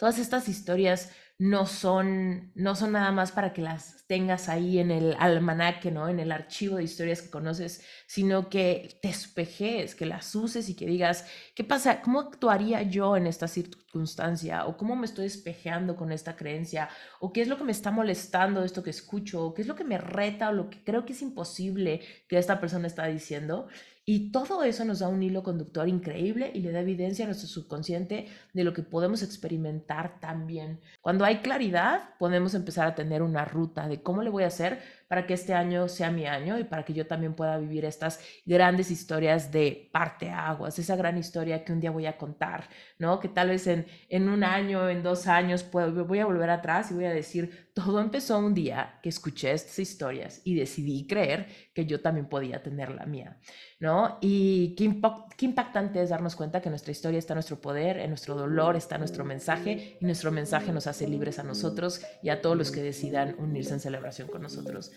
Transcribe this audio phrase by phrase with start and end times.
[0.00, 4.90] todas estas historias no son, no son nada más para que las tengas ahí en
[4.90, 6.08] el almanaque, ¿no?
[6.08, 10.74] En el archivo de historias que conoces, sino que te espejes, que las uses y
[10.74, 12.00] que digas, ¿qué pasa?
[12.00, 14.64] ¿Cómo actuaría yo en esta circunstancia?
[14.66, 16.88] ¿O cómo me estoy espejeando con esta creencia?
[17.20, 19.44] ¿O qué es lo que me está molestando esto que escucho?
[19.44, 22.38] ¿O qué es lo que me reta o lo que creo que es imposible que
[22.38, 23.68] esta persona está diciendo?
[24.12, 27.46] Y todo eso nos da un hilo conductor increíble y le da evidencia a nuestro
[27.46, 30.80] subconsciente de lo que podemos experimentar también.
[31.00, 34.80] Cuando hay claridad, podemos empezar a tener una ruta de cómo le voy a hacer
[35.10, 38.20] para que este año sea mi año y para que yo también pueda vivir estas
[38.46, 43.18] grandes historias de parte aguas, esa gran historia que un día voy a contar, ¿no?
[43.18, 46.92] Que tal vez en, en un año, en dos años, puedo, voy a volver atrás
[46.92, 51.48] y voy a decir, todo empezó un día que escuché estas historias y decidí creer
[51.74, 53.40] que yo también podía tener la mía,
[53.80, 54.18] ¿no?
[54.20, 55.00] Y qué,
[55.36, 58.98] qué impactante es darnos cuenta que nuestra historia está nuestro poder, en nuestro dolor está
[58.98, 62.82] nuestro mensaje y nuestro mensaje nos hace libres a nosotros y a todos los que
[62.82, 64.92] decidan unirse en celebración con nosotros.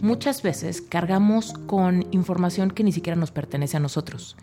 [0.00, 4.36] muchas veces cargamos con información que ni siquiera nos pertenece a nosotros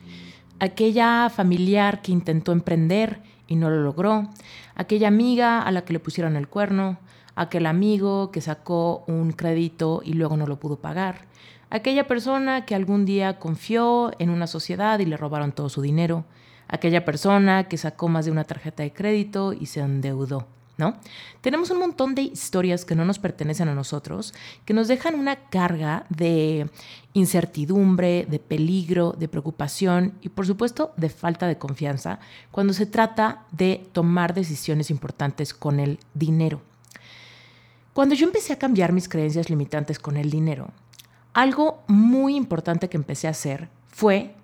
[0.63, 4.29] aquella familiar que intentó emprender y no lo logró,
[4.75, 6.99] aquella amiga a la que le pusieron el cuerno,
[7.35, 11.25] aquel amigo que sacó un crédito y luego no lo pudo pagar,
[11.69, 16.23] aquella persona que algún día confió en una sociedad y le robaron todo su dinero,
[16.69, 20.47] aquella persona que sacó más de una tarjeta de crédito y se endeudó.
[21.41, 24.33] Tenemos un montón de historias que no nos pertenecen a nosotros,
[24.65, 26.69] que nos dejan una carga de
[27.13, 32.19] incertidumbre, de peligro, de preocupación y por supuesto de falta de confianza
[32.51, 36.61] cuando se trata de tomar decisiones importantes con el dinero.
[37.93, 40.71] Cuando yo empecé a cambiar mis creencias limitantes con el dinero,
[41.33, 44.35] algo muy importante que empecé a hacer fue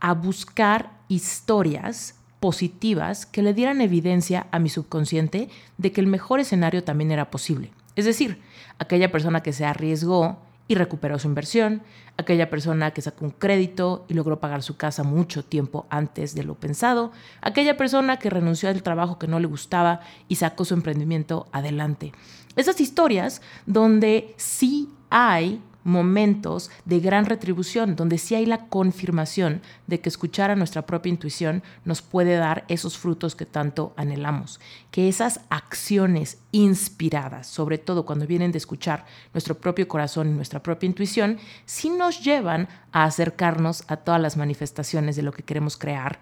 [0.00, 2.13] a buscar historias
[2.44, 7.30] positivas que le dieran evidencia a mi subconsciente de que el mejor escenario también era
[7.30, 7.72] posible.
[7.96, 8.42] Es decir,
[8.78, 11.80] aquella persona que se arriesgó y recuperó su inversión,
[12.18, 16.44] aquella persona que sacó un crédito y logró pagar su casa mucho tiempo antes de
[16.44, 20.74] lo pensado, aquella persona que renunció al trabajo que no le gustaba y sacó su
[20.74, 22.12] emprendimiento adelante.
[22.56, 30.00] Esas historias donde sí hay momentos de gran retribución, donde sí hay la confirmación de
[30.00, 34.60] que escuchar a nuestra propia intuición nos puede dar esos frutos que tanto anhelamos.
[34.90, 40.62] Que esas acciones inspiradas, sobre todo cuando vienen de escuchar nuestro propio corazón y nuestra
[40.62, 45.76] propia intuición, sí nos llevan a acercarnos a todas las manifestaciones de lo que queremos
[45.76, 46.18] crear.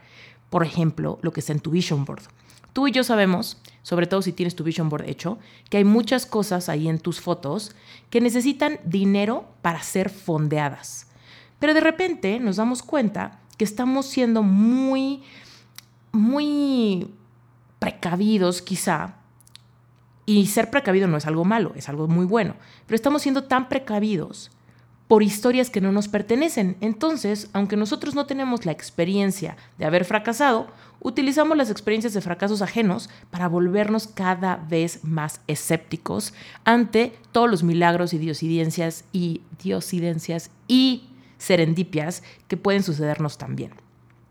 [0.51, 2.25] Por ejemplo, lo que está en tu vision board.
[2.73, 5.39] Tú y yo sabemos, sobre todo si tienes tu vision board hecho,
[5.69, 7.75] que hay muchas cosas ahí en tus fotos
[8.11, 11.09] que necesitan dinero para ser fondeadas.
[11.59, 15.23] Pero de repente nos damos cuenta que estamos siendo muy,
[16.13, 17.13] muy
[17.79, 19.17] precavidos quizá.
[20.25, 22.55] Y ser precavido no es algo malo, es algo muy bueno.
[22.87, 24.53] Pero estamos siendo tan precavidos
[25.13, 26.79] por historias que no nos pertenecen.
[26.81, 30.69] Entonces, aunque nosotros no tenemos la experiencia de haber fracasado,
[31.01, 36.33] utilizamos las experiencias de fracasos ajenos para volvernos cada vez más escépticos
[36.65, 43.73] ante todos los milagros y diosidencias y diosidencias y serendipias que pueden sucedernos también.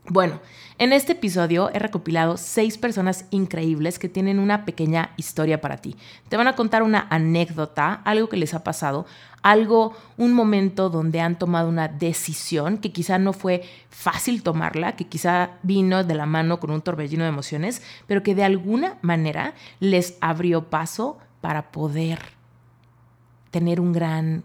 [0.08, 0.40] Bueno,
[0.80, 5.96] en este episodio he recopilado seis personas increíbles que tienen una pequeña historia para ti.
[6.28, 9.06] Te van a contar una anécdota, algo que les ha pasado,
[9.44, 15.06] algo, un momento donde han tomado una decisión que quizá no fue fácil tomarla, que
[15.06, 19.54] quizá vino de la mano con un torbellino de emociones, pero que de alguna manera
[19.80, 22.20] les abrió paso para poder
[23.52, 24.44] tener un gran,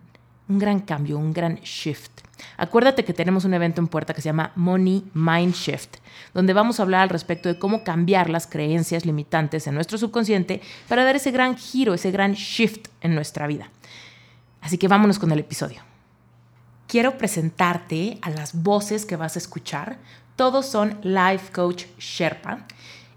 [0.48, 2.25] un gran cambio, un gran shift.
[2.56, 5.96] Acuérdate que tenemos un evento en puerta que se llama Money Mind Shift,
[6.34, 10.60] donde vamos a hablar al respecto de cómo cambiar las creencias limitantes en nuestro subconsciente
[10.88, 13.70] para dar ese gran giro, ese gran shift en nuestra vida.
[14.60, 15.82] Así que vámonos con el episodio.
[16.86, 19.98] Quiero presentarte a las voces que vas a escuchar
[20.36, 22.66] Todos son Life Coach Sherpa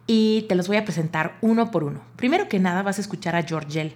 [0.07, 2.01] y te los voy a presentar uno por uno.
[2.15, 3.93] Primero que nada vas a escuchar a Georgel.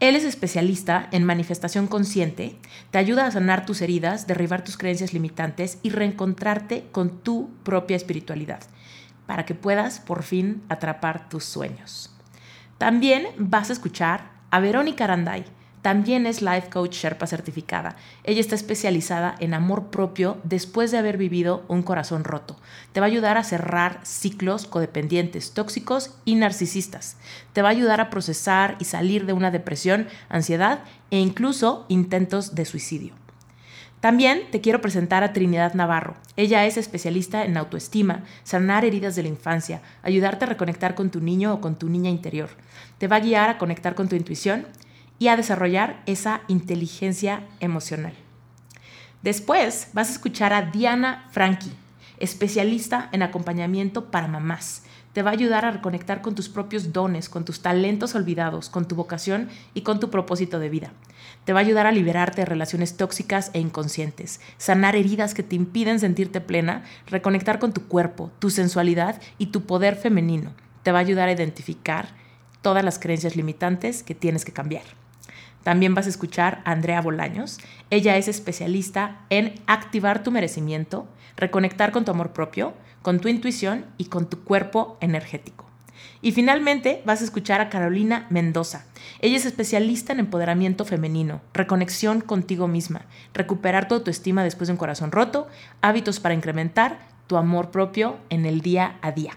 [0.00, 2.56] Él es especialista en manifestación consciente,
[2.90, 7.98] te ayuda a sanar tus heridas, derribar tus creencias limitantes y reencontrarte con tu propia
[7.98, 8.60] espiritualidad,
[9.26, 12.10] para que puedas por fin atrapar tus sueños.
[12.78, 15.44] También vas a escuchar a Verónica Aranday.
[15.82, 17.96] También es Life Coach Sherpa certificada.
[18.24, 22.58] Ella está especializada en amor propio después de haber vivido un corazón roto.
[22.92, 27.16] Te va a ayudar a cerrar ciclos codependientes, tóxicos y narcisistas.
[27.54, 30.80] Te va a ayudar a procesar y salir de una depresión, ansiedad
[31.10, 33.14] e incluso intentos de suicidio.
[34.00, 36.14] También te quiero presentar a Trinidad Navarro.
[36.36, 41.20] Ella es especialista en autoestima, sanar heridas de la infancia, ayudarte a reconectar con tu
[41.20, 42.48] niño o con tu niña interior.
[42.96, 44.66] Te va a guiar a conectar con tu intuición
[45.20, 48.14] y a desarrollar esa inteligencia emocional.
[49.22, 51.74] Después vas a escuchar a Diana Frankie,
[52.18, 54.82] especialista en acompañamiento para mamás.
[55.12, 58.88] Te va a ayudar a reconectar con tus propios dones, con tus talentos olvidados, con
[58.88, 60.92] tu vocación y con tu propósito de vida.
[61.44, 65.56] Te va a ayudar a liberarte de relaciones tóxicas e inconscientes, sanar heridas que te
[65.56, 70.54] impiden sentirte plena, reconectar con tu cuerpo, tu sensualidad y tu poder femenino.
[70.82, 72.08] Te va a ayudar a identificar
[72.62, 74.99] todas las creencias limitantes que tienes que cambiar.
[75.62, 77.58] También vas a escuchar a Andrea Bolaños.
[77.90, 83.86] Ella es especialista en activar tu merecimiento, reconectar con tu amor propio, con tu intuición
[83.98, 85.66] y con tu cuerpo energético.
[86.22, 88.84] Y finalmente vas a escuchar a Carolina Mendoza.
[89.20, 94.78] Ella es especialista en empoderamiento femenino, reconexión contigo misma, recuperar tu autoestima después de un
[94.78, 95.48] corazón roto,
[95.80, 99.32] hábitos para incrementar tu amor propio en el día a día.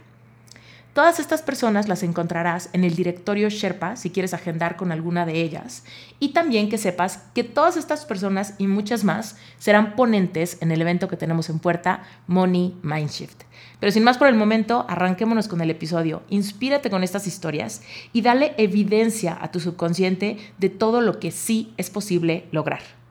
[0.94, 5.42] Todas estas personas las encontrarás en el directorio Sherpa si quieres agendar con alguna de
[5.42, 5.84] ellas.
[6.20, 10.80] Y también que sepas que todas estas personas y muchas más serán ponentes en el
[10.82, 13.42] evento que tenemos en puerta, Money Mindshift.
[13.80, 16.22] Pero sin más por el momento, arranquémonos con el episodio.
[16.30, 17.82] Inspírate con estas historias
[18.14, 23.03] y dale evidencia a tu subconsciente de todo lo que sí es posible lograr.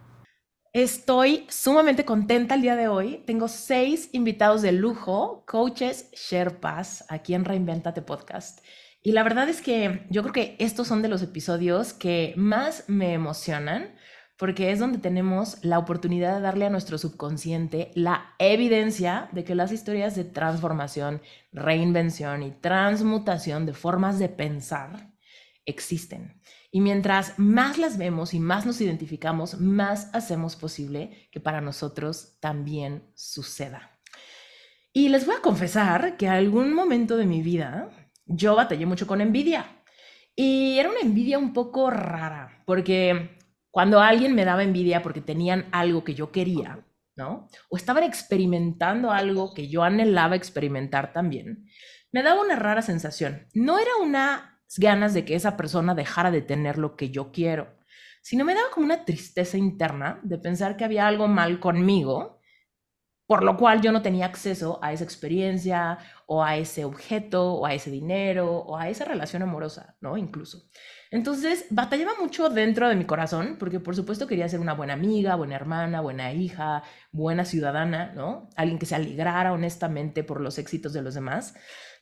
[0.75, 3.23] Estoy sumamente contenta el día de hoy.
[3.27, 8.65] Tengo seis invitados de lujo, coaches Sherpas, aquí en Reinventate Podcast.
[9.03, 12.85] Y la verdad es que yo creo que estos son de los episodios que más
[12.89, 13.95] me emocionan
[14.39, 19.55] porque es donde tenemos la oportunidad de darle a nuestro subconsciente la evidencia de que
[19.55, 21.21] las historias de transformación,
[21.53, 25.13] reinvención y transmutación de formas de pensar
[25.67, 26.41] existen.
[26.75, 32.39] Y mientras más las vemos y más nos identificamos, más hacemos posible que para nosotros
[32.41, 34.01] también suceda.
[34.91, 37.91] Y les voy a confesar que algún momento de mi vida
[38.25, 39.83] yo batallé mucho con envidia.
[40.35, 43.39] Y era una envidia un poco rara, porque
[43.71, 46.87] cuando alguien me daba envidia porque tenían algo que yo quería,
[47.17, 47.49] ¿no?
[47.69, 51.67] O estaban experimentando algo que yo anhelaba experimentar también,
[52.13, 53.47] me daba una rara sensación.
[53.53, 57.77] No era una ganas de que esa persona dejara de tener lo que yo quiero,
[58.23, 62.41] sino me daba como una tristeza interna de pensar que había algo mal conmigo,
[63.27, 67.67] por lo cual yo no tenía acceso a esa experiencia o a ese objeto o
[67.67, 70.17] a ese dinero o a esa relación amorosa, ¿no?
[70.17, 70.65] Incluso.
[71.11, 75.35] Entonces, batallaba mucho dentro de mi corazón, porque por supuesto quería ser una buena amiga,
[75.37, 78.49] buena hermana, buena hija, buena ciudadana, ¿no?
[78.57, 81.55] Alguien que se alegrara honestamente por los éxitos de los demás.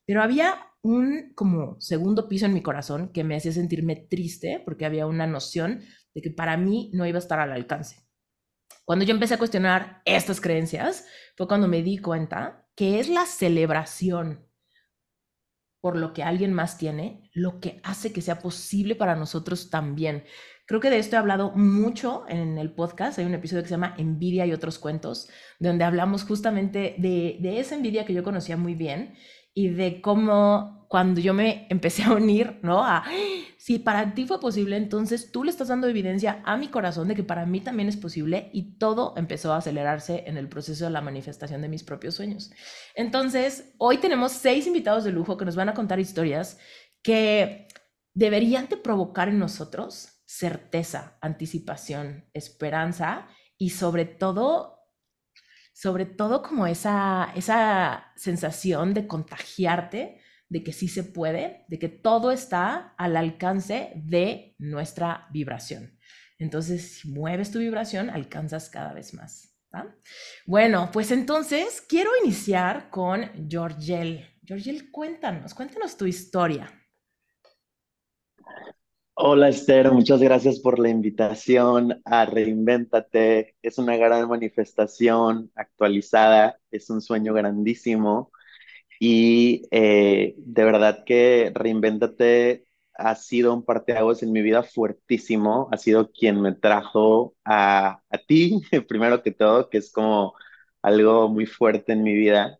[0.06, 4.86] Pero había un como segundo piso en mi corazón que me hacía sentirme triste porque
[4.86, 5.82] había una noción
[6.14, 8.06] de que para mí no iba a estar al alcance.
[8.84, 13.26] Cuando yo empecé a cuestionar estas creencias, fue cuando me di cuenta que es la
[13.26, 14.46] celebración
[15.80, 20.24] por lo que alguien más tiene, lo que hace que sea posible para nosotros también.
[20.66, 23.18] Creo que de esto he hablado mucho en el podcast.
[23.18, 27.60] Hay un episodio que se llama Envidia y otros cuentos, donde hablamos justamente de, de
[27.60, 29.14] esa envidia que yo conocía muy bien
[29.60, 32.84] y de cómo cuando yo me empecé a unir, ¿no?
[32.84, 33.04] A,
[33.58, 37.14] si para ti fue posible, entonces tú le estás dando evidencia a mi corazón de
[37.14, 40.90] que para mí también es posible y todo empezó a acelerarse en el proceso de
[40.90, 42.50] la manifestación de mis propios sueños.
[42.94, 46.58] Entonces, hoy tenemos seis invitados de lujo que nos van a contar historias
[47.02, 47.68] que
[48.14, 54.79] deberían de provocar en nosotros certeza, anticipación, esperanza y sobre todo
[55.80, 61.88] sobre todo como esa, esa sensación de contagiarte, de que sí se puede, de que
[61.88, 65.96] todo está al alcance de nuestra vibración.
[66.38, 69.56] Entonces, si mueves tu vibración, alcanzas cada vez más.
[70.44, 74.28] Bueno, pues entonces quiero iniciar con Georgel.
[74.44, 76.70] Georgel, cuéntanos, cuéntanos tu historia.
[79.22, 83.54] Hola Esther, muchas gracias por la invitación a Reinvéntate.
[83.62, 88.32] Es una gran manifestación actualizada, es un sueño grandísimo
[89.00, 95.76] y eh, de verdad que Reinvéntate ha sido un parteaguas en mi vida fuertísimo, ha
[95.78, 100.34] sido quien me trajo a, a ti, primero que todo, que es como
[100.82, 102.58] algo muy fuerte en mi vida,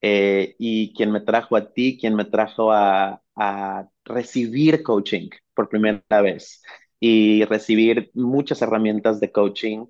[0.00, 5.68] eh, y quien me trajo a ti, quien me trajo a, a recibir coaching por
[5.68, 6.62] primera vez
[7.00, 9.86] y recibir muchas herramientas de coaching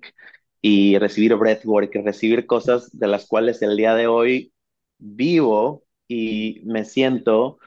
[0.61, 4.51] y recibir breathwork recibir cosas de las cuales el día de hoy
[4.97, 7.59] vivo y me siento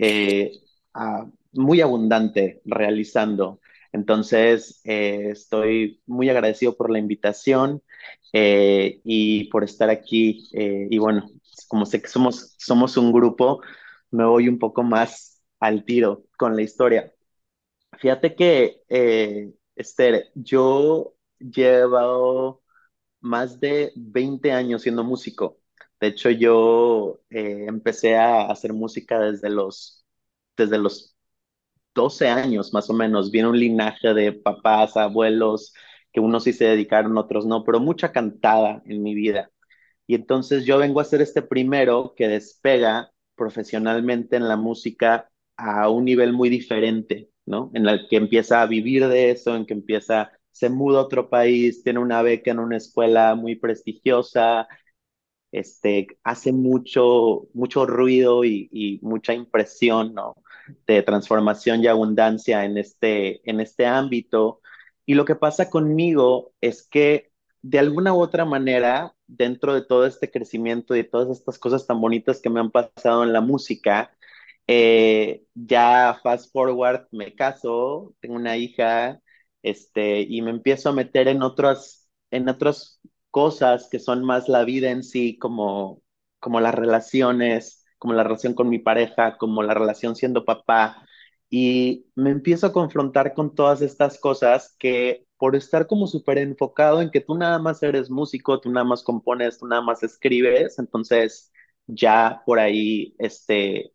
[0.00, 0.52] eh,
[0.94, 3.60] ah, muy abundante realizando.
[3.92, 7.82] Entonces, eh, estoy muy agradecido por la invitación
[8.32, 10.48] eh, y por estar aquí.
[10.52, 11.30] y bueno,
[11.68, 13.62] como sé que somos, somos un grupo,
[14.10, 17.13] me voy un poco más al tiro con la historia.
[18.04, 22.62] Fíjate que, eh, Esther, yo llevo
[23.20, 25.60] más de 20 años siendo músico.
[26.00, 30.04] De hecho, yo eh, empecé a hacer música desde los,
[30.56, 31.16] desde los
[31.94, 33.30] 12 años, más o menos.
[33.32, 35.74] Viene un linaje de papás, abuelos,
[36.12, 39.50] que unos sí se dedicaron, otros no, pero mucha cantada en mi vida.
[40.06, 45.88] Y entonces yo vengo a ser este primero que despega profesionalmente en la música a
[45.90, 47.70] un nivel muy diferente, ¿no?
[47.74, 51.28] En el que empieza a vivir de eso, en que empieza, se muda a otro
[51.30, 54.68] país, tiene una beca en una escuela muy prestigiosa,
[55.52, 60.34] este, hace mucho, mucho ruido y, y mucha impresión, ¿no?
[60.86, 64.60] De transformación y abundancia en este, en este ámbito.
[65.06, 67.30] Y lo que pasa conmigo es que
[67.62, 71.86] de alguna u otra manera, dentro de todo este crecimiento y de todas estas cosas
[71.86, 74.14] tan bonitas que me han pasado en la música,
[74.66, 79.20] eh, ya fast forward, me caso, tengo una hija,
[79.62, 84.64] este, y me empiezo a meter en otras, en otras cosas que son más la
[84.64, 86.02] vida en sí, como,
[86.40, 91.06] como las relaciones, como la relación con mi pareja, como la relación siendo papá,
[91.50, 97.02] y me empiezo a confrontar con todas estas cosas que por estar como súper enfocado
[97.02, 100.78] en que tú nada más eres músico, tú nada más compones, tú nada más escribes,
[100.78, 101.52] entonces
[101.86, 103.92] ya por ahí, este,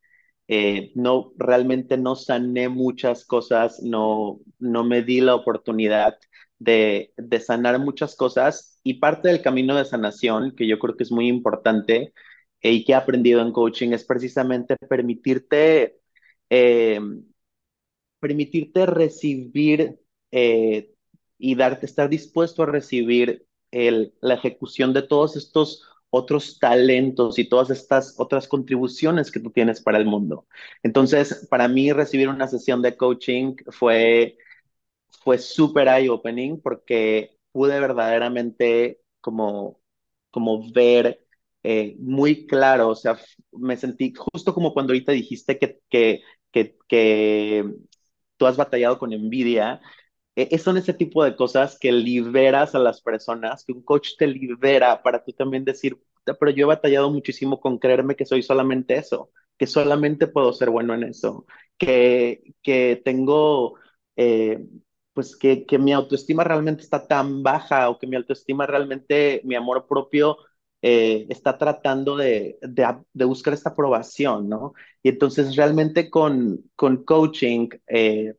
[0.50, 6.18] eh, no, realmente no sané muchas cosas, no, no me di la oportunidad
[6.58, 8.80] de, de sanar muchas cosas.
[8.84, 12.14] Y parte del camino de sanación, que yo creo que es muy importante
[12.62, 16.00] eh, y que he aprendido en coaching, es precisamente permitirte,
[16.50, 17.00] eh,
[18.20, 20.00] permitirte recibir
[20.32, 27.70] y darte, estar dispuesto a recibir la ejecución de todos estos otros talentos y todas
[27.70, 30.48] estas otras contribuciones que tú tienes para el mundo.
[30.84, 34.38] Entonces, para mí recibir una sesión de coaching fue,
[35.24, 39.80] fue súper eye-opening porque pude verdaderamente como,
[40.32, 41.26] como ver
[41.64, 43.20] eh, muy claro, o sea,
[43.52, 47.66] me sentí justo como cuando ahorita dijiste que, que, que, que
[48.38, 49.82] tú has batallado con envidia
[50.52, 54.28] eh, son ese tipo de cosas que liberas a las personas, que un coach te
[54.28, 58.96] libera para tú también decir, pero yo he batallado muchísimo con creerme que soy solamente
[58.98, 61.46] eso, que solamente puedo ser bueno en eso,
[61.78, 63.76] que, que tengo,
[64.16, 64.66] eh,
[65.14, 69.56] pues que, que mi autoestima realmente está tan baja o que mi autoestima realmente, mi
[69.56, 70.38] amor propio
[70.82, 74.74] eh, está tratando de, de, buscar esta aprobación, ¿no?
[75.04, 77.70] Y entonces realmente con, con coaching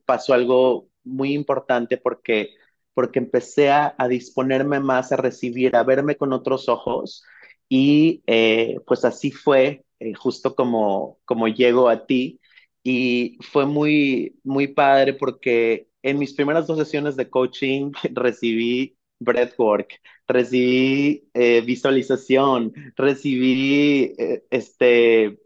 [0.07, 2.51] pasó algo muy importante porque,
[2.95, 7.25] porque empecé a, disponerme más a recibir, a verme con otros ojos
[7.69, 12.41] y eh, pues así fue, eh, justo como, como llego a ti.
[12.83, 20.01] Y fue muy, muy padre porque en mis primeras dos sesiones de coaching recibí breathwork,
[20.27, 24.15] recibí eh, visualización, recibí
[24.51, 25.39] este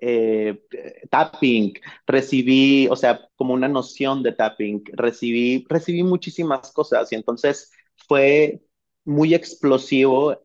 [0.00, 0.62] eh,
[1.10, 1.74] tapping,
[2.06, 7.70] recibí, o sea, como una noción de tapping, recibí, recibí muchísimas cosas y entonces
[8.08, 8.62] fue
[9.04, 10.38] muy explosivo,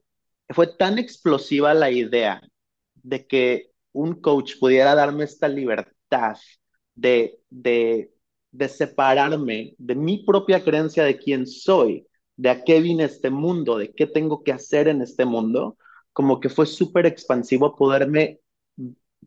[0.50, 2.42] fue tan explosiva la idea
[2.96, 6.38] de que un coach pudiera darme esta libertad
[6.96, 8.12] de, de,
[8.52, 12.08] de separarme de mi propia creencia de quién soy,
[12.38, 15.78] de a qué vine este mundo, de qué tengo que hacer en este mundo,
[16.14, 18.40] como que fue súper expansivo poderme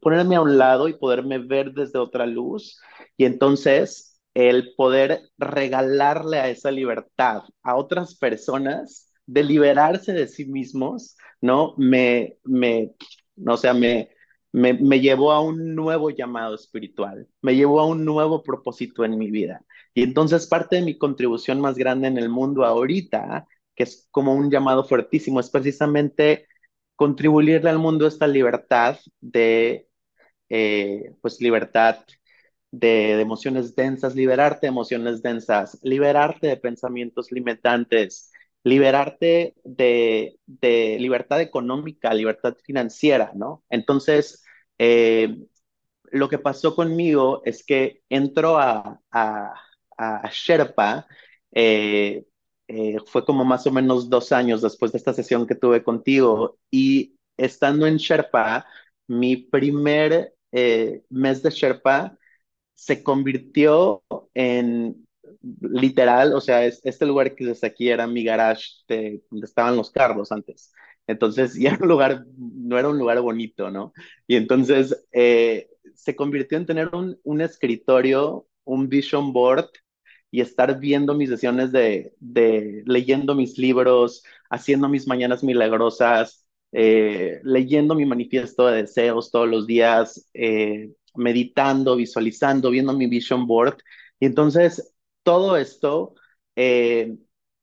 [0.00, 2.80] ponerme a un lado y poderme ver desde otra luz
[3.16, 10.46] y entonces el poder regalarle a esa libertad a otras personas de liberarse de sí
[10.46, 11.74] mismos, ¿no?
[11.76, 12.92] Me, me,
[13.46, 14.10] o sea, me,
[14.52, 19.18] me, me llevó a un nuevo llamado espiritual, me llevó a un nuevo propósito en
[19.18, 19.64] mi vida.
[19.94, 24.34] Y entonces parte de mi contribución más grande en el mundo ahorita, que es como
[24.34, 26.46] un llamado fuertísimo, es precisamente
[26.96, 29.87] contribuirle al mundo esta libertad de,
[30.48, 32.04] eh, pues libertad
[32.70, 38.32] de, emociones densas, liberarte de emociones densas, liberarte de pensamientos limitantes,
[38.64, 43.64] liberarte de, de libertad económica, libertad financiera, ¿no?
[43.70, 44.44] Entonces,
[44.78, 45.36] eh,
[46.10, 49.54] lo que pasó conmigo es que entro a, a,
[50.30, 51.06] Sherpa,
[51.52, 52.24] eh,
[53.06, 57.16] fue como más o menos dos años después de esta sesión que tuve contigo y
[57.36, 58.66] estando en Sherpa,
[59.06, 62.16] mi primer mes de Sherpa
[62.74, 64.02] se convirtió
[64.34, 65.06] en
[65.60, 69.76] literal, o sea, es, este lugar que desde aquí era mi garage de, donde estaban
[69.76, 70.72] los carros antes.
[71.06, 73.92] Entonces, ya un lugar, no era un lugar bonito, ¿no?
[74.26, 79.70] Y entonces eh, se convirtió en tener un, escritorio, un vision board
[80.30, 82.12] y estar viendo mis sesiones de
[82.86, 89.66] leyendo mis libros, haciendo mis mañanas milagrosas, eh, leyendo mi manifiesto de deseos todos los
[89.66, 93.78] días, eh, meditando, visualizando, viendo mi vision board.
[94.20, 96.14] Y entonces todo esto
[96.56, 97.16] eh,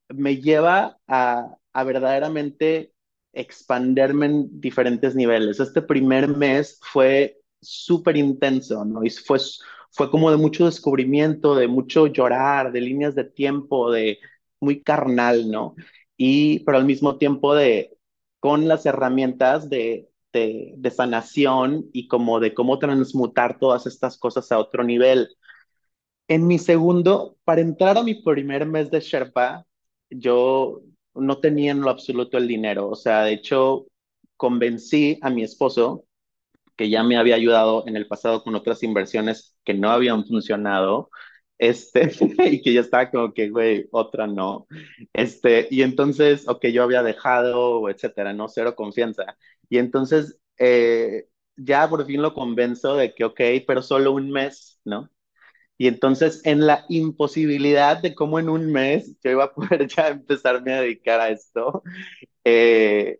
[0.09, 2.93] me lleva a, verdaderamente
[3.33, 5.59] expanderme en diferentes niveles.
[5.59, 9.03] Este primer mes fue súper intenso, ¿no?
[9.03, 9.39] Y fue,
[9.91, 14.19] fue como de mucho descubrimiento, de mucho llorar, de líneas de tiempo, de
[14.59, 15.75] muy carnal, ¿no?
[16.17, 17.95] Y pero al mismo tiempo de,
[18.45, 24.59] con las herramientas de, de, sanación y como de cómo transmutar todas estas cosas a
[24.59, 25.29] otro nivel.
[26.27, 29.65] En mi segundo, para entrar a mi primer mes de Sherpa,
[30.11, 30.83] yo
[31.15, 32.87] no tenía en lo absoluto el dinero.
[32.87, 33.87] O sea, de hecho,
[34.37, 36.05] convencí a mi esposo,
[36.75, 41.09] que ya me había ayudado en el pasado con otras inversiones que no habían funcionado,
[41.57, 42.11] este,
[42.51, 44.67] y que ya estaba como que, güey, otra no.
[45.13, 49.37] Este, y entonces, o que yo había dejado, etcétera, no, cero confianza.
[49.69, 54.79] Y entonces eh, ya por fin lo convenzo de que, ok, pero solo un mes,
[54.85, 55.09] ¿no?
[55.77, 60.09] Y entonces en la imposibilidad de cómo en un mes yo iba a poder ya
[60.09, 61.83] empezarme a dedicar a esto,
[62.43, 63.19] eh,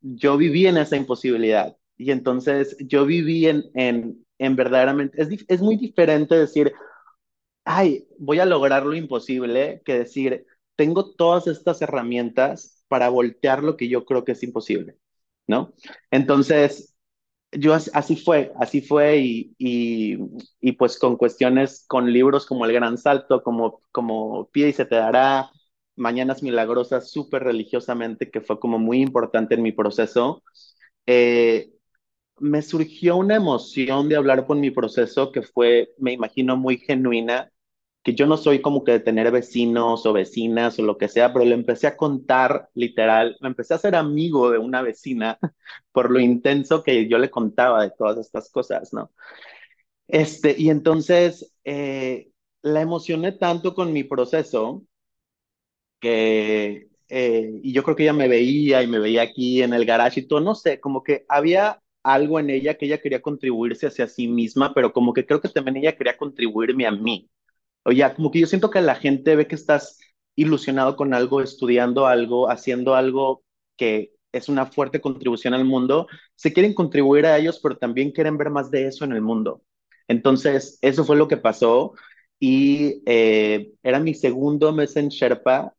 [0.00, 1.76] yo viví en esa imposibilidad.
[1.96, 6.72] Y entonces yo viví en, en, en verdaderamente, es, es muy diferente decir,
[7.64, 10.46] ay, voy a lograr lo imposible, que decir,
[10.76, 14.96] tengo todas estas herramientas para voltear lo que yo creo que es imposible.
[15.46, 15.72] ¿no?
[16.10, 16.94] Entonces,
[17.52, 19.54] yo así fue, así fue y,
[20.60, 24.86] y, pues con cuestiones, con libros como El Gran Salto, como, como Pide y se
[24.86, 25.50] te dará,
[25.96, 30.42] Mañanas Milagrosas, súper religiosamente, que fue como muy importante en mi proceso,
[31.06, 31.72] eh,
[32.40, 37.52] me surgió una emoción de hablar con mi proceso que fue, me imagino, muy genuina
[38.02, 41.32] que yo no soy como que de tener vecinos o vecinas o lo que sea,
[41.32, 45.38] pero le empecé a contar literal, me empecé a ser amigo de una vecina
[45.92, 49.12] por lo intenso que yo le contaba de todas estas cosas, ¿no?
[50.08, 52.30] Este, y entonces eh,
[52.62, 54.84] la emocioné tanto con mi proceso
[56.00, 59.84] que, eh, y yo creo que ella me veía y me veía aquí en el
[59.84, 63.86] garage y todo, no sé, como que había algo en ella que ella quería contribuirse
[63.86, 67.30] hacia sí misma, pero como que creo que también ella quería contribuirme a mí,
[67.84, 69.98] Oye, como que yo siento que la gente ve que estás
[70.36, 73.42] ilusionado con algo, estudiando algo, haciendo algo
[73.76, 78.38] que es una fuerte contribución al mundo, se quieren contribuir a ellos, pero también quieren
[78.38, 79.62] ver más de eso en el mundo.
[80.08, 81.92] Entonces, eso fue lo que pasó.
[82.38, 85.74] Y eh, era mi segundo mes en Sherpa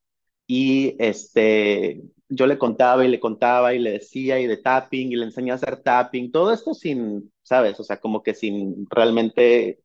[0.48, 2.02] y este,
[2.36, 5.52] yo le contaba y le contaba y le decía y de tapping y le enseñé
[5.52, 7.80] a hacer tapping, todo esto sin, ¿sabes?
[7.80, 9.82] O sea, como que sin realmente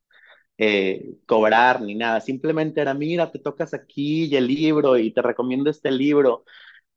[0.58, 5.22] eh, cobrar ni nada, simplemente era, mira, te tocas aquí y el libro y te
[5.22, 6.44] recomiendo este libro,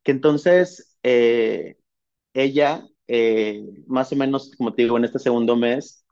[0.04, 1.78] que entonces eh,
[2.34, 6.06] ella, eh, más o menos, como te digo, en este segundo mes,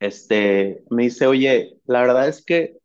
[0.00, 2.78] este, me dice, oye, la verdad es que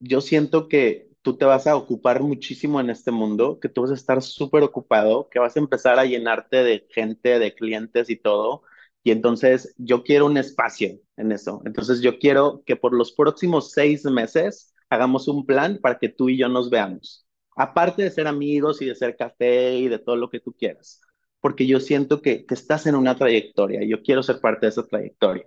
[0.00, 3.90] yo siento que tú te vas a ocupar muchísimo en este mundo, que tú vas
[3.92, 8.16] a estar súper ocupado, que vas a empezar a llenarte de gente, de clientes y
[8.16, 8.62] todo,
[9.02, 11.62] y entonces yo quiero un espacio en eso.
[11.64, 16.28] Entonces yo quiero que por los próximos seis meses hagamos un plan para que tú
[16.28, 17.26] y yo nos veamos.
[17.56, 21.00] Aparte de ser amigos y de ser café y de todo lo que tú quieras.
[21.40, 24.70] Porque yo siento que, que estás en una trayectoria y yo quiero ser parte de
[24.70, 25.46] esa trayectoria.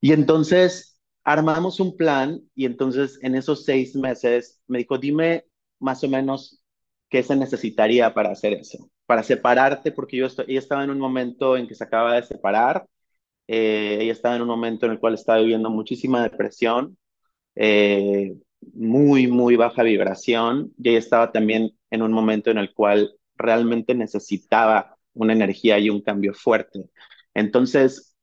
[0.00, 0.95] Y entonces
[1.26, 5.44] armamos un plan y entonces en esos seis meses me dijo, dime
[5.80, 6.62] más o menos
[7.10, 11.56] qué se necesitaría para hacer eso para separarte, porque yo ella estaba en un momento
[11.56, 12.86] en que se acaba de separar
[13.48, 16.98] eh, ella estaba en un momento en el cual estaba viviendo muchísima depresión,
[17.54, 18.36] eh,
[18.74, 23.94] muy, muy baja vibración, y ella estaba también en un momento en el cual realmente
[23.94, 26.90] necesitaba una energía y un cambio fuerte.
[27.34, 28.15] Entonces,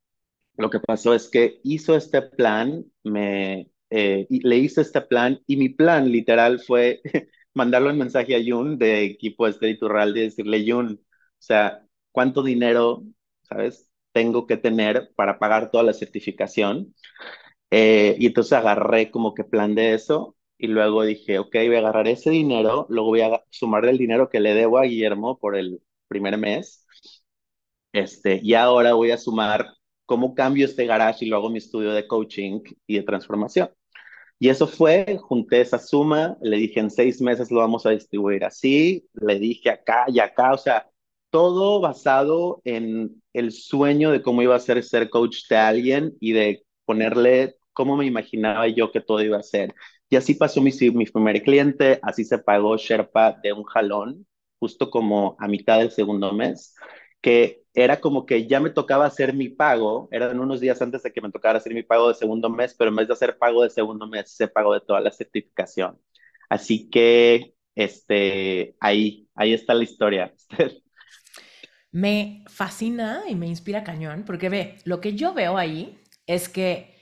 [0.57, 5.57] lo que pasó es que hizo este plan, me, eh, le hice este plan y
[5.57, 7.01] mi plan literal fue
[7.53, 11.07] mandarle un mensaje a Jun de equipo Espiriturral y decirle, Jun, o
[11.39, 13.03] sea, ¿cuánto dinero,
[13.43, 16.93] sabes, tengo que tener para pagar toda la certificación?
[17.71, 21.79] Eh, y entonces agarré como que plan de eso y luego dije, ok, voy a
[21.79, 25.57] agarrar ese dinero, luego voy a sumarle el dinero que le debo a Guillermo por
[25.57, 26.85] el primer mes.
[27.91, 29.73] Este, y ahora voy a sumar
[30.05, 33.69] cómo cambio este garage y luego mi estudio de coaching y de transformación.
[34.39, 38.43] Y eso fue, junté esa suma, le dije en seis meses lo vamos a distribuir
[38.43, 40.89] así, le dije acá y acá, o sea,
[41.29, 46.33] todo basado en el sueño de cómo iba a ser ser coach de alguien y
[46.33, 49.73] de ponerle cómo me imaginaba yo que todo iba a ser.
[50.09, 54.27] Y así pasó mi, mi primer cliente, así se pagó Sherpa de un jalón,
[54.59, 56.75] justo como a mitad del segundo mes,
[57.21, 61.11] que era como que ya me tocaba hacer mi pago, eran unos días antes de
[61.11, 63.63] que me tocara hacer mi pago de segundo mes, pero en vez de hacer pago
[63.63, 65.99] de segundo mes, se pago de toda la certificación.
[66.49, 70.33] Así que, este, ahí, ahí está la historia.
[71.91, 76.97] Me fascina y me inspira cañón, porque ve, lo que yo veo ahí es que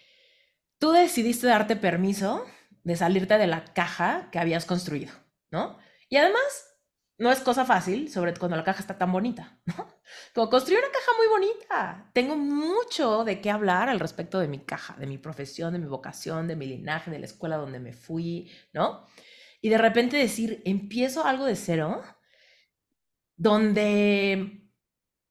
[0.79, 2.43] tú decidiste darte permiso
[2.83, 5.13] de salirte de la caja que habías construido,
[5.49, 5.77] ¿no?
[6.09, 6.43] Y además,
[7.17, 9.87] no es cosa fácil, sobre todo cuando la caja está tan bonita, ¿no?
[10.33, 12.11] Como construir una caja muy bonita.
[12.13, 15.87] Tengo mucho de qué hablar al respecto de mi caja, de mi profesión, de mi
[15.87, 19.05] vocación, de mi linaje, de la escuela donde me fui, ¿no?
[19.61, 22.01] Y de repente decir, empiezo algo de cero,
[23.35, 24.61] donde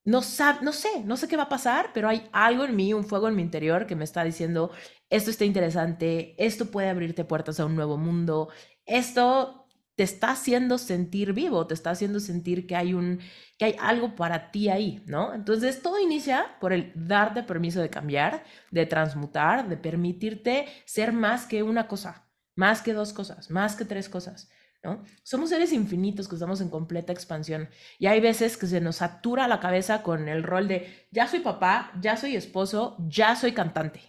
[0.04, 0.20] no,
[0.62, 3.28] no sé, no sé qué va a pasar, pero hay algo en mí, un fuego
[3.28, 4.70] en mi interior que me está diciendo,
[5.10, 8.48] esto está interesante, esto puede abrirte puertas a un nuevo mundo,
[8.86, 9.59] esto
[10.00, 13.20] te está haciendo sentir vivo, te está haciendo sentir que hay un
[13.58, 15.34] que hay algo para ti ahí, ¿no?
[15.34, 21.44] Entonces todo inicia por el darte permiso de cambiar, de transmutar, de permitirte ser más
[21.44, 24.48] que una cosa, más que dos cosas, más que tres cosas.
[24.82, 25.04] ¿No?
[25.22, 29.48] Somos seres infinitos que estamos en completa expansión y hay veces que se nos satura
[29.48, 34.00] la cabeza con el rol de ya soy papá, ya soy esposo, ya soy cantante.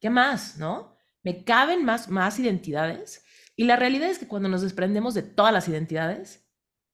[0.00, 0.96] ¿Qué más, no?
[1.22, 3.23] Me caben más, más identidades.
[3.56, 6.48] Y la realidad es que cuando nos desprendemos de todas las identidades,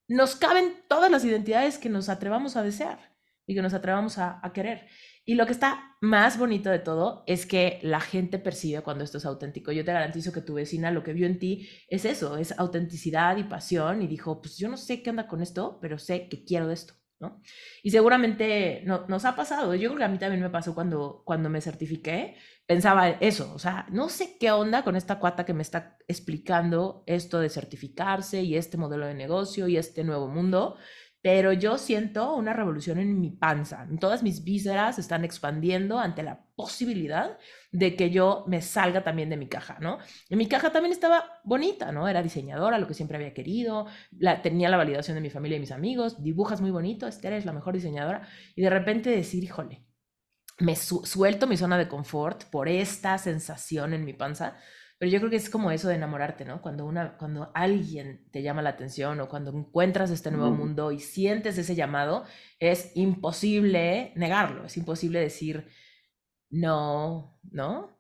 [0.08, 4.40] nos caben todas las identidades que nos atrevamos a desear y que nos atrevamos a,
[4.42, 4.88] a querer.
[5.24, 9.18] Y lo que está más bonito de todo es que la gente percibe cuando esto
[9.18, 9.70] es auténtico.
[9.70, 13.36] Yo te garantizo que tu vecina lo que vio en ti es eso, es autenticidad
[13.36, 16.44] y pasión y dijo, pues yo no sé qué anda con esto, pero sé que
[16.44, 16.94] quiero de esto.
[17.20, 17.42] ¿no?
[17.82, 21.22] Y seguramente no, nos ha pasado, yo creo que a mí también me pasó cuando,
[21.26, 22.36] cuando me certifiqué,
[22.70, 27.02] pensaba eso, o sea, no sé qué onda con esta cuata que me está explicando
[27.04, 30.76] esto de certificarse y este modelo de negocio y este nuevo mundo,
[31.20, 36.44] pero yo siento una revolución en mi panza, todas mis vísceras están expandiendo ante la
[36.54, 37.38] posibilidad
[37.72, 39.98] de que yo me salga también de mi caja, ¿no?
[40.28, 42.06] En mi caja también estaba bonita, ¿no?
[42.06, 43.86] Era diseñadora, lo que siempre había querido,
[44.44, 47.52] tenía la validación de mi familia y mis amigos, dibujas muy bonito, Esther es la
[47.52, 49.89] mejor diseñadora, y de repente decir, híjole,
[50.60, 54.56] me suelto mi zona de confort por esta sensación en mi panza.
[54.98, 56.60] Pero yo creo que es como eso de enamorarte, ¿no?
[56.60, 61.00] Cuando, una, cuando alguien te llama la atención o cuando encuentras este nuevo mundo y
[61.00, 62.24] sientes ese llamado,
[62.58, 65.68] es imposible negarlo, es imposible decir
[66.50, 67.96] no, ¿no?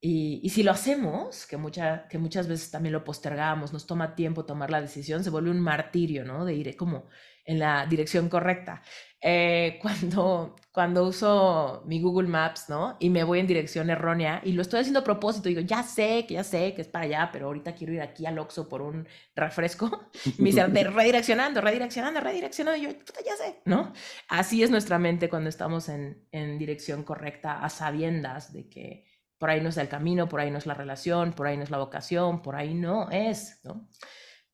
[0.00, 4.14] Y, y si lo hacemos, que, mucha, que muchas veces también lo postergamos, nos toma
[4.14, 6.44] tiempo tomar la decisión, se vuelve un martirio, ¿no?
[6.44, 7.08] De ir como
[7.48, 8.82] en la dirección correcta.
[9.20, 12.96] Eh, cuando, cuando uso mi Google Maps, ¿no?
[13.00, 16.24] Y me voy en dirección errónea y lo estoy haciendo a propósito, digo, ya sé
[16.28, 18.82] que ya sé que es para allá, pero ahorita quiero ir aquí al Oxxo por
[18.82, 20.10] un refresco.
[20.24, 22.78] Y me dicen, redireccionando, redireccionando, redireccionando.
[22.78, 23.92] Y yo, puta, ya sé, ¿no?
[24.28, 29.06] Así es nuestra mente cuando estamos en, en dirección correcta, a sabiendas de que
[29.38, 31.62] por ahí no es el camino, por ahí no es la relación, por ahí no
[31.62, 33.88] es la vocación, por ahí no es, ¿no?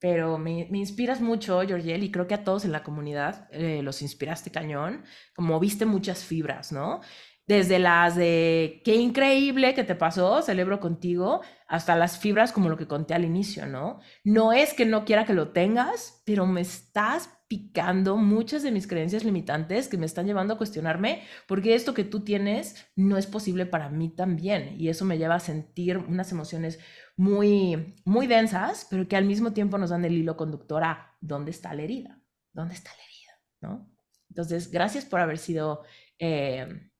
[0.04, 4.02] Pero me, inspiras mucho, Georgiel, y creo que a todos en la comunidad eh, los
[4.02, 5.02] inspiraste cañón,
[5.34, 7.00] como viste muchas fibras, ¿no?
[7.46, 12.76] Desde las de qué increíble que te pasó, celebro contigo, hasta las fibras como lo
[12.76, 14.00] que conté al inicio, ¿no?
[14.24, 18.86] No es que no quiera que lo tengas, pero me estás picando muchas de mis
[18.86, 23.26] creencias limitantes que me están llevando a cuestionarme porque esto que tú tienes no es
[23.26, 24.74] posible para mí también.
[24.78, 26.78] Y eso me lleva a sentir unas emociones
[27.16, 31.50] muy, muy densas, pero que al mismo tiempo nos dan el hilo conductor a dónde
[31.50, 32.20] está la herida,
[32.52, 33.90] dónde está la herida, ¿no?
[34.30, 35.82] Entonces, gracias por haber sido
[36.18, 36.90] eh,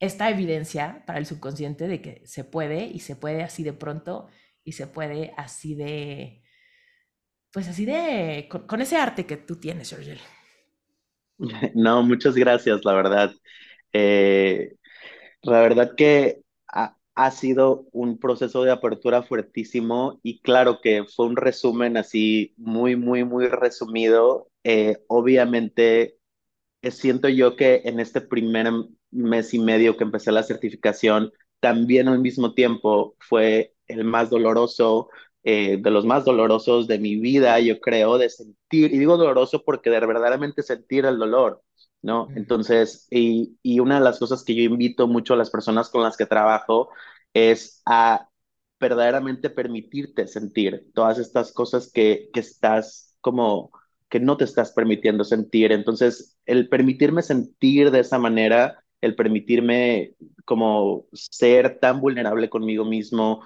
[0.00, 4.28] esta evidencia para el subconsciente de que se puede y se puede así de pronto
[4.64, 6.43] y se puede así de,
[7.54, 10.18] pues así de, con, ese arte que tú tienes, Georgel.
[11.74, 13.32] No, muchas gracias, la verdad.
[13.92, 14.74] Eh,
[15.42, 21.26] la verdad que ha, ha, sido un proceso de apertura fuertísimo y claro que fue
[21.26, 24.48] un resumen así muy, muy, muy resumido.
[24.64, 26.18] Eh, obviamente,
[26.82, 28.68] eh, siento yo que en este primer
[29.12, 35.08] mes y medio que empecé la certificación, también al mismo tiempo fue el más doloroso,
[35.44, 39.62] eh, de los más dolorosos de mi vida, yo creo, de sentir, y digo doloroso
[39.64, 41.62] porque de verdaderamente sentir el dolor,
[42.02, 42.28] ¿no?
[42.36, 46.02] Entonces, y, y una de las cosas que yo invito mucho a las personas con
[46.02, 46.90] las que trabajo
[47.34, 48.28] es a
[48.80, 53.70] verdaderamente permitirte sentir todas estas cosas que, que estás como
[54.10, 55.72] que no te estás permitiendo sentir.
[55.72, 60.14] Entonces, el permitirme sentir de esa manera el permitirme
[60.46, 63.42] como ser tan vulnerable conmigo mismo,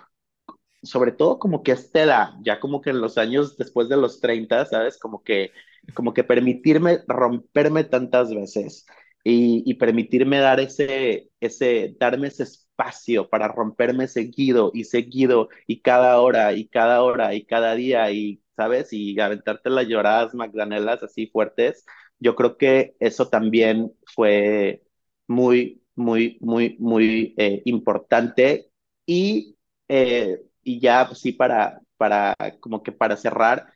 [0.82, 3.96] sobre todo como que a esta edad, ya como que en los años después de
[3.96, 4.98] los 30, ¿sabes?
[4.98, 5.52] Como que,
[5.94, 8.86] como que permitirme romperme tantas veces
[9.24, 15.80] y, y permitirme dar ese, ese, darme ese espacio para romperme seguido y seguido y
[15.82, 18.92] cada hora y cada hora y cada día y, ¿sabes?
[18.92, 21.84] Y aventarte las lloradas magdanelas así fuertes.
[22.18, 24.82] Yo creo que eso también fue
[25.26, 28.70] muy, muy, muy, muy eh, importante.
[29.06, 29.56] Y,
[29.88, 33.72] eh, y ya, pues, sí, para, para, como que para cerrar,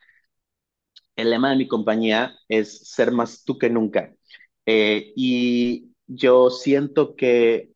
[1.15, 4.13] el lema de mi compañía es ser más tú que nunca.
[4.65, 7.73] Eh, y yo siento que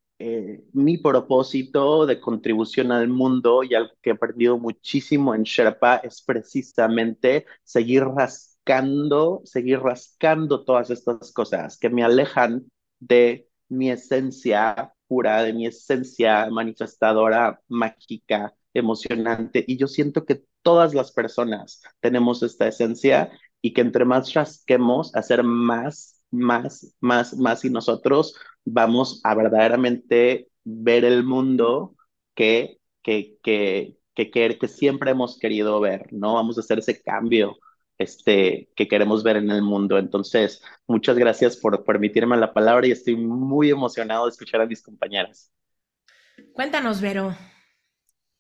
[0.74, 6.22] mi propósito de contribución al mundo y al que he aprendido muchísimo en Sherpa es
[6.24, 12.66] precisamente seguir rascando, seguir rascando todas estas cosas que me alejan
[13.00, 19.64] de mi esencia pura, de mi esencia manifestadora, mágica, emocionante.
[19.68, 25.16] Y yo siento que todas las personas tenemos esta esencia y que entre más rasquemos,
[25.16, 28.36] hacer más, más, más, más y nosotros
[28.66, 31.96] vamos a verdaderamente ver el mundo
[32.36, 36.34] que, que, que, que, que siempre hemos querido ver, ¿no?
[36.36, 37.58] Vamos a hacer ese cambio
[37.98, 39.98] este, que queremos ver en el mundo.
[39.98, 44.82] Entonces, muchas gracias por permitirme la palabra y estoy muy emocionado de escuchar a mis
[44.82, 45.52] compañeras.
[46.54, 47.36] Cuéntanos, Vero.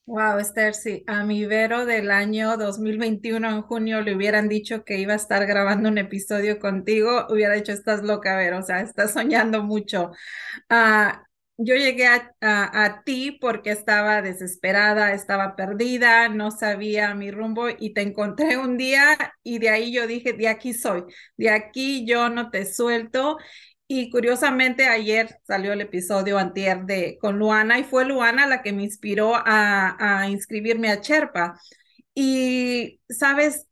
[0.07, 4.97] Wow, Esther, sí, a mi Vero del año 2021 en junio le hubieran dicho que
[4.99, 9.11] iba a estar grabando un episodio contigo, hubiera dicho, estás loca, Vero, o sea, estás
[9.11, 10.11] soñando mucho.
[10.69, 11.11] Uh,
[11.57, 18.01] yo llegué a, ti porque estaba desesperada, estaba perdida, no sabía mi rumbo y te
[18.01, 21.03] encontré un día y de ahí yo dije, de aquí soy,
[21.35, 23.37] de aquí yo no te suelto.
[23.89, 28.73] Y curiosamente ayer salió el episodio antier de con Luana y fue Luana la que
[28.73, 31.57] me inspiró a, a inscribirme a Cherpa.
[32.13, 33.67] Y, sabes,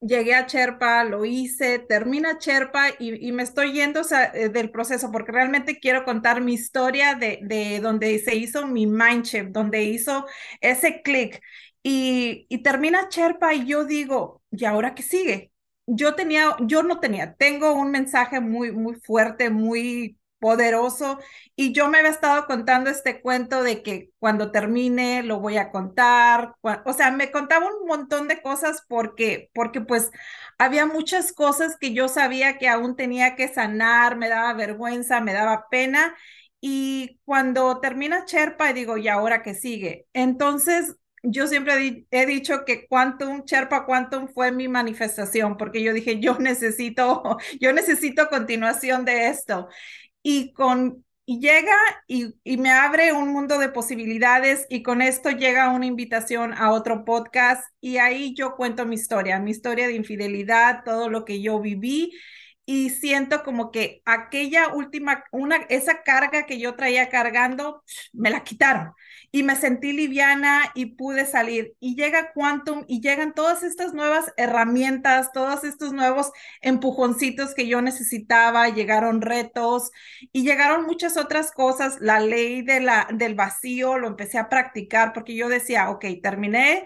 [0.00, 4.00] llegué a Cherpa, lo hice, termina Cherpa y, me estoy yendo
[4.34, 8.86] eh, del proceso porque realmente quiero contar mi historia de, de donde se hizo mi
[8.86, 10.26] mindship, donde hizo
[10.60, 11.40] ese clic.
[11.82, 15.52] Y, y termina Cherpa y yo digo, ¿y ahora qué sigue?
[15.92, 21.18] Yo tenía, yo no tenía, tengo un mensaje muy, muy fuerte, muy poderoso.
[21.56, 25.70] Y yo me había estado contando este cuento de que cuando termine lo voy a
[25.72, 26.54] contar.
[26.84, 30.10] O sea, me contaba un montón de cosas porque, porque pues
[30.58, 35.32] había muchas cosas que yo sabía que aún tenía que sanar, me daba vergüenza, me
[35.32, 36.14] daba pena.
[36.60, 40.06] Y cuando termina Cherpa, digo, ¿y ahora qué sigue?
[40.12, 46.20] Entonces, yo siempre he dicho que Quantum, Sherpa Quantum fue mi manifestación, porque yo dije,
[46.20, 49.68] yo necesito, yo necesito continuación de esto.
[50.22, 51.76] Y con llega
[52.08, 56.72] y, y, me abre un mundo de posibilidades y con esto llega una invitación a
[56.72, 61.40] otro podcast y ahí yo cuento mi historia, mi historia de infidelidad, todo lo que
[61.40, 62.12] yo viví
[62.66, 68.42] y siento como que aquella última, una, esa carga que yo traía cargando, me la
[68.44, 68.92] quitaron
[69.32, 71.74] y me sentí liviana y pude salir.
[71.80, 77.80] Y llega Quantum y llegan todas estas nuevas herramientas, todos estos nuevos empujoncitos que yo
[77.82, 79.90] necesitaba, llegaron retos
[80.32, 81.98] y llegaron muchas otras cosas.
[82.00, 86.84] La ley de la, del vacío lo empecé a practicar porque yo decía, ok, terminé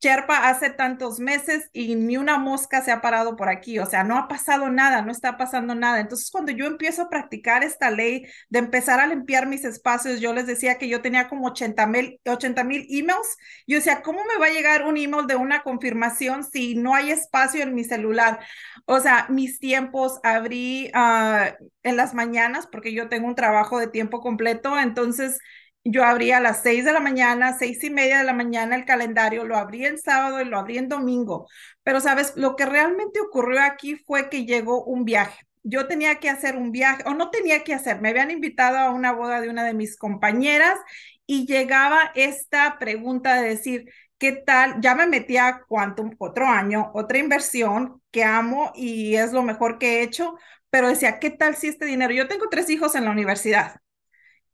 [0.00, 4.04] Sherpa hace tantos meses y ni una mosca se ha parado por aquí, o sea,
[4.04, 6.00] no ha pasado nada, no está pasando nada.
[6.00, 10.34] Entonces, cuando yo empiezo a practicar esta ley de empezar a limpiar mis espacios, yo
[10.34, 13.36] les decía que yo tenía como 80 mil 80 mil emails.
[13.66, 17.10] Yo decía, ¿cómo me va a llegar un email de una confirmación si no hay
[17.10, 18.40] espacio en mi celular?
[18.84, 23.88] O sea, mis tiempos abrí uh, en las mañanas porque yo tengo un trabajo de
[23.88, 25.38] tiempo completo, entonces
[25.88, 28.84] yo abría a las seis de la mañana, seis y media de la mañana el
[28.84, 31.48] calendario, lo abrí el sábado y lo abrí en domingo.
[31.84, 32.32] Pero, ¿sabes?
[32.36, 35.46] Lo que realmente ocurrió aquí fue que llegó un viaje.
[35.62, 38.90] Yo tenía que hacer un viaje, o no tenía que hacer, me habían invitado a
[38.90, 40.78] una boda de una de mis compañeras
[41.26, 44.80] y llegaba esta pregunta de decir, ¿qué tal?
[44.80, 45.62] Ya me metí a
[46.18, 50.36] otro año, otra inversión que amo y es lo mejor que he hecho,
[50.70, 52.12] pero decía, ¿qué tal si este dinero?
[52.12, 53.80] Yo tengo tres hijos en la universidad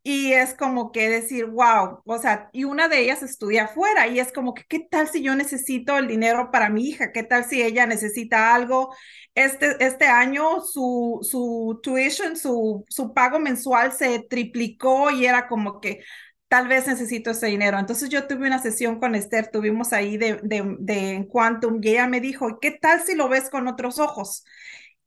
[0.04, 4.18] y es como que decir, wow, o sea, y una de ellas estudia afuera y
[4.18, 7.12] es como que, ¿qué tal si yo necesito el dinero para mi hija?
[7.12, 8.94] ¿Qué tal si ella necesita algo?
[9.34, 15.80] Este, este año su, su tuition, su, su pago mensual se triplicó y era como
[15.80, 16.02] que
[16.48, 17.78] tal vez necesito ese dinero.
[17.78, 22.06] Entonces yo tuve una sesión con Esther, tuvimos ahí de, de, de Quantum y ella
[22.08, 24.44] me dijo, ¿qué tal si lo ves con otros ojos?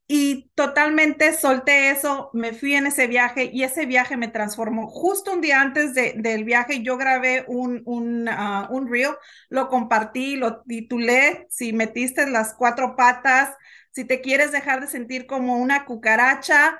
[0.07, 4.87] Y totalmente solté eso, me fui en ese viaje y ese viaje me transformó.
[4.87, 9.15] Justo un día antes de, del viaje yo grabé un, un, uh, un reel,
[9.49, 13.55] lo compartí, lo titulé, si metiste las cuatro patas,
[13.91, 16.79] si te quieres dejar de sentir como una cucaracha,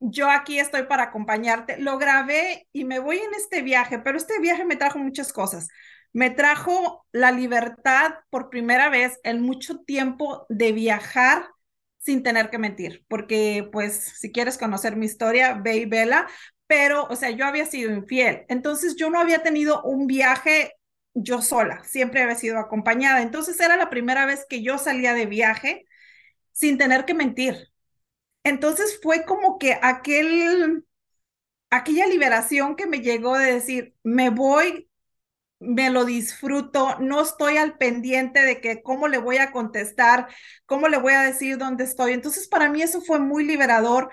[0.00, 1.78] yo aquí estoy para acompañarte.
[1.78, 5.68] Lo grabé y me voy en este viaje, pero este viaje me trajo muchas cosas.
[6.12, 11.46] Me trajo la libertad por primera vez en mucho tiempo de viajar
[12.06, 16.28] sin tener que mentir, porque pues si quieres conocer mi historia, ve y vela,
[16.68, 20.72] pero o sea, yo había sido infiel, entonces yo no había tenido un viaje
[21.14, 25.26] yo sola, siempre había sido acompañada, entonces era la primera vez que yo salía de
[25.26, 25.84] viaje
[26.52, 27.70] sin tener que mentir.
[28.44, 30.84] Entonces fue como que aquel,
[31.70, 34.85] aquella liberación que me llegó de decir, me voy
[35.58, 40.28] me lo disfruto, no estoy al pendiente de que cómo le voy a contestar,
[40.66, 42.12] cómo le voy a decir dónde estoy.
[42.12, 44.10] Entonces, para mí eso fue muy liberador.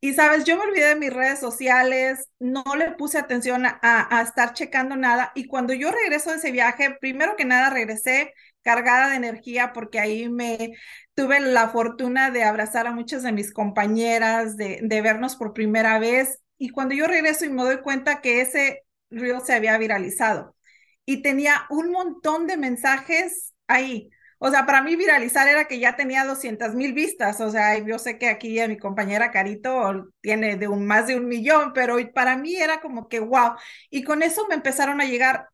[0.00, 4.22] Y sabes, yo me olvidé de mis redes sociales, no le puse atención a, a,
[4.22, 5.30] estar checando nada.
[5.34, 10.00] Y cuando yo regreso de ese viaje, primero que nada regresé cargada de energía porque
[10.00, 10.72] ahí me
[11.14, 15.98] tuve la fortuna de abrazar a muchas de mis compañeras, de, de vernos por primera
[16.00, 16.40] vez.
[16.58, 20.56] Y cuando yo regreso y me doy cuenta que ese reel se había viralizado
[21.04, 24.10] y tenía un montón de mensajes ahí.
[24.38, 27.40] O sea, para mí viralizar era que ya tenía 200 mil vistas.
[27.40, 31.28] O sea, yo sé que aquí mi compañera Carito tiene de un, más de un
[31.28, 33.52] millón, pero para mí era como que wow.
[33.90, 35.48] Y con eso me empezaron a llegar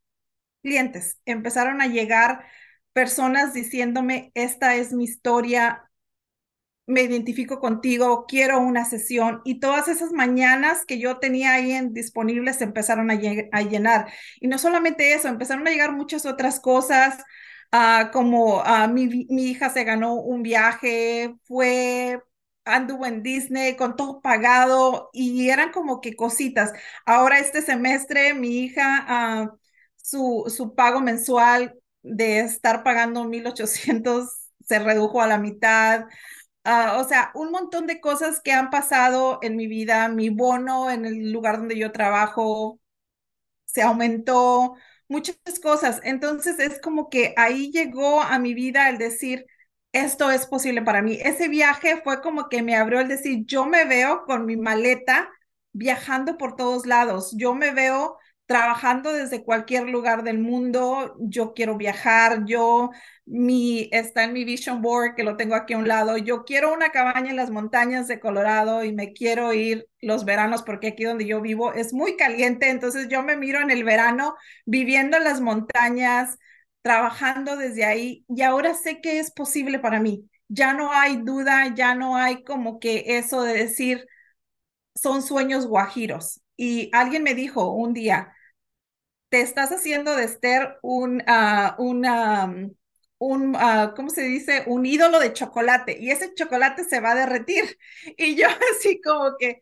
[0.63, 2.45] clientes, empezaron a llegar
[2.93, 5.88] personas diciéndome, esta es mi historia,
[6.89, 11.93] me identifico contigo, quiero una sesión y todas esas mañanas que yo tenía ahí en,
[11.93, 13.15] disponibles empezaron a,
[13.53, 14.11] a, llenar.
[14.41, 17.19] Y no solamente eso, empezaron a llegar muchas otras cosas,
[17.73, 22.23] uh, como uh, mi, mi, hija se ganó un viaje, fue,
[22.65, 26.73] anduvo en Disney con todo pagado y eran como que cositas.
[27.07, 29.59] Ahora este semestre mi hija, uh,
[29.97, 34.27] su, su pago mensual de estar pagando 1.800
[34.69, 36.05] se redujo a la mitad.
[36.69, 40.09] Uh, o sea, un montón de cosas que han pasado en mi vida.
[40.09, 42.79] Mi bono en el lugar donde yo trabajo
[43.67, 44.75] se aumentó,
[45.09, 46.01] muchas cosas.
[46.05, 49.47] Entonces es como que ahí llegó a mi vida el decir,
[49.93, 51.19] esto es posible para mí.
[51.23, 55.31] Ese viaje fue como que me abrió el decir, yo me veo con mi maleta
[55.73, 57.35] viajando por todos lados.
[57.37, 61.17] Yo me veo trabajando desde cualquier lugar del mundo.
[61.21, 62.91] Yo quiero viajar, yo,
[63.31, 66.17] mi, está en mi vision board que lo tengo aquí a un lado.
[66.17, 70.63] Yo quiero una cabaña en las montañas de Colorado y me quiero ir los veranos
[70.63, 72.71] porque aquí donde yo vivo es muy caliente.
[72.71, 76.39] Entonces yo me miro en el verano viviendo en las montañas,
[76.83, 80.29] trabajando desde ahí y ahora sé que es posible para mí.
[80.49, 84.07] Ya no hay duda, ya no hay como que eso de decir
[84.95, 86.41] son sueños guajiros.
[86.57, 88.35] Y alguien me dijo un día,
[89.29, 91.83] te estás haciendo de Esther un, uh,
[93.19, 94.65] un, uh, ¿cómo se dice?
[94.67, 97.65] Un ídolo de chocolate y ese chocolate se va a derretir.
[98.17, 99.61] Y yo así como que,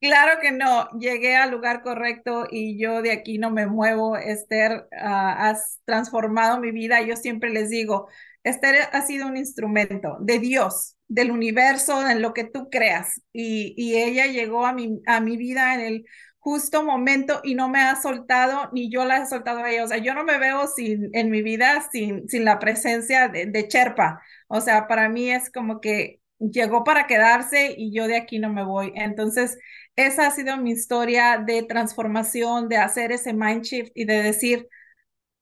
[0.00, 4.16] claro que no, llegué al lugar correcto y yo de aquí no me muevo.
[4.16, 7.02] Esther, uh, has transformado mi vida.
[7.02, 8.08] Yo siempre les digo,
[8.44, 13.22] Esther ha sido un instrumento de Dios, del universo, en lo que tú creas.
[13.32, 16.06] Y, y ella llegó a mi, a mi vida en el
[16.46, 19.82] justo momento y no me ha soltado ni yo la he soltado a ella.
[19.84, 23.46] O sea, yo no me veo sin, en mi vida sin, sin la presencia de,
[23.46, 24.22] de Cherpa.
[24.46, 28.48] O sea, para mí es como que llegó para quedarse y yo de aquí no
[28.52, 28.92] me voy.
[28.94, 29.58] Entonces,
[29.96, 34.68] esa ha sido mi historia de transformación, de hacer ese mind shift y de decir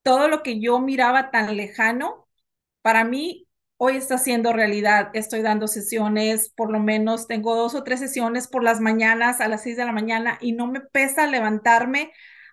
[0.02, 2.28] todo lo que yo miraba tan lejano,
[2.82, 3.48] para mí
[3.84, 5.10] hoy está siendo realidad.
[5.12, 9.48] Estoy dando sesiones, por lo menos tengo dos o tres sesiones por las mañanas a
[9.48, 12.10] las seis de la mañana y no me pesa levantarme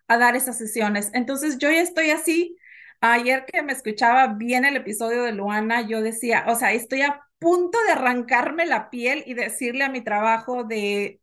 [0.08, 1.10] a dar esas sesiones.
[1.14, 2.58] Entonces yo ya estoy así.
[3.00, 7.22] Ayer que me escuchaba bien el episodio de Luana, yo decía, o sea, estoy a
[7.40, 11.22] punto de arrancarme la piel y decirle a mi trabajo de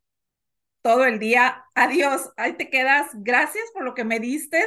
[0.82, 4.64] todo el día, adiós, ahí te quedas, gracias por lo que me diste,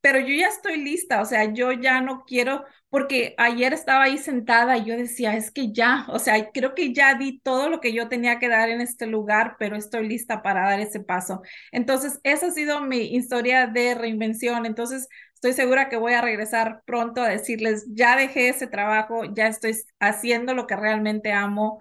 [0.00, 4.18] pero yo ya estoy lista, o sea, yo ya no quiero, porque ayer estaba ahí
[4.18, 7.80] sentada y yo decía, es que ya, o sea, creo que ya di todo lo
[7.80, 11.42] que yo tenía que dar en este lugar, pero estoy lista para dar ese paso.
[11.72, 14.66] Entonces, esa ha sido mi historia de reinvención.
[14.66, 19.46] Entonces, estoy segura que voy a regresar pronto a decirles, ya dejé ese trabajo, ya
[19.46, 21.80] estoy haciendo lo que realmente amo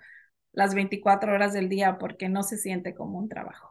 [0.52, 3.69] las 24 horas del día porque no se siente como un trabajo.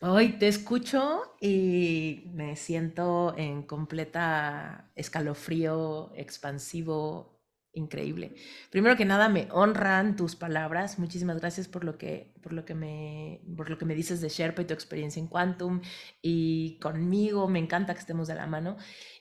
[0.00, 7.40] Hoy te escucho y me siento en completa escalofrío expansivo,
[7.72, 8.34] increíble.
[8.70, 10.98] Primero que nada, me honran tus palabras.
[10.98, 14.28] Muchísimas gracias por lo que, por lo que, me, por lo que me dices de
[14.28, 15.80] Sherpa y tu experiencia en Quantum
[16.20, 17.48] y conmigo.
[17.48, 18.76] Me encanta que estemos de la mano.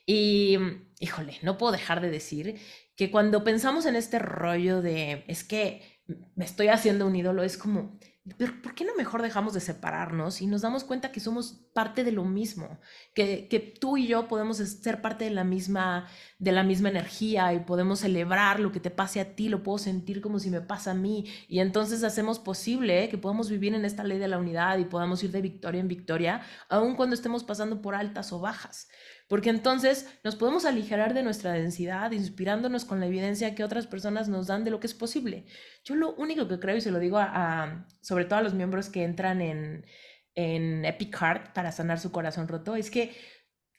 [0.07, 0.57] Y,
[0.99, 2.59] híjole, no puedo dejar de decir
[2.95, 6.01] que cuando pensamos en este rollo de, es que
[6.35, 7.99] me estoy haciendo un ídolo, es como
[8.37, 12.05] pero ¿por qué no mejor dejamos de separarnos y nos damos cuenta que somos parte
[12.05, 12.79] de lo mismo?
[13.13, 16.07] Que, que, tú y yo podemos ser parte de la, misma,
[16.39, 19.77] de la misma energía y podemos celebrar lo que te pase a ti, lo puedo
[19.77, 21.25] sentir como si me pasa a mí.
[21.49, 25.21] Y entonces hacemos posible que podamos vivir en esta ley de la unidad y podamos
[25.21, 28.87] ir de victoria en victoria, aun cuando estemos pasando por altas o bajas
[29.33, 34.29] porque entonces nos podemos aligerar de nuestra densidad, inspirándonos con la evidencia que otras personas
[34.29, 35.47] nos dan de lo que es posible.
[35.83, 38.89] Yo lo único que creo, y se lo digo a, sobre todo a los miembros
[38.89, 39.87] que entran en,
[40.35, 43.15] en Epic Heart para sanar su corazón roto, es que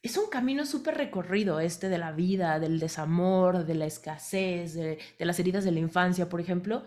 [0.02, 4.98] es un camino súper recorrido este de la vida, del desamor, de la escasez, de,
[5.16, 6.82] de las heridas de la infancia, por ejemplo.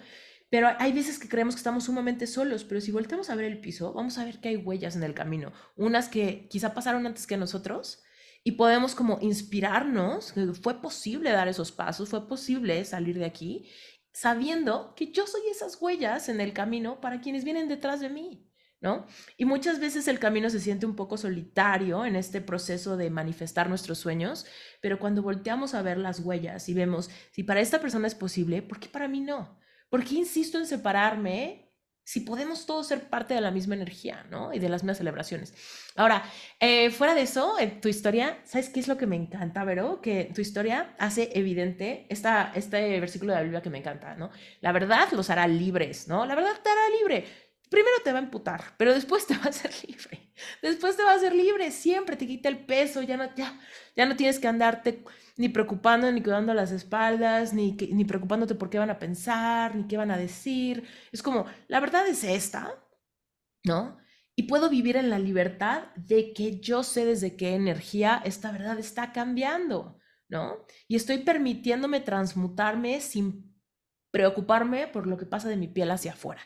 [0.50, 3.62] Pero hay veces que creemos que estamos sumamente solos, pero si volteamos a ver el
[3.62, 5.54] piso, vamos a ver que hay huellas en el camino.
[5.78, 8.04] Unas que quizá pasaron antes que nosotros,
[8.48, 13.70] y podemos como inspirarnos, que fue posible dar esos pasos, fue posible salir de aquí,
[14.14, 18.50] sabiendo que yo soy esas huellas en el camino para quienes vienen detrás de mí,
[18.80, 19.06] ¿no?
[19.36, 23.68] Y muchas veces el camino se siente un poco solitario en este proceso de manifestar
[23.68, 24.46] nuestros sueños,
[24.82, 28.62] pero cuando volteamos a ver las huellas y vemos, si para esta persona es posible,
[28.62, 29.60] ¿por qué para mí no?
[29.90, 31.67] ¿Por qué insisto en separarme
[32.08, 34.54] si podemos todos ser parte de la misma energía, ¿no?
[34.54, 35.54] Y de las mismas celebraciones.
[35.98, 36.24] Ahora,
[36.58, 40.00] eh, fuera de eso, en tu historia, ¿sabes qué es lo que me encanta, Vero?
[40.00, 44.30] Que tu historia hace evidente esta, este versículo de la Biblia que me encanta, ¿no?
[44.62, 46.26] La verdad los hará libres, ¿no?
[46.26, 47.26] La verdad te hará libre.
[47.70, 50.32] Primero te va a emputar, pero después te va a hacer libre.
[50.62, 53.60] Después te va a hacer libre, siempre te quita el peso, ya no, ya,
[53.98, 55.04] ya no tienes que andarte
[55.38, 59.88] ni preocupando, ni cuidando las espaldas, ni, ni preocupándote por qué van a pensar, ni
[59.88, 60.84] qué van a decir.
[61.12, 62.74] Es como, la verdad es esta,
[63.64, 63.98] ¿no?
[64.36, 68.80] Y puedo vivir en la libertad de que yo sé desde qué energía esta verdad
[68.80, 70.66] está cambiando, ¿no?
[70.88, 73.56] Y estoy permitiéndome transmutarme sin
[74.12, 76.42] preocuparme por lo que pasa de mi piel hacia afuera.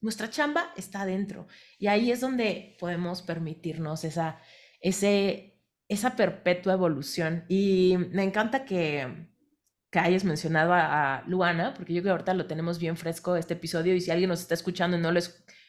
[0.00, 1.46] Nuestra chamba está adentro
[1.78, 4.38] y ahí es donde podemos permitirnos esa,
[4.80, 5.53] ese
[5.88, 7.44] esa perpetua evolución.
[7.48, 9.28] Y me encanta que,
[9.90, 13.54] que hayas mencionado a, Luana, porque yo creo que ahorita lo tenemos bien fresco este
[13.54, 15.20] episodio y si alguien nos está escuchando y no, lo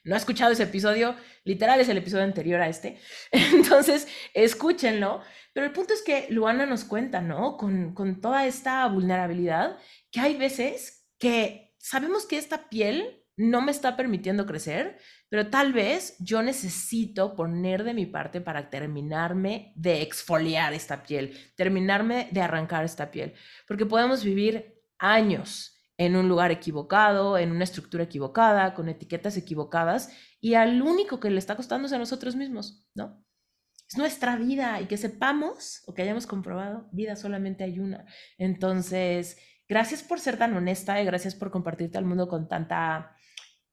[0.03, 2.99] no ha escuchado ese episodio, literal es el episodio anterior a este,
[3.32, 5.22] entonces escúchenlo.
[5.53, 7.57] Pero el punto es que Luana nos cuenta, ¿no?
[7.57, 9.78] Con, con toda esta vulnerabilidad,
[10.11, 14.98] que hay veces que sabemos que esta piel no me está permitiendo crecer,
[15.30, 21.38] pero tal vez yo necesito poner de mi parte para terminarme de exfoliar esta piel,
[21.56, 23.34] terminarme de arrancar esta piel,
[23.68, 30.12] porque podemos vivir años en un lugar equivocado, en una estructura equivocada, con etiquetas equivocadas,
[30.40, 33.24] y al único que le está costando es a nosotros mismos, ¿no?
[33.88, 38.06] Es nuestra vida y que sepamos o que hayamos comprobado, vida solamente hay una.
[38.38, 43.14] Entonces, gracias por ser tan honesta y gracias por compartirte al mundo con tanta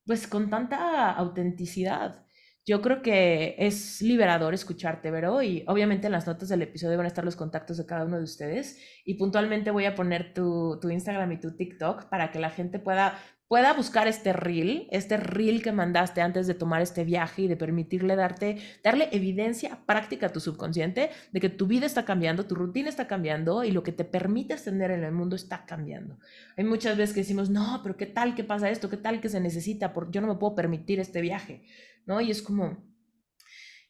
[0.07, 2.27] pues con tanta autenticidad.
[2.65, 7.07] Yo creo que es liberador escucharte, Vero, y obviamente en las notas del episodio van
[7.07, 10.79] a estar los contactos de cada uno de ustedes y puntualmente voy a poner tu,
[10.81, 13.19] tu Instagram y tu TikTok para que la gente pueda
[13.53, 17.57] pueda buscar este reel, este reel que mandaste antes de tomar este viaje y de
[17.59, 22.55] permitirle darte, darle evidencia práctica a tu subconsciente de que tu vida está cambiando, tu
[22.55, 26.19] rutina está cambiando y lo que te permite ascender en el mundo está cambiando.
[26.57, 28.89] Hay muchas veces que decimos, no, pero ¿qué tal que pasa esto?
[28.89, 29.93] ¿Qué tal que se necesita?
[29.93, 31.67] Porque yo no me puedo permitir este viaje,
[32.07, 32.23] ¿no?
[32.23, 32.83] Y es como,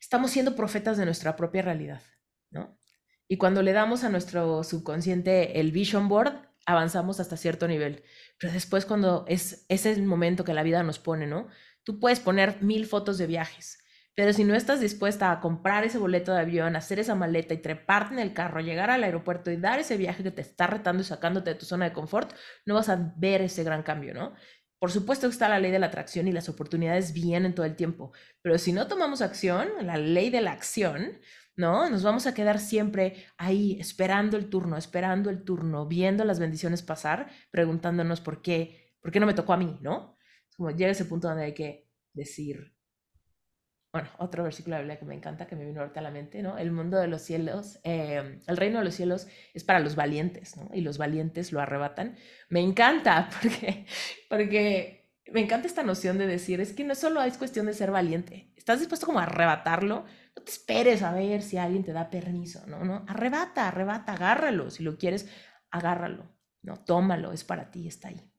[0.00, 2.02] estamos siendo profetas de nuestra propia realidad,
[2.50, 2.76] ¿no?
[3.28, 8.02] Y cuando le damos a nuestro subconsciente el vision board, avanzamos hasta cierto nivel.
[8.38, 11.48] Pero después cuando es, ese es el momento que la vida nos pone, ¿no?
[11.84, 13.82] Tú puedes poner mil fotos de viajes,
[14.14, 17.62] pero si no estás dispuesta a comprar ese boleto de avión, hacer esa maleta y
[17.62, 21.02] treparte en el carro, llegar al aeropuerto y dar ese viaje que te está retando
[21.02, 22.32] y sacándote de tu zona de confort,
[22.66, 24.34] no vas a ver ese gran cambio, ¿no?
[24.78, 28.12] Por supuesto está la ley de la atracción y las oportunidades vienen todo el tiempo,
[28.42, 31.20] pero si no tomamos acción, la ley de la acción,
[31.56, 31.88] ¿no?
[31.90, 36.82] Nos vamos a quedar siempre ahí, esperando el turno, esperando el turno, viendo las bendiciones
[36.82, 40.16] pasar, preguntándonos por qué, por qué no me tocó a mí, ¿no?
[40.56, 42.74] Como llega ese punto donde hay que decir,
[43.92, 46.10] bueno, otro versículo de la Biblia que me encanta, que me vino ahorita a la
[46.10, 46.56] mente, ¿no?
[46.56, 50.56] El mundo de los cielos, em, el reino de los cielos es para los valientes,
[50.56, 50.70] ¿no?
[50.72, 52.16] Y los valientes lo arrebatan.
[52.48, 53.86] Me encanta porque,
[54.30, 57.90] porque me encanta esta noción de decir, es que no solo es cuestión de ser
[57.90, 60.06] valiente, estás dispuesto como a arrebatarlo,
[60.36, 62.84] no te esperes a ver si alguien te da permiso, ¿no?
[62.84, 63.04] ¿no?
[63.08, 64.70] Arrebata, arrebata, agárralo.
[64.70, 65.28] Si lo quieres,
[65.70, 66.82] agárralo, ¿no?
[66.84, 68.32] Tómalo, es para ti, está ahí.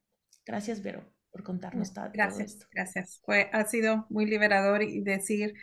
[0.44, 2.66] Gracias, Vero, por contarnos todo, gracias, esto.
[2.70, 5.54] Gracias, Fue, ha sido muy liberador y decir,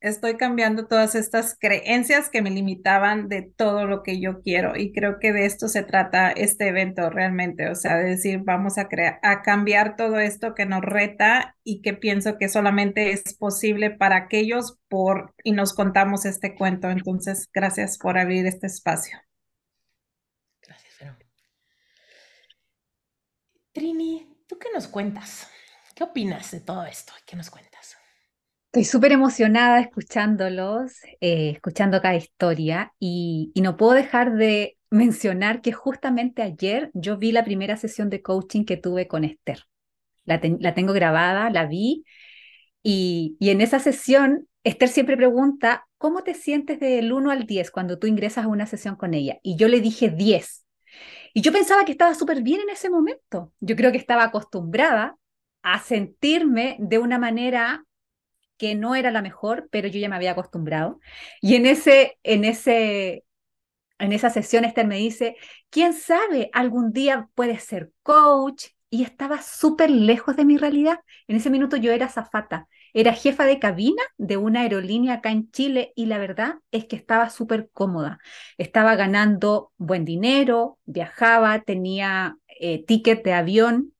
[0.00, 4.92] estoy cambiando todas estas creencias que me limitaban de todo lo que yo quiero y
[4.92, 8.88] creo que de esto se trata este evento realmente, o sea, de decir, vamos a
[9.22, 14.16] a cambiar todo esto que nos reta y que pienso que solamente es posible para
[14.16, 19.18] aquellos por y nos contamos este cuento, entonces gracias por abrir este espacio.
[20.62, 21.16] Gracias, Vero.
[23.72, 25.46] Trini, ¿tú qué nos cuentas?
[25.94, 27.12] ¿Qué opinas de todo esto?
[27.26, 27.69] ¿Qué nos cuentas?
[28.72, 35.72] Estoy súper emocionada escuchándolos, eh, escuchando cada historia y, no puedo dejar de mencionar que
[35.72, 39.64] justamente ayer yo vi la primera sesión de coaching que tuve con Esther.
[40.24, 42.04] La, tengo grabada, la vi
[42.80, 47.72] y, y, en esa sesión Esther siempre pregunta, ¿cómo te sientes del 1 al 10
[47.72, 49.40] cuando tú ingresas a una sesión con ella?
[49.42, 50.64] Y yo le dije 10.
[51.34, 53.52] Y yo pensaba que estaba súper bien en ese momento.
[53.58, 55.16] Yo creo que estaba acostumbrada
[55.62, 57.84] a sentirme de una manera
[58.60, 61.00] que no era la mejor, pero yo ya me había acostumbrado.
[61.40, 63.24] Y en, ese, en, ese,
[63.98, 65.36] en esa sesión Esther me dice,
[65.70, 66.50] ¿quién sabe?
[66.52, 68.66] Algún día puedes ser coach.
[68.90, 71.00] Y estaba súper lejos de mi realidad.
[71.28, 75.50] En ese minuto yo era zafata, era jefa de cabina de una aerolínea acá en
[75.52, 78.18] Chile y la verdad es que estaba súper cómoda.
[78.58, 83.94] Estaba ganando buen dinero, viajaba, tenía eh, ticket de avión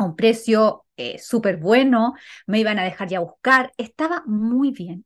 [0.00, 2.14] a un precio eh, súper bueno,
[2.46, 5.04] me iban a dejar ya buscar, estaba muy bien.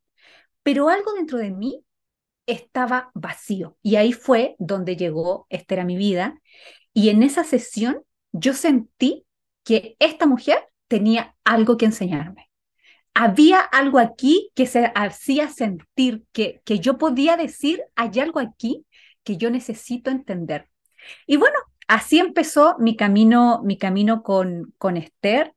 [0.63, 1.85] Pero algo dentro de mí
[2.47, 3.77] estaba vacío.
[3.83, 6.41] Y ahí fue donde llegó Esther a mi vida.
[6.93, 9.27] Y en esa sesión yo sentí
[9.65, 12.51] que esta mujer tenía algo que enseñarme.
[13.15, 18.87] Había algo aquí que se hacía sentir que, que yo podía decir, hay algo aquí
[19.23, 20.69] que yo necesito entender.
[21.27, 21.57] Y bueno,
[21.89, 25.55] así empezó mi camino, mi camino con, con Esther.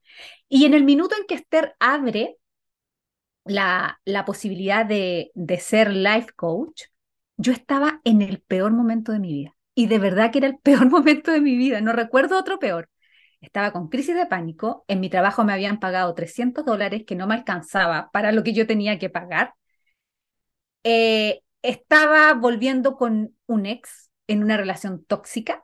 [0.50, 2.38] Y en el minuto en que Esther abre
[3.46, 6.84] la, la posibilidad de, de ser life coach,
[7.38, 9.56] yo estaba en el peor momento de mi vida.
[9.76, 11.82] Y de verdad que era el peor momento de mi vida.
[11.82, 12.90] No recuerdo otro peor.
[13.42, 14.84] Estaba con crisis de pánico.
[14.88, 18.54] En mi trabajo me habían pagado 300 dólares que no me alcanzaba para lo que
[18.54, 19.54] yo tenía que pagar.
[20.84, 25.64] Eh, estaba volviendo con un ex en una relación tóxica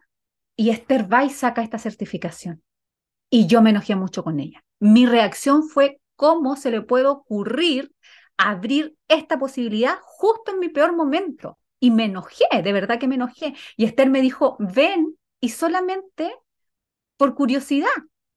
[0.56, 2.64] y Esther va y saca esta certificación.
[3.30, 4.64] Y yo me enojé mucho con ella.
[4.80, 7.92] Mi reacción fue, ¿cómo se le puede ocurrir
[8.38, 11.58] abrir esta posibilidad justo en mi peor momento?
[11.80, 13.56] Y me enojé, de verdad que me enojé.
[13.76, 16.34] Y Esther me dijo, ven y solamente
[17.18, 17.90] por curiosidad,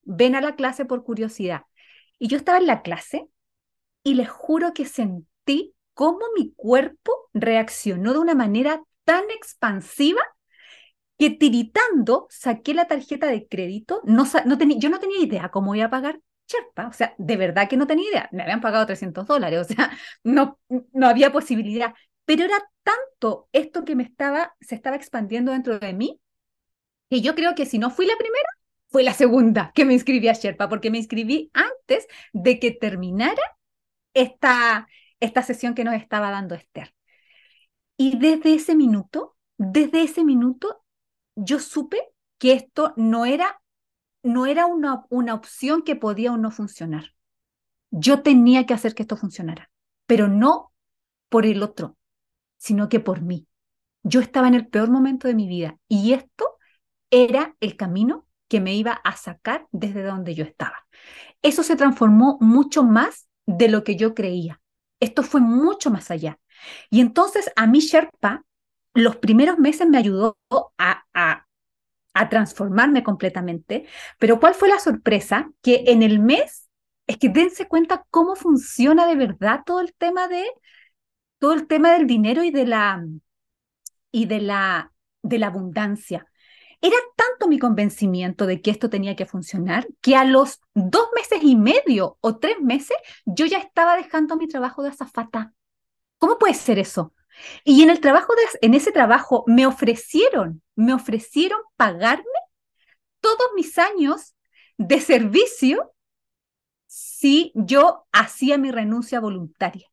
[0.03, 1.63] ven a la clase por curiosidad.
[2.19, 3.29] Y yo estaba en la clase
[4.03, 10.23] y les juro que sentí cómo mi cuerpo reaccionó de una manera tan expansiva
[11.19, 15.87] que tiritando saqué la tarjeta de crédito, no, no yo no tenía idea cómo iba
[15.87, 19.27] a pagar Sherpa, o sea, de verdad que no tenía idea, me habían pagado 300
[19.27, 19.91] dólares, o sea,
[20.23, 20.59] no,
[20.93, 21.95] no había posibilidad,
[22.25, 26.21] pero era tanto esto que me estaba, se estaba expandiendo dentro de mí,
[27.11, 28.49] que yo creo que si no fui la primera,
[28.89, 33.43] fue la segunda que me inscribí a Sherpa, porque me inscribí antes de que terminara
[34.15, 34.89] esta,
[35.21, 36.95] esta sesión que nos estaba dando Esther.
[37.97, 40.86] Y desde ese minuto, desde ese minuto
[41.37, 42.01] yo supe
[42.39, 43.61] que esto no era,
[44.23, 47.15] no era una, una opción que podía o no funcionar.
[47.91, 49.71] Yo tenía que hacer que esto funcionara,
[50.07, 50.73] pero no
[51.29, 51.97] por el otro,
[52.57, 53.47] sino que por mí.
[54.03, 56.57] Yo estaba en el peor momento de mi vida y esto
[57.11, 60.87] era el camino que me iba a sacar desde donde yo estaba.
[61.43, 64.61] Eso se transformó mucho más de lo que yo creía.
[65.01, 66.39] Esto fue mucho más allá.
[66.91, 68.45] Y entonces a mí Sherpa,
[68.97, 70.39] los primeros meses me ayudó
[70.79, 73.87] a, a, transformarme completamente,
[74.19, 75.51] pero ¿cuál fue la sorpresa?
[75.63, 76.71] Que en el mes,
[77.07, 80.45] es que dense cuenta cómo funciona de verdad todo el tema de,
[81.39, 83.05] todo el tema del dinero y de la,
[84.11, 84.93] y de la,
[85.23, 86.27] de la abundancia.
[86.81, 91.41] Era tanto mi convencimiento de que esto tenía que funcionar que a los dos meses
[91.43, 95.53] y medio o tres meses yo ya estaba dejando mi trabajo de azafata.
[96.19, 97.13] ¿Cómo puede ser eso?
[97.65, 102.25] Y en el trabajo en ese trabajo me ofrecieron, me ofrecieron pagarme
[103.21, 104.35] todos mis años
[104.79, 105.93] de servicio
[106.87, 109.87] si yo hacía mi renuncia voluntaria.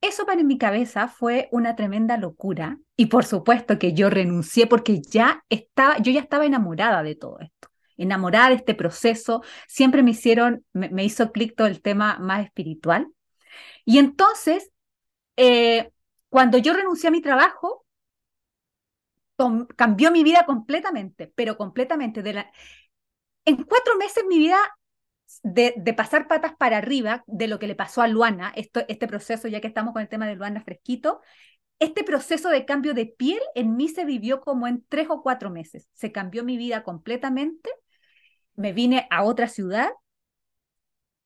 [0.00, 5.00] Eso para mi cabeza fue una tremenda locura y por supuesto que yo renuncié porque
[5.00, 9.42] ya estaba, yo ya estaba enamorada de todo esto, enamorada de este proceso.
[9.68, 13.06] Siempre me hicieron, me, hizo clic todo el tema más espiritual.
[13.84, 14.70] Y entonces,
[15.36, 15.92] eh,
[16.32, 17.84] cuando yo renuncié a mi trabajo,
[19.76, 22.22] cambió mi vida completamente, pero completamente.
[22.22, 22.50] De la...
[23.44, 24.56] En cuatro meses mi vida
[25.42, 29.60] de, pasar patas para arriba de lo que le pasó a Luana, este proceso, ya
[29.60, 31.20] que estamos con el tema de Luana fresquito,
[31.78, 35.50] este proceso de cambio de piel en mí se vivió como en tres o cuatro
[35.50, 35.86] meses.
[35.92, 37.68] Se cambió mi vida completamente,
[38.54, 39.90] me vine a otra ciudad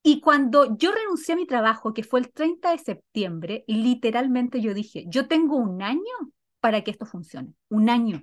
[0.06, 4.72] y cuando yo renuncié a mi trabajo, que fue el 30 de septiembre, literalmente yo
[4.72, 6.00] dije, yo tengo un año
[6.60, 8.22] para que esto funcione, un año.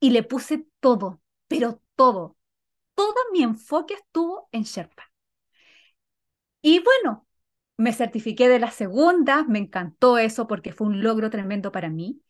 [0.00, 2.36] Y le puse todo, pero todo,
[2.94, 5.04] todo mi enfoque estuvo en Sherpa.
[6.62, 7.26] Y bueno,
[7.76, 12.20] me certifiqué de la segunda, me encantó eso porque fue un logro tremendo para mí.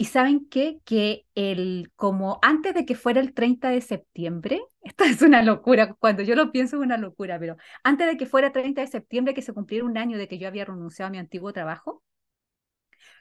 [0.00, 0.80] Y saben qué?
[0.86, 5.92] Que el, como antes de que fuera el 30 de septiembre, esto es una locura,
[5.92, 9.34] cuando yo lo pienso es una locura, pero antes de que fuera 30 de septiembre,
[9.34, 12.02] que se cumpliera un año de que yo había renunciado a mi antiguo trabajo,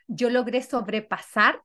[0.07, 1.63] yo logré sobrepasar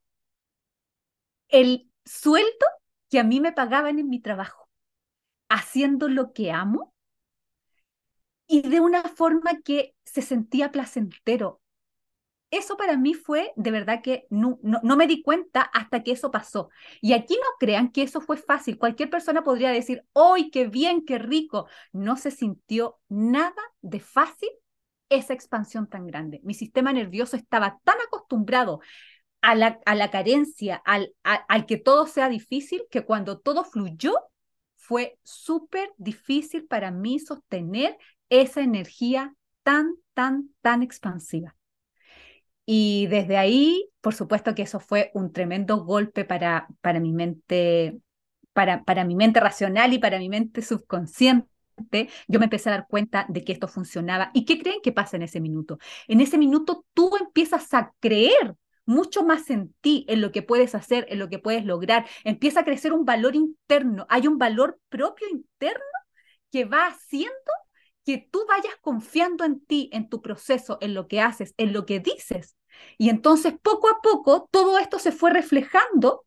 [1.48, 2.66] el sueldo
[3.08, 4.68] que a mí me pagaban en mi trabajo
[5.48, 6.92] haciendo lo que amo
[8.48, 11.60] y de una forma que se sentía placentero.
[12.54, 16.30] Eso para mí fue de verdad que no, no, me di cuenta hasta que eso
[16.30, 16.70] pasó.
[17.00, 18.78] Y aquí no crean que eso fue fácil.
[18.78, 21.66] Cualquier persona podría decir, ¡ay, qué bien, qué rico!
[21.92, 24.50] No se sintió nada de fácil
[25.08, 26.40] esa expansión tan grande.
[26.44, 28.78] Mi sistema nervioso estaba tan acostumbrado
[29.40, 34.14] a la, a la carencia, al, al que todo sea difícil, que cuando todo fluyó,
[34.76, 37.98] fue súper difícil para mí sostener
[38.28, 39.34] esa energía
[39.64, 41.56] tan, tan, tan expansiva.
[42.66, 47.98] Y desde ahí, por supuesto que eso fue un tremendo golpe para, para mi mente,
[48.52, 51.48] para, para mi mente racional y para mi mente subconsciente.
[52.28, 54.30] Yo me empecé a dar cuenta de que esto funcionaba.
[54.32, 55.78] ¿Y qué creen que pasa en ese minuto?
[56.08, 58.56] En ese minuto tú empiezas a creer
[58.86, 62.06] mucho más en ti, en lo que puedes hacer, en lo que puedes lograr.
[62.22, 64.06] Empieza a crecer un valor interno.
[64.08, 65.82] Hay un valor propio interno
[66.50, 67.32] que va haciendo
[68.04, 71.86] que tú vayas confiando en ti, en tu proceso, en lo que haces, en lo
[71.86, 72.56] que dices.
[72.98, 76.26] Y entonces poco a poco todo esto se fue reflejando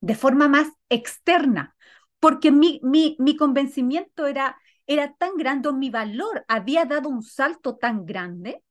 [0.00, 1.76] de forma más externa,
[2.20, 7.76] porque mi, mi, mi convencimiento era, era tan grande, mi valor había dado un salto
[7.76, 8.62] tan grande,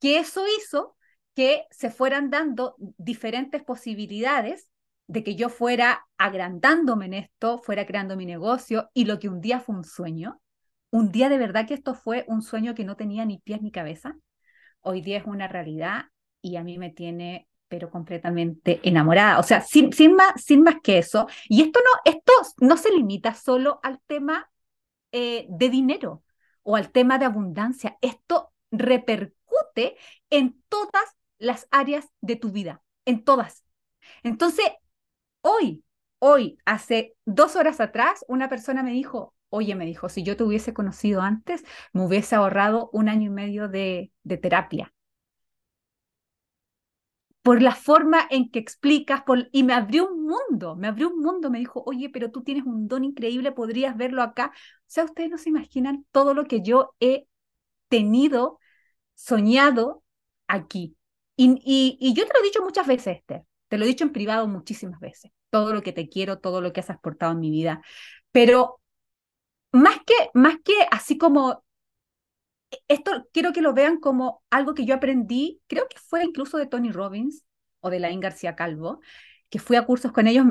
[0.00, 0.96] que eso hizo
[1.34, 4.68] que se fueran dando diferentes posibilidades
[5.06, 9.40] de que yo fuera agrandándome en esto, fuera creando mi negocio y lo que un
[9.40, 10.40] día fue un sueño,
[10.96, 13.70] un día de verdad que esto fue un sueño que no tenía ni pies ni
[13.70, 14.16] cabeza,
[14.80, 16.06] hoy día es una realidad
[16.40, 20.76] y a mí me tiene pero completamente enamorada, o sea, sin, sin, más, sin más
[20.82, 21.26] que eso.
[21.48, 24.48] Y esto no, esto no se limita solo al tema
[25.12, 26.22] eh, de dinero
[26.62, 29.96] o al tema de abundancia, esto repercute
[30.30, 31.04] en todas
[31.38, 33.64] las áreas de tu vida, en todas.
[34.22, 34.66] Entonces,
[35.42, 35.84] hoy,
[36.20, 40.44] hoy, hace dos horas atrás, una persona me dijo, oye, me dijo, si yo te
[40.44, 44.92] hubiese conocido antes, me hubiese ahorrado un año y medio de, terapia.
[47.42, 49.22] Por la forma en que explicas,
[49.52, 52.64] y me abrió un mundo, me abrió un mundo, me dijo, oye, pero tú tienes
[52.64, 54.52] un don increíble, podrías verlo acá.
[54.52, 57.28] O sea, ustedes no se imaginan todo lo que yo he
[57.88, 58.58] tenido,
[59.14, 60.02] soñado
[60.48, 60.96] aquí.
[61.36, 64.48] Y, yo te lo he dicho muchas veces, Esther, te lo he dicho en privado
[64.48, 67.82] muchísimas veces, todo lo que te quiero, todo lo que has aportado en mi vida,
[68.32, 68.80] Pero
[69.76, 71.64] más que, más que así como,
[72.88, 76.66] esto quiero que lo vean como algo que yo aprendí, creo que fue incluso de
[76.66, 77.44] Tony Robbins
[77.80, 79.00] o de Laín García Calvo,
[79.48, 80.46] que fui a cursos con ellos,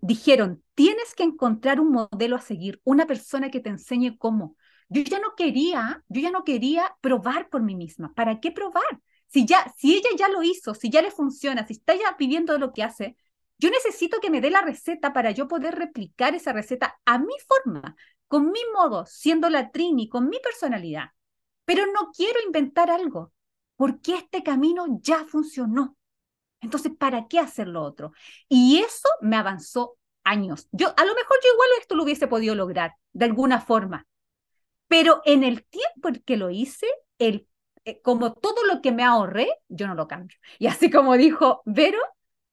[0.00, 4.56] dijeron, tienes que encontrar un modelo a seguir, una persona que te enseñe cómo.
[4.88, 8.12] Yo ya no quería, yo ya no quería probar por mí misma.
[8.14, 9.00] ¿Para qué probar?
[9.28, 12.52] Si ya, si ella ya lo hizo, si ya le funciona, si está ya viviendo
[12.52, 13.16] de lo que hace,
[13.58, 17.34] yo necesito que me dé la receta para yo poder replicar esa receta a mi
[17.46, 17.94] forma,
[18.30, 21.10] con mi modo, siendo la Trini, con mi personalidad.
[21.64, 23.32] Pero no quiero inventar algo,
[23.74, 25.96] porque este camino ya funcionó.
[26.60, 28.12] Entonces, ¿para qué hacer lo otro?
[28.48, 30.68] Y eso me avanzó años.
[30.70, 34.06] Yo, a lo mejor yo igual esto lo hubiese podido lograr de alguna forma,
[34.86, 36.86] pero en el tiempo en que lo hice,
[37.18, 37.48] el,
[37.84, 40.38] eh, como todo lo que me ahorré, yo no lo cambio.
[40.60, 41.98] Y así como dijo Vero,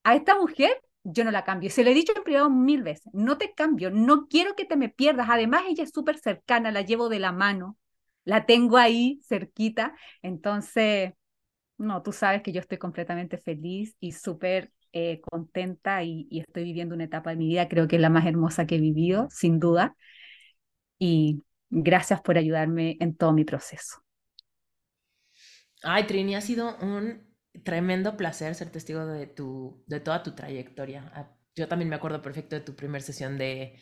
[0.04, 1.70] a esta mujer yo no la cambio.
[1.70, 4.76] Se lo he dicho en privado mil veces, no te cambio, no quiero que te
[4.76, 5.28] me pierdas.
[5.30, 7.78] Además, ella es súper cercana, la llevo de la mano,
[8.26, 9.96] la tengo ahí cerquita.
[10.22, 11.14] Entonces,
[11.78, 16.64] no, tú sabes que yo estoy completamente feliz y súper eh, contenta y, y, estoy
[16.64, 19.28] viviendo una etapa de mi vida, creo que es la más hermosa que he vivido,
[19.30, 19.96] sin duda.
[21.00, 24.04] Y gracias por ayudarme en todo mi proceso.
[25.84, 27.27] Ay, Trini, ha sido un
[27.64, 31.12] tremendo placer ser testigo de, tu, de toda tu trayectoria.
[31.14, 33.80] Ah, yo también me acuerdo perfecto de tu primera sesión de,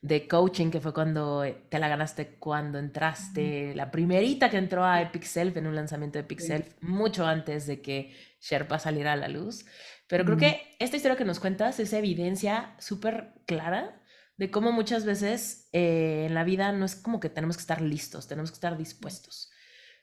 [0.00, 5.02] de coaching, que fue cuando te la ganaste cuando entraste, la primerita que entró a
[5.02, 9.16] Epic Self en un lanzamiento de Epic Self, mucho antes de que Sherpa saliera a
[9.16, 9.64] la luz.
[10.06, 14.00] Pero creo que esta historia que nos cuentas es evidencia súper clara
[14.36, 17.80] de cómo muchas veces eh, en la vida no es como que tenemos que estar
[17.80, 19.50] listos, tenemos que estar dispuestos,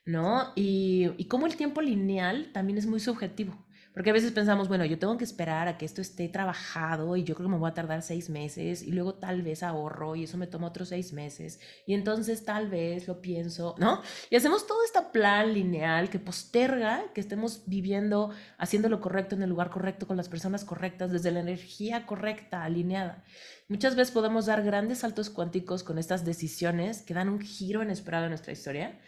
[0.04, 0.52] ¿no?
[0.54, 3.64] Y, y cómo el tiempo lineal también es muy subjetivo.
[3.94, 7.22] Porque a veces pensamos, bueno, yo tengo que esperar a que esto esté trabajado y
[7.22, 10.24] yo creo que me voy a tardar seis meses y luego tal vez ahorro y
[10.24, 14.02] eso me toma otros seis meses y entonces tal vez lo pienso, ¿no?
[14.30, 19.44] Y hacemos todo este plan lineal que posterga que estemos viviendo, haciendo lo correcto en
[19.44, 23.22] el lugar correcto, con las personas correctas, desde la energía correcta, alineada.
[23.68, 28.24] Muchas veces podemos dar grandes saltos cuánticos con estas decisiones que dan un giro inesperado
[28.24, 28.98] en nuestra historia.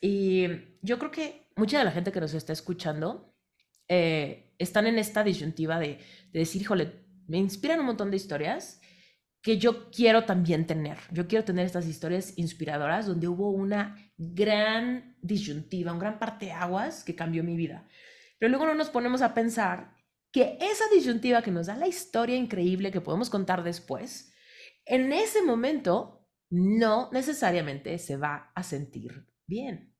[0.00, 0.46] Y
[0.82, 3.34] yo creo que mucha de la gente que nos está escuchando
[3.88, 5.98] eh, están en esta disyuntiva de,
[6.32, 8.80] decir, híjole, me inspiran un montón de historias
[9.42, 10.98] que yo quiero también tener.
[11.10, 17.14] Yo quiero tener estas historias inspiradoras donde hubo una gran disyuntiva, un gran parteaguas que
[17.14, 17.88] cambió mi vida.
[18.38, 19.96] Pero luego no nos ponemos a pensar
[20.32, 24.32] que esa disyuntiva que nos da la historia increíble que podemos contar después,
[24.84, 29.94] en ese momento no necesariamente se va a sentir bien.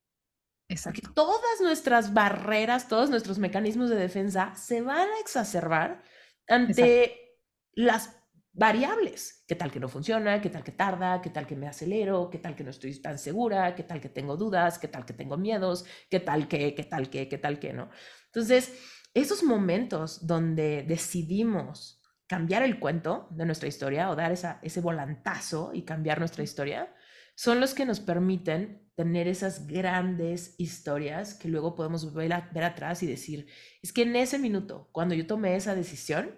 [0.70, 1.11] Exacto.
[1.14, 6.03] todas nuestras barreras, todos nuestros mecanismos de defensa se van a exacerbar
[6.46, 7.38] ante
[7.72, 8.14] las
[8.53, 9.44] variables.
[9.46, 10.42] ¿Qué tal que no funciona?
[10.42, 11.22] ¿Qué tal que tarda?
[11.22, 12.28] ¿Qué tal que me acelero?
[12.28, 13.74] ¿Qué tal que no estoy tan segura?
[13.74, 14.78] ¿Qué tal que tengo dudas?
[14.78, 15.86] ¿Qué tal que tengo miedos?
[16.11, 16.74] ¿Qué tal que?
[16.74, 17.28] ¿Qué tal que?
[17.28, 17.72] ¿Qué tal que?
[17.72, 17.88] ¿No?
[18.26, 18.78] Entonces,
[19.14, 25.70] esos momentos donde decidimos cambiar el cuento de nuestra historia o dar esa, ese volantazo
[25.72, 26.94] y cambiar nuestra historia,
[27.34, 33.01] son los que nos permiten tener esas grandes historias que luego podemos ver, ver atrás
[33.05, 33.46] y decir,
[33.80, 36.36] es que en ese minuto, cuando yo tomé esa decisión,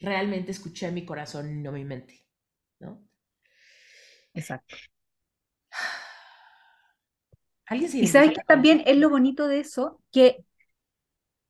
[0.00, 2.26] realmente escuché mi corazón y no mi mente,
[2.80, 3.06] ¿no?
[4.34, 4.74] Exacto.
[7.66, 10.44] ¿Alguien y sabes que también es lo bonito de eso, que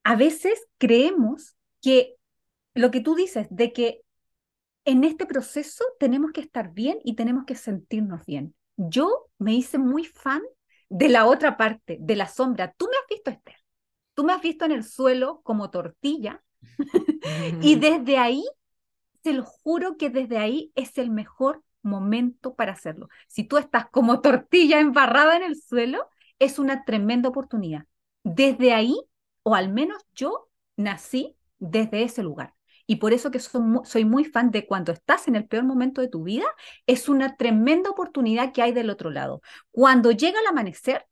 [0.04, 2.16] a veces creemos que
[2.74, 4.02] lo que tú dices, de que
[4.84, 8.54] en este proceso tenemos que estar bien y tenemos que sentirnos bien.
[8.88, 10.42] Yo me hice muy fan
[10.88, 12.72] de la otra parte, de la sombra.
[12.72, 13.56] Tú me has visto, Esther.
[14.14, 16.42] Tú me has visto en el suelo como tortilla
[17.62, 18.44] y desde ahí,
[19.20, 23.08] te lo juro que desde ahí es el mejor momento para hacerlo.
[23.28, 26.08] Si tú estás como tortilla embarrada en el suelo,
[26.38, 27.84] es una tremenda oportunidad.
[28.24, 28.96] Desde ahí,
[29.42, 32.54] o al menos yo nací desde ese lugar.
[32.90, 36.08] Y por eso que soy muy, fan de cuando estás en el peor momento de
[36.08, 36.46] tu vida,
[36.88, 39.42] es una tremenda oportunidad que hay del otro lado.
[39.70, 41.06] Cuando llega el amanecer,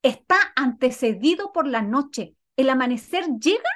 [0.00, 2.34] está antecedido por la noche.
[2.56, 3.68] El amanecer llega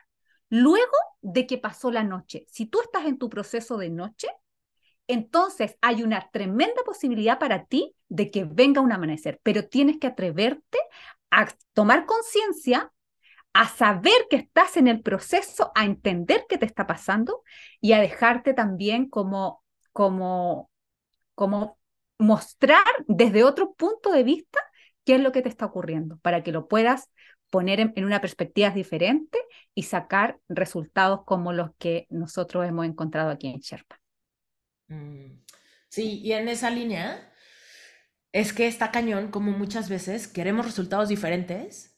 [0.48, 2.46] luego de que pasó la noche.
[2.48, 4.28] Si tú estás en tu proceso de noche,
[5.06, 10.06] entonces hay una tremenda posibilidad para ti de que venga un amanecer, pero tienes que
[10.06, 10.78] atreverte
[11.30, 12.94] a tomar conciencia
[13.52, 17.42] a saber que estás en el proceso, a entender qué te está pasando
[17.80, 20.70] y a dejarte también como, como,
[21.34, 21.78] como
[22.18, 24.58] mostrar desde otro punto de vista
[25.04, 27.10] qué es lo que te está ocurriendo, para que lo puedas
[27.50, 29.38] poner en, una perspectiva diferente
[29.74, 34.00] y sacar resultados como los que nosotros hemos encontrado aquí en Sherpa.
[34.88, 35.42] Mm,
[35.88, 37.30] sí, y en esa línea
[38.32, 41.91] es que está cañón como muchas veces queremos resultados diferentes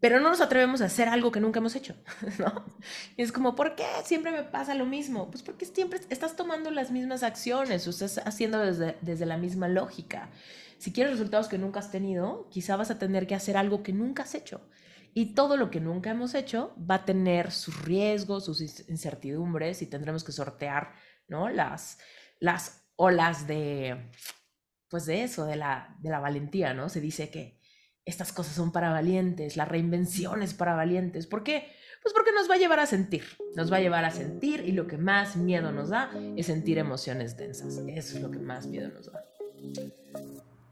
[0.00, 1.94] pero no nos atrevemos a hacer algo que nunca hemos hecho,
[2.38, 2.64] ¿no?
[3.16, 5.30] Y es como, ¿por qué siempre me pasa lo mismo?
[5.30, 9.68] Pues porque siempre estás tomando las mismas acciones, o estás haciendo desde, desde la misma
[9.68, 10.30] lógica.
[10.78, 13.92] Si quieres resultados que nunca has tenido, quizá vas a tener que hacer algo que
[13.92, 14.62] nunca has hecho.
[15.12, 19.86] Y todo lo que nunca hemos hecho va a tener sus riesgos, sus incertidumbres y
[19.86, 20.94] tendremos que sortear,
[21.28, 21.50] ¿no?
[21.50, 21.98] Las,
[22.38, 24.10] las olas de,
[24.88, 26.88] pues de eso, de la, de la valentía, ¿no?
[26.88, 27.59] Se dice que
[28.04, 31.26] estas cosas son para valientes, la reinvención es para valientes.
[31.26, 31.68] ¿Por qué?
[32.02, 33.24] Pues porque nos va a llevar a sentir,
[33.56, 36.78] nos va a llevar a sentir y lo que más miedo nos da es sentir
[36.78, 37.76] emociones densas.
[37.88, 39.24] Eso es lo que más miedo nos da.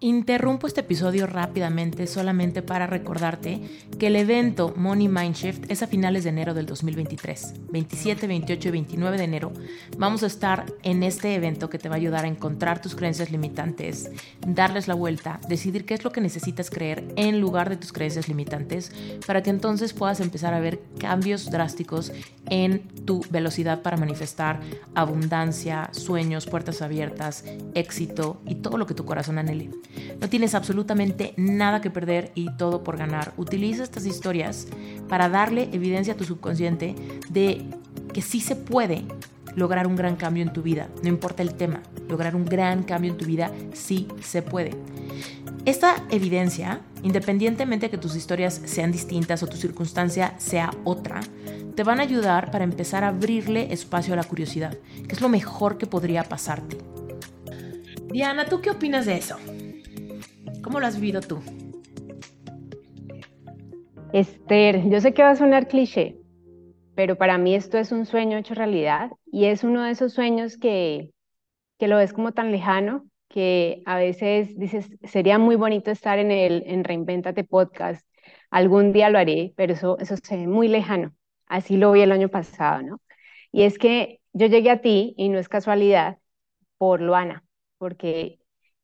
[0.00, 3.60] Interrumpo este episodio rápidamente solamente para recordarte
[3.98, 7.54] que el evento Money Mindshift es a finales de enero del 2023.
[7.72, 9.52] 27, 28 y 29 de enero
[9.96, 13.32] vamos a estar en este evento que te va a ayudar a encontrar tus creencias
[13.32, 14.12] limitantes,
[14.46, 18.28] darles la vuelta, decidir qué es lo que necesitas creer en lugar de tus creencias
[18.28, 18.92] limitantes
[19.26, 22.12] para que entonces puedas empezar a ver cambios drásticos
[22.50, 24.60] en tu velocidad para manifestar
[24.94, 27.44] abundancia, sueños, puertas abiertas,
[27.74, 29.70] éxito y todo lo que tu corazón anhele.
[30.20, 33.32] No tienes absolutamente nada que perder y todo por ganar.
[33.36, 34.66] Utiliza estas historias
[35.08, 36.94] para darle evidencia a tu subconsciente
[37.30, 37.64] de
[38.12, 39.04] que sí se puede
[39.54, 40.88] lograr un gran cambio en tu vida.
[41.02, 44.70] No importa el tema, lograr un gran cambio en tu vida sí se puede.
[45.64, 51.20] Esta evidencia, independientemente de que tus historias sean distintas o tu circunstancia sea otra,
[51.74, 54.76] te van a ayudar para empezar a abrirle espacio a la curiosidad,
[55.06, 56.78] que es lo mejor que podría pasarte.
[58.10, 59.36] Diana, ¿tú qué opinas de eso?
[60.62, 61.40] ¿Cómo lo has vivido tú?
[64.12, 66.16] Esther, yo sé que va a sonar cliché,
[66.94, 70.56] pero para mí esto es un sueño hecho realidad y es uno de esos sueños
[70.56, 71.12] que,
[71.78, 76.30] que lo ves como tan lejano que a veces dices, sería muy bonito estar en
[76.30, 78.06] el en Reinventate Podcast,
[78.50, 81.14] algún día lo haré, pero eso, eso se ve muy lejano.
[81.46, 83.00] Así lo vi el año pasado, ¿no?
[83.52, 86.18] Y es que yo llegué a ti, y no es casualidad,
[86.78, 87.44] por Luana,
[87.78, 88.37] porque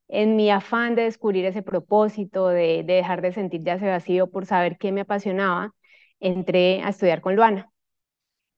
[0.08, 4.46] en mi afán de descubrir ese propósito, de, dejar de sentir ya ese vacío por
[4.46, 5.72] saber qué me apasionaba,
[6.20, 7.70] entré a estudiar con Luana.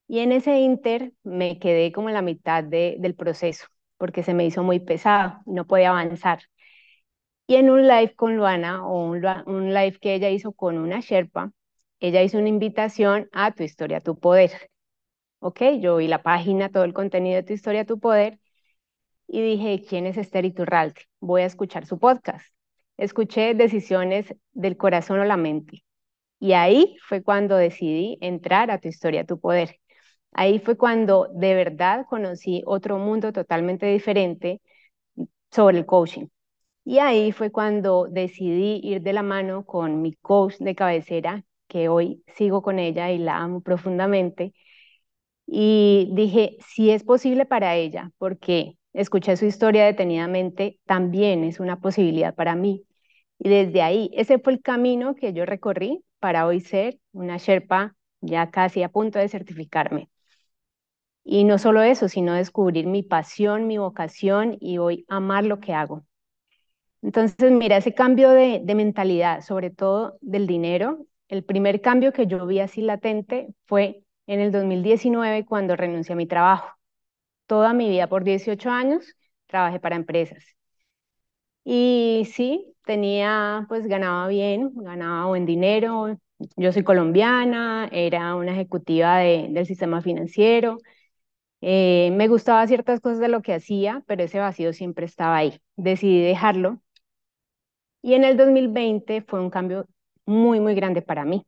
[0.09, 3.67] Y en ese inter me quedé como en la mitad del proceso,
[3.99, 6.41] porque se me hizo muy pesado, no podía avanzar.
[7.47, 11.01] Y en un live con Luana, o un, un live que ella hizo con una
[11.01, 11.53] Sherpa,
[12.01, 14.51] ella hizo una invitación a Tu Historia, Tu Poder.
[15.41, 18.39] Ok, yo vi la página, todo el contenido de Tu Historia, Tu Poder,
[19.29, 21.03] y dije, ¿quién es Esther Iturralde?
[21.21, 22.47] Voy a escuchar su podcast.
[22.97, 25.85] Escuché Decisiones del Corazón o la Mente.
[26.41, 29.79] Y ahí fue cuando decidí entrar a Tu Historia, Tu Poder.
[30.33, 34.61] Ahí fue cuando de verdad conocí otro mundo totalmente diferente
[35.51, 36.27] sobre el coaching.
[36.85, 41.89] Y ahí fue cuando decidí ir de la mano con mi coach de cabecera, que
[41.89, 44.55] hoy sigo con ella y la amo profundamente.
[45.47, 51.81] Y dije, si es posible para ella, porque escuché su historia detenidamente, también es una
[51.81, 52.85] posibilidad para mí.
[53.39, 57.95] Y desde ahí, ese fue el camino que yo recorrí para hoy ser una Sherpa
[58.21, 60.09] ya casi a punto de certificarme.
[61.25, 65.75] Y no solo eso, sino descubrir mi pasión, mi vocación y hoy amar lo que
[65.75, 66.05] hago.
[67.03, 72.27] Entonces, mira, ese cambio de, de mentalidad, sobre todo del dinero, el primer cambio que
[72.27, 76.76] yo vi así latente fue en el 2019 cuando renuncié a mi trabajo
[77.47, 79.17] toda mi vida, por 18 años,
[79.47, 80.45] trabajé para empresas.
[81.65, 86.17] Y sí, tenía, pues ganaba bien, ganaba buen dinero.
[86.57, 90.79] Yo soy colombiana, era una ejecutiva del sistema financiero.
[91.63, 95.61] Eh, me gustaba ciertas cosas de lo que hacía, pero ese vacío siempre estaba ahí.
[95.77, 96.83] Decidí dejarlo.
[98.03, 99.87] Y en el 2020 fue un cambio
[100.27, 101.47] muy, muy grande para mí.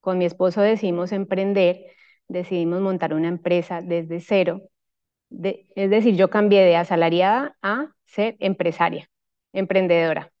[0.00, 1.84] Con mi esposo decidimos emprender,
[2.28, 4.62] decidimos montar una empresa desde cero
[5.30, 9.08] es decir, yo cambié de asalariada a ser empresaria,
[9.52, 10.32] emprendedora,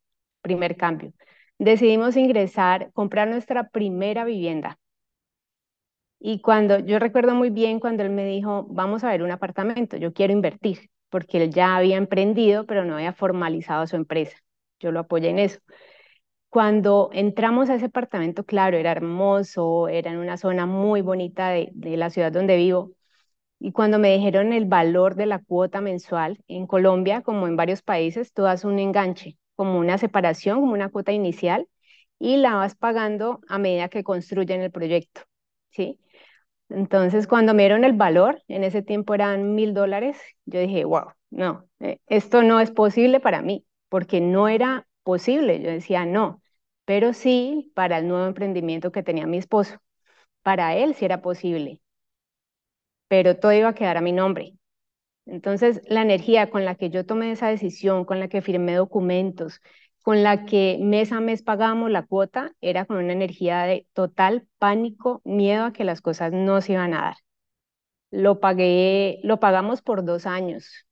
[0.42, 1.12] primer cambio.
[1.58, 4.78] Decidimos ingresar, comprar nuestra primera vivienda.
[6.20, 9.96] Y cuando, yo recuerdo muy bien cuando él me dijo, vamos a ver un apartamento,
[9.96, 14.36] yo quiero invertir, porque él ya había emprendido, pero no había formalizado su empresa.
[14.80, 15.60] Yo lo apoyé en eso.
[16.50, 21.70] Cuando entramos a ese apartamento, claro, era hermoso, era en una zona muy bonita de,
[21.74, 22.92] de la ciudad donde vivo,
[23.60, 27.82] y cuando me dijeron el valor de la cuota mensual, en Colombia, como en varios
[27.82, 31.68] países, tú das un enganche, como una separación, como una cuota inicial,
[32.18, 35.22] y la vas pagando a medida que construyen el proyecto,
[35.70, 35.98] ¿sí?
[36.70, 41.12] Entonces, cuando me dieron el valor, en ese tiempo eran mil dólares, yo dije, wow,
[41.30, 45.60] no, eh, esto no es posible para mí, porque no era posible.
[45.62, 46.42] Yo decía, no,
[46.84, 49.78] pero sí para el nuevo emprendimiento que tenía mi esposo.
[50.42, 51.80] Para él sí era posible,
[53.08, 54.54] pero todo iba a quedar a mi nombre.
[55.26, 59.60] Entonces, la energía con la que yo tomé esa decisión, con la que firmé documentos,
[60.02, 64.46] con la que mes a mes pagamos la cuota, era con una energía de total
[64.58, 67.16] pánico, miedo a que las cosas no se iban a dar.
[68.10, 70.86] Lo pagué, lo pagamos por dos años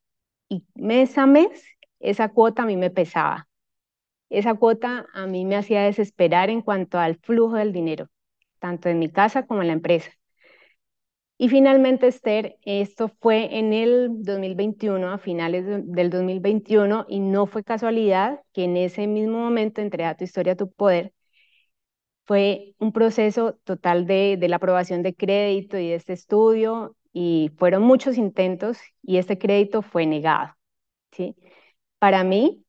[0.49, 1.49] y mes a mes
[1.99, 3.47] esa cuota a mí me pesaba.
[4.29, 8.09] Esa cuota a mí me hacía desesperar en cuanto al flujo del dinero,
[8.59, 10.11] tanto en mi casa como en la empresa.
[11.39, 17.63] Y finalmente, Esther, esto fue en el 2021, a finales del 2021, y no fue
[17.63, 21.13] casualidad que en ese mismo momento, entre a tu historia, tu poder,
[22.25, 27.51] fue un proceso total de, de la aprobación de crédito y de este estudio, y
[27.57, 30.55] fueron muchos intentos y este crédito fue negado.
[31.11, 31.35] ¿sí?
[31.99, 32.65] Para mí,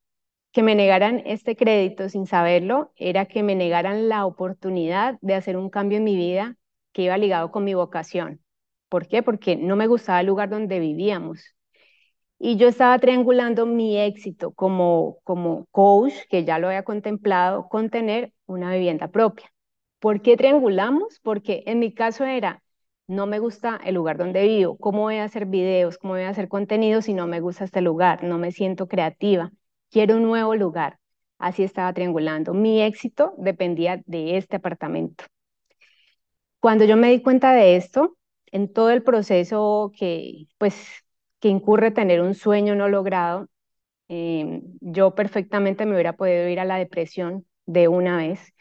[0.52, 5.56] que me negaran este crédito sin saberlo era que me negaran la oportunidad de hacer
[5.56, 6.56] un cambio en mi vida
[6.92, 8.40] que iba ligado con mi vocación.
[8.88, 9.22] ¿Por qué?
[9.22, 11.54] Porque no me gustaba el lugar donde vivíamos.
[12.38, 17.90] Y yo estaba triangulando mi éxito como, como coach, que ya lo había contemplado, con
[17.90, 19.52] tener una vivienda propia.
[19.98, 21.20] ¿Por qué triangulamos?
[21.22, 22.62] Porque en mi caso era,
[23.08, 26.28] no me gusta el lugar donde vivo, cómo voy a hacer videos, cómo voy a
[26.30, 29.50] hacer contenido si no me gusta este lugar, no me siento creativa,
[29.90, 30.98] quiero un nuevo lugar.
[31.38, 32.52] Así estaba triangulando.
[32.54, 35.24] Mi éxito dependía de este apartamento.
[36.60, 38.16] Cuando yo me di cuenta de esto,
[38.52, 40.88] en todo el proceso que, pues,
[41.40, 43.48] que incurre tener un sueño no logrado,
[44.08, 48.52] em, yo perfectamente me hubiera podido ir a la depresión de una vez.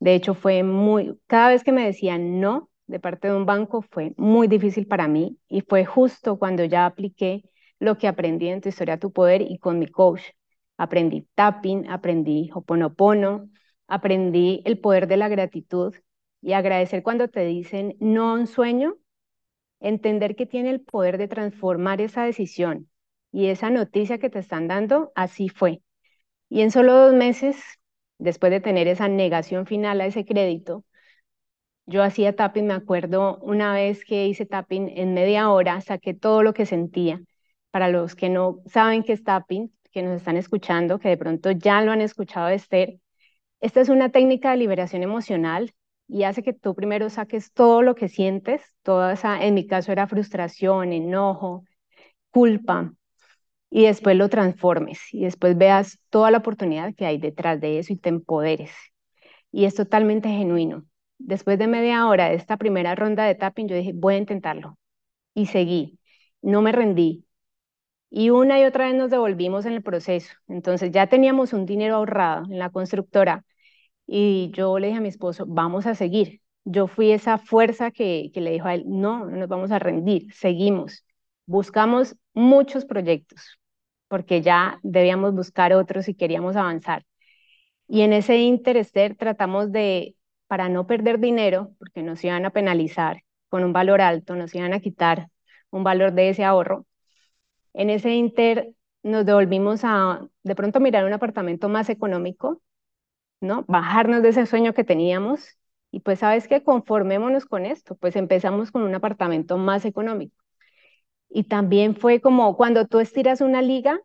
[0.00, 3.82] De hecho, fue muy, cada vez que me decían no de parte de un banco
[3.82, 7.42] fue muy difícil para mí y fue justo cuando ya apliqué
[7.78, 10.22] lo que aprendí en tu historia tu poder y con mi coach.
[10.76, 13.48] Aprendí tapping, aprendí hoponopono,
[13.86, 15.94] aprendí el poder de la gratitud
[16.40, 18.96] y agradecer cuando te dicen no a un sueño
[19.82, 22.88] entender que tiene el poder de transformar esa decisión
[23.32, 25.82] y esa noticia que te están dando, así fue.
[26.48, 27.56] Y en solo dos meses,
[28.18, 30.84] después de tener esa negación final a ese crédito,
[31.86, 36.42] yo hacía tapping, me acuerdo una vez que hice tapping en media hora, saqué todo
[36.42, 37.20] lo que sentía.
[37.70, 41.50] Para los que no saben qué es tapping, que nos están escuchando, que de pronto
[41.50, 42.98] ya lo han escuchado Esther,
[43.60, 45.74] esta es una técnica de liberación emocional
[46.08, 49.92] y hace que tú primero saques todo lo que sientes, toda esa, en mi caso
[49.92, 51.64] era frustración, enojo,
[52.30, 52.94] culpa,
[53.70, 57.92] y después lo transformes y después veas toda la oportunidad que hay detrás de eso
[57.92, 58.72] y te empoderes.
[59.52, 60.84] Y es totalmente genuino.
[61.18, 64.78] Después de media hora de esta primera ronda de tapping, yo dije, voy a intentarlo.
[65.34, 65.98] Y seguí.
[66.42, 67.26] No me rendí.
[68.10, 70.34] Y una y otra vez nos devolvimos en el proceso.
[70.48, 73.44] Entonces ya teníamos un dinero ahorrado en la constructora
[74.06, 76.40] y yo le dije a mi esposo, vamos a seguir.
[76.64, 79.78] Yo fui esa fuerza que, que le dijo a él, no, no nos vamos a
[79.78, 81.04] rendir, seguimos.
[81.46, 83.58] Buscamos muchos proyectos,
[84.08, 87.04] porque ya debíamos buscar otros y queríamos avanzar.
[87.88, 93.22] Y en ese interester tratamos de, para no perder dinero, porque nos iban a penalizar
[93.48, 95.28] con un valor alto, nos iban a quitar
[95.70, 96.86] un valor de ese ahorro,
[97.74, 98.72] en ese inter
[99.02, 102.60] nos devolvimos a de pronto mirar un apartamento más económico
[103.42, 103.64] ¿no?
[103.68, 105.58] Bajarnos de ese sueño que teníamos
[105.90, 110.36] y pues sabes que conformémonos con esto, pues empezamos con un apartamento más económico.
[111.30, 114.00] Y también fue como cuando tú estiras una liga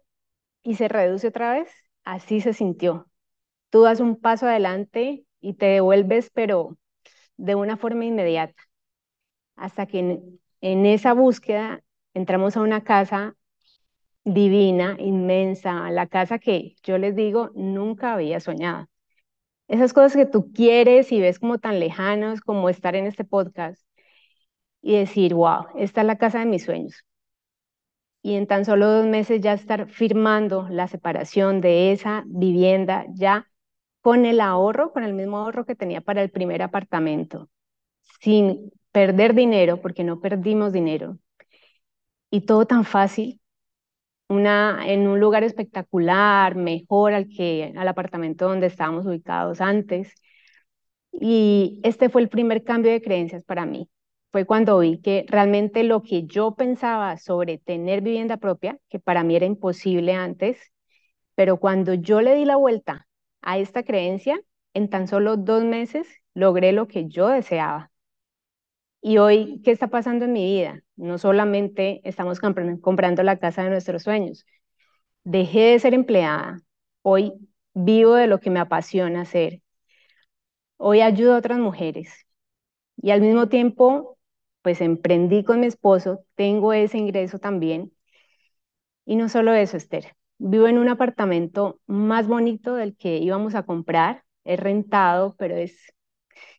[0.64, 1.70] y se reduce otra vez,
[2.06, 3.08] así se sintió.
[3.72, 6.78] Tú das un paso adelante y te devuelves, pero
[7.38, 8.62] de una forma inmediata.
[9.56, 11.82] Hasta que en, en esa búsqueda
[12.14, 13.36] entramos a una casa
[14.26, 18.88] divina, inmensa, la casa que yo les digo nunca había soñado
[19.68, 23.82] esas cosas que tú quieres y ves como tan lejanos como estar en este podcast
[24.82, 27.04] y decir, wow, esta es la casa de mis sueños.
[28.22, 33.50] Y en tan solo dos meses ya estar firmando la separación de esa vivienda ya
[34.02, 37.50] con el ahorro, con el mismo ahorro que tenía para el primer apartamento,
[38.22, 41.18] sin perder dinero, porque no perdimos dinero.
[42.32, 43.42] Y todo tan fácil,
[44.30, 50.14] una, en un lugar espectacular, mejor al, que, al apartamento donde estábamos ubicados antes.
[51.12, 53.90] Y este fue el primer cambio de creencias para mí.
[54.32, 59.24] Fue cuando vi que realmente lo que yo pensaba sobre tener vivienda propia, que para
[59.24, 60.60] mí era imposible antes,
[61.36, 63.08] pero cuando yo le di la vuelta
[63.42, 64.40] a esta creencia,
[64.74, 67.92] en tan solo dos meses logré lo que yo deseaba.
[69.02, 70.82] Y hoy, ¿qué está pasando en mi vida?
[70.96, 74.46] No solamente estamos comprando la casa de nuestros sueños.
[75.26, 76.62] Dejé de ser empleada.
[77.04, 77.34] Hoy
[77.74, 79.62] vivo de lo que me apasiona hacer.
[80.78, 82.10] Hoy ayudo a otras mujeres.
[82.98, 84.18] Y al mismo tiempo,
[84.64, 87.94] pues emprendí con mi esposo, tengo ese ingreso también.
[89.06, 90.16] Y no solo eso, Esther.
[90.38, 94.24] Vivo en un apartamento más bonito del que íbamos a comprar.
[94.44, 95.94] Es rentado, pero es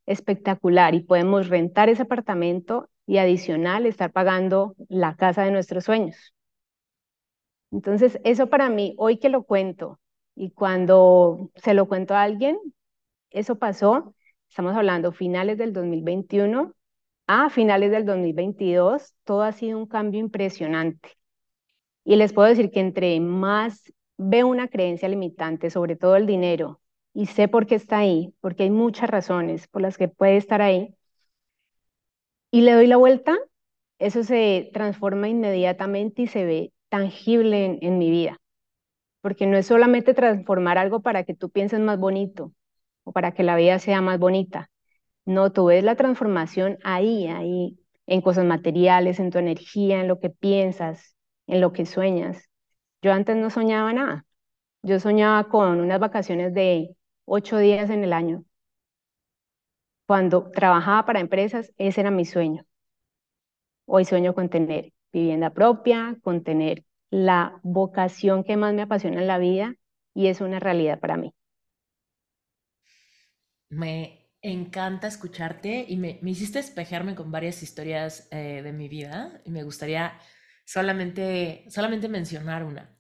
[0.09, 6.35] espectacular y podemos rentar ese apartamento y adicional estar pagando la casa de nuestros sueños.
[7.71, 10.01] Entonces, eso para mí, hoy que lo cuento
[10.35, 12.59] y cuando se lo cuento a alguien,
[13.31, 14.15] eso pasó,
[14.49, 16.75] estamos hablando finales del 2021
[17.27, 21.11] a finales del 2022, todo ha sido un cambio impresionante.
[22.03, 26.81] Y les puedo decir que entre más veo una creencia limitante, sobre todo el dinero,
[27.19, 30.63] y sé por qué está ahí, porque hay muchas razones por las que puede estar
[30.63, 30.95] ahí,
[32.53, 33.37] y le doy la vuelta,
[33.99, 38.39] eso se transforma inmediatamente y se ve tangible en, mi vida.
[39.21, 42.53] Porque no es solamente transformar algo para que tú pienses más bonito
[43.05, 44.71] o para que la vida sea más bonita.
[45.27, 50.21] No, tú ves la transformación ahí, ahí, en cosas materiales, en tu energía, en lo
[50.21, 51.17] que piensas,
[51.49, 52.49] en lo que sueñas.
[53.03, 54.27] Yo antes no soñaba nada.
[54.83, 56.97] Yo soñaba con unas vacaciones de
[57.29, 58.45] ocho días en el año.
[60.07, 62.65] Cuando trabajaba para empresas, ese era mi sueño.
[63.87, 69.27] Hoy sueño con tener vivienda propia, con tener la vocación que más me apasiona en
[69.27, 69.75] la vida
[70.15, 71.35] y es una realidad para mí.
[73.71, 79.51] Me encanta escucharte y me, hiciste espejarme con varias historias eh, de mi vida y
[79.51, 80.19] me gustaría
[80.65, 82.97] solamente, solamente mencionar una,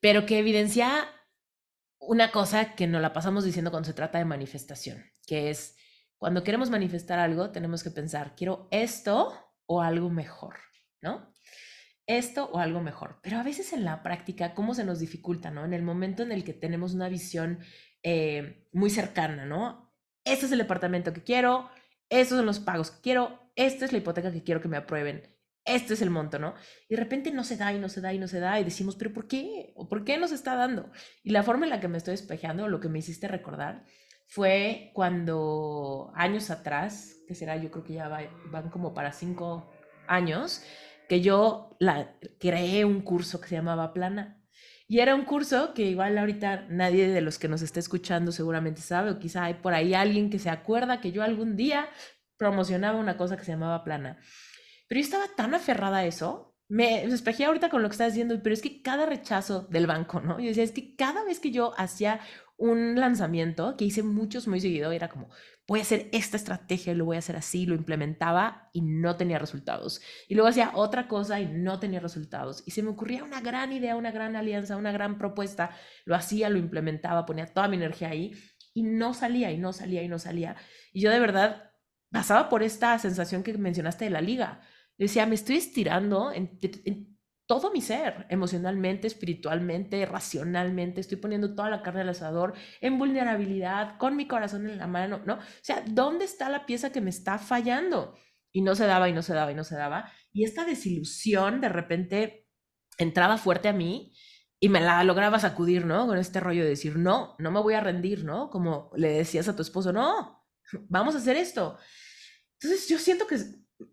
[0.00, 1.08] pero que evidencia
[2.06, 5.76] una cosa que nos la pasamos diciendo cuando se trata de manifestación, que es
[6.18, 9.32] cuando queremos manifestar algo, tenemos que pensar, quiero esto
[9.66, 10.56] o algo mejor,
[11.00, 11.32] ¿no?
[12.06, 13.20] Esto o algo mejor.
[13.22, 15.64] Pero a veces en la práctica, ¿cómo se nos dificulta, ¿no?
[15.64, 17.60] En el momento en el que tenemos una visión
[18.02, 19.92] eh, muy cercana, ¿no?
[20.24, 21.68] Este es el departamento que quiero,
[22.08, 25.31] estos son los pagos que quiero, esta es la hipoteca que quiero que me aprueben
[25.64, 26.54] este es el monto, ¿no?
[26.88, 28.64] Y de repente no se da y no se da y no se da y
[28.64, 29.72] decimos, pero ¿por qué?
[29.76, 30.90] ¿O por qué nos está dando?
[31.22, 33.84] Y la forma en la que me estoy despejando, lo que me hiciste recordar,
[34.26, 39.70] fue cuando años atrás, que será, yo creo que ya van como para cinco
[40.08, 40.62] años,
[41.08, 44.42] que yo la, creé un curso que se llamaba Plana.
[44.88, 48.80] Y era un curso que igual ahorita nadie de los que nos está escuchando seguramente
[48.80, 51.88] sabe, o quizá hay por ahí alguien que se acuerda que yo algún día
[52.36, 54.18] promocionaba una cosa que se llamaba Plana.
[54.92, 58.38] Pero yo estaba tan aferrada a eso, me despejé ahorita con lo que estás diciendo,
[58.42, 60.38] pero es que cada rechazo del banco, ¿no?
[60.38, 62.20] Yo decía, es que cada vez que yo hacía
[62.58, 65.30] un lanzamiento, que hice muchos muy seguido, era como,
[65.66, 69.38] voy a hacer esta estrategia, lo voy a hacer así, lo implementaba y no tenía
[69.38, 70.02] resultados.
[70.28, 72.62] Y luego hacía otra cosa y no tenía resultados.
[72.66, 75.70] Y se me ocurría una gran idea, una gran alianza, una gran propuesta,
[76.04, 78.34] lo hacía, lo implementaba, ponía toda mi energía ahí
[78.74, 80.56] y no salía y no salía y no salía.
[80.92, 81.70] Y yo de verdad
[82.10, 84.60] pasaba por esta sensación que mencionaste de la liga
[85.04, 86.58] decía, me estoy estirando en,
[87.46, 93.98] todo mi ser, emocionalmente, espiritualmente, racionalmente, estoy poniendo toda la carne al asador, en vulnerabilidad,
[93.98, 95.34] con mi corazón en la mano, ¿no?
[95.34, 98.16] O sea, ¿dónde está la pieza que me está fallando?
[98.52, 100.10] Y no se daba y no se daba y no se daba.
[100.32, 102.48] Y esta desilusión de repente
[102.96, 104.14] entraba fuerte a mí
[104.60, 106.06] y me la lograba sacudir, ¿no?
[106.06, 108.48] Con este rollo de decir, no, no me voy a rendir, ¿no?
[108.48, 110.46] Como le decías a tu esposo, no,
[110.88, 111.76] vamos a hacer esto.
[112.60, 113.36] Entonces yo siento que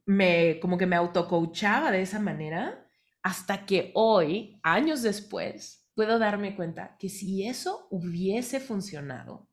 [0.05, 2.85] me, como que me autocoachaba de esa manera
[3.21, 9.49] hasta que hoy, años después, puedo darme cuenta que si eso hubiese funcionado,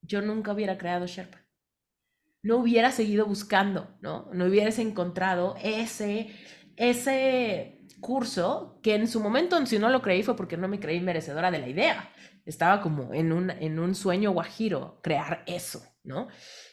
[0.00, 1.38] yo nunca hubiera creado Sherpa.
[2.42, 4.28] No hubiera seguido buscando, ¿no?
[4.32, 6.30] No hubieras encontrado ese,
[6.76, 11.00] ese curso que en su momento, si no lo creí, fue porque no me creí
[11.00, 12.10] merecedora de la idea.
[12.44, 16.28] Estaba como en un, en un sueño guajiro, crear eso, ¿no?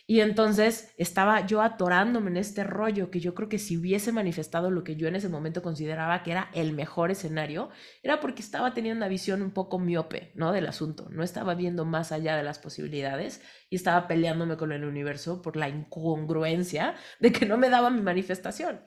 [0.07, 4.71] Y entonces estaba yo atorándome en este rollo que yo creo que si hubiese manifestado
[4.71, 7.69] lo que yo en ese momento consideraba que era el mejor escenario,
[8.01, 10.51] era porque estaba teniendo una visión un poco miope, ¿no?
[10.51, 11.07] Del asunto.
[11.11, 15.55] No estaba viendo más allá de las posibilidades y estaba peleándome con el universo por
[15.55, 18.81] la incongruencia de que no me daba mi manifestación.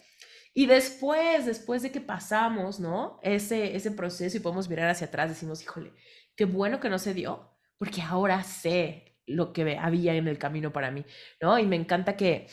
[0.54, 3.20] Y después, después de que pasamos, ¿no?
[3.22, 5.92] Ese, ese proceso y podemos mirar hacia atrás, decimos, híjole,
[6.36, 10.72] qué bueno que no se dio, porque ahora sé lo que había en el camino
[10.72, 11.04] para mí,
[11.40, 11.58] ¿no?
[11.58, 12.46] Y me encanta que,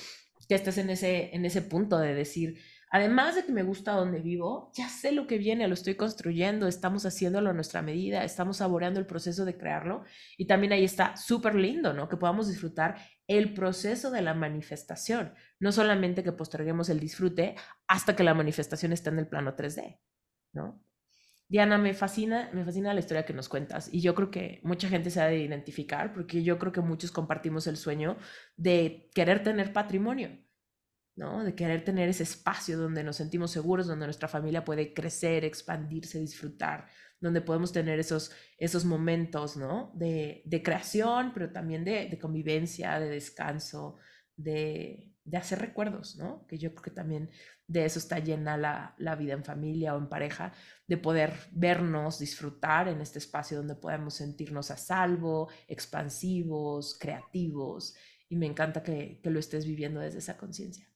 [0.47, 2.59] que estés en ese, en ese punto de decir,
[2.91, 6.67] además de que me gusta donde vivo, ya sé lo que viene, lo estoy construyendo,
[6.67, 10.03] estamos haciéndolo a nuestra medida, estamos saboreando el proceso de crearlo
[10.37, 12.09] y también ahí está súper lindo, ¿no?
[12.09, 12.97] Que podamos disfrutar
[13.27, 17.55] el proceso de la manifestación, no solamente que posterguemos el disfrute
[17.87, 19.99] hasta que la manifestación esté en el plano 3D,
[20.53, 20.83] ¿no?
[21.49, 24.87] Diana, me fascina, me fascina la historia que nos cuentas y yo creo que mucha
[24.87, 28.17] gente se ha de identificar porque yo creo que muchos compartimos el sueño
[28.55, 30.37] de querer tener patrimonio,
[31.15, 31.43] ¿no?
[31.43, 36.19] De querer tener ese espacio donde nos sentimos seguros, donde nuestra familia puede crecer, expandirse,
[36.19, 36.87] disfrutar,
[37.19, 39.91] donde podemos tener esos, esos momentos, ¿no?
[39.95, 43.97] De, creación, pero también de, convivencia, de descanso,
[44.35, 46.45] de, hacer recuerdos, ¿no?
[46.47, 47.31] Que yo creo que también
[47.69, 50.51] de eso está llena la, la, vida en familia o en pareja,
[50.87, 57.95] de poder vernos, disfrutar en este espacio donde podemos sentirnos a salvo, expansivos, creativos.
[58.27, 60.87] Y me encanta que, que lo estés viviendo desde esa conciencia.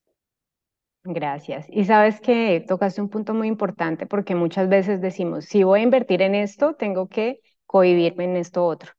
[1.03, 1.67] Gracias.
[1.69, 5.83] Y sabes que tocaste un punto muy importante porque muchas veces decimos, si voy a
[5.83, 8.93] invertir en esto, tengo que cohibirme en esto otro.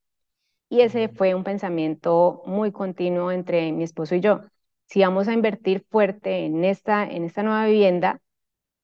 [0.68, 4.42] Y ese fue un pensamiento muy continuo entre mi esposo y yo.
[4.94, 8.20] Si vamos a invertir fuerte en esta, en esta nueva vivienda,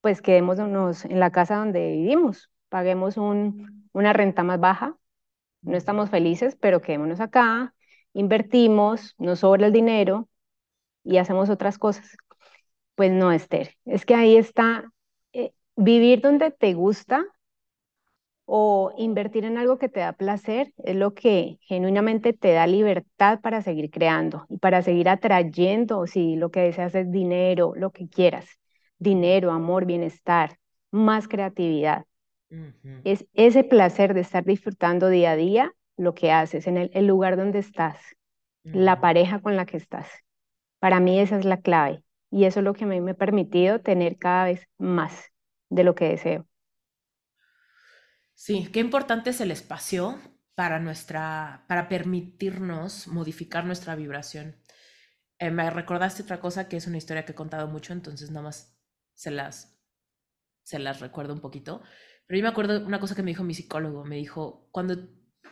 [0.01, 4.97] pues quedémonos en la casa donde vivimos, paguemos un, una renta más baja,
[5.63, 7.77] no estamos felices, pero quedémonos acá,
[8.13, 10.29] invertimos, nos sobra el dinero
[11.05, 12.17] y hacemos otras cosas.
[12.97, 14.93] Pues no, Esther, es que ahí está
[15.33, 17.25] eh, vivir donde te gusta
[18.53, 23.39] o invertir en algo que te da placer es lo que genuinamente te da libertad
[23.41, 28.09] para seguir creando y para seguir atrayendo, si lo que deseas es dinero, lo que
[28.09, 28.49] quieras,
[28.99, 30.59] dinero, amor, bienestar,
[30.91, 32.07] más creatividad.
[33.05, 37.37] Es ese placer de estar disfrutando día a día lo que haces en el, lugar
[37.37, 37.99] donde estás,
[38.65, 40.09] la pareja con la que estás.
[40.81, 42.03] Para mí esa es la clave.
[42.33, 45.31] Y eso es lo que me ha permitido tener cada vez más
[45.69, 46.50] de lo que deseo.
[48.43, 50.19] Sí, qué importante es el espacio
[50.55, 54.57] para nuestra, para permitirnos modificar nuestra vibración.
[55.39, 58.45] Eh, me recordaste otra cosa que es una historia que he contado mucho, entonces nada
[58.45, 58.81] más
[59.13, 59.79] se las,
[60.63, 61.83] se las recuerdo un poquito.
[62.27, 64.97] Pero yo me acuerdo una cosa que me dijo mi psicólogo, me dijo, cuando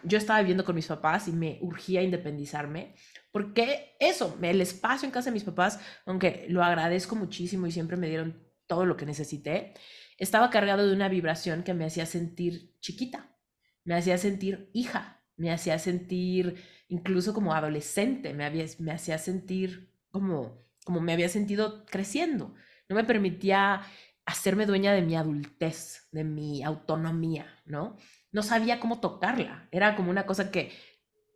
[0.03, 2.95] yo estaba viviendo con mis papás y me urgía independizarme,
[3.31, 7.99] porque eso, el espacio en casa de mis papás, aunque lo agradezco muchísimo y siempre
[7.99, 9.75] me dieron todo lo que necesité,
[10.19, 13.37] estaba cargado de una vibración que me hacía sentir chiquita,
[13.85, 19.95] me hacía sentir hija, me hacía sentir incluso como adolescente, me, había, me hacía sentir
[20.11, 22.55] como, como me había sentido creciendo.
[22.89, 23.83] No me permitía
[24.27, 27.97] hacerme dueña de mi adultez, de mi autonomía, ¿no?
[28.31, 29.69] No sabía cómo tocarla.
[29.71, 30.73] Era como una cosa que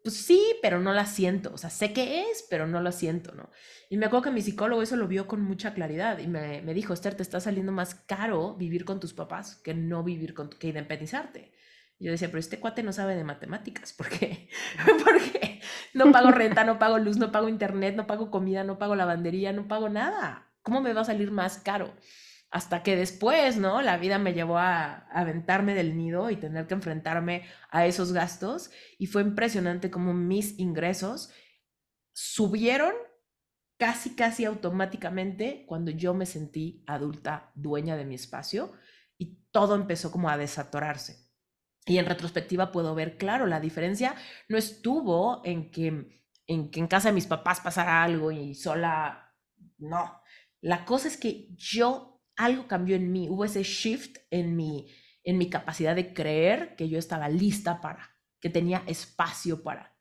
[0.02, 1.52] pues sí, pero no la siento.
[1.54, 3.50] O sea, sé que es, pero no la siento, ¿no?
[3.88, 6.74] Y me acuerdo que mi psicólogo eso lo vio con mucha claridad y me, me
[6.74, 10.50] dijo, Esther, te está saliendo más caro vivir con tus papás que no vivir con,
[10.50, 11.52] que independizarte.
[11.98, 13.92] Yo decía, pero este cuate no sabe de matemáticas.
[13.92, 14.48] ¿Por qué?
[15.04, 15.60] Porque
[15.94, 19.52] no pago renta, no pago luz, no pago internet, no pago comida, no pago lavandería,
[19.52, 20.52] no pago nada.
[20.62, 21.94] ¿Cómo me va a salir más caro?
[22.52, 23.80] Hasta que después, ¿no?
[23.80, 28.70] La vida me llevó a, aventarme del nido y tener que enfrentarme a esos gastos
[28.98, 31.30] y fue impresionante cómo mis ingresos
[32.12, 32.92] subieron
[33.78, 38.72] casi, casi automáticamente cuando yo me sentí adulta, dueña de mi espacio
[39.16, 41.30] y todo empezó como a desatorarse.
[41.86, 44.14] Y en retrospectiva puedo ver, claro, la diferencia
[44.48, 49.34] no estuvo en que en, que en casa de mis papás pasara algo y sola,
[49.78, 50.20] no.
[50.60, 54.90] La cosa es que yo algo cambió en mí, hubo ese shift en mi,
[55.24, 59.96] en mi capacidad de creer que yo estaba lista para, que tenía espacio para,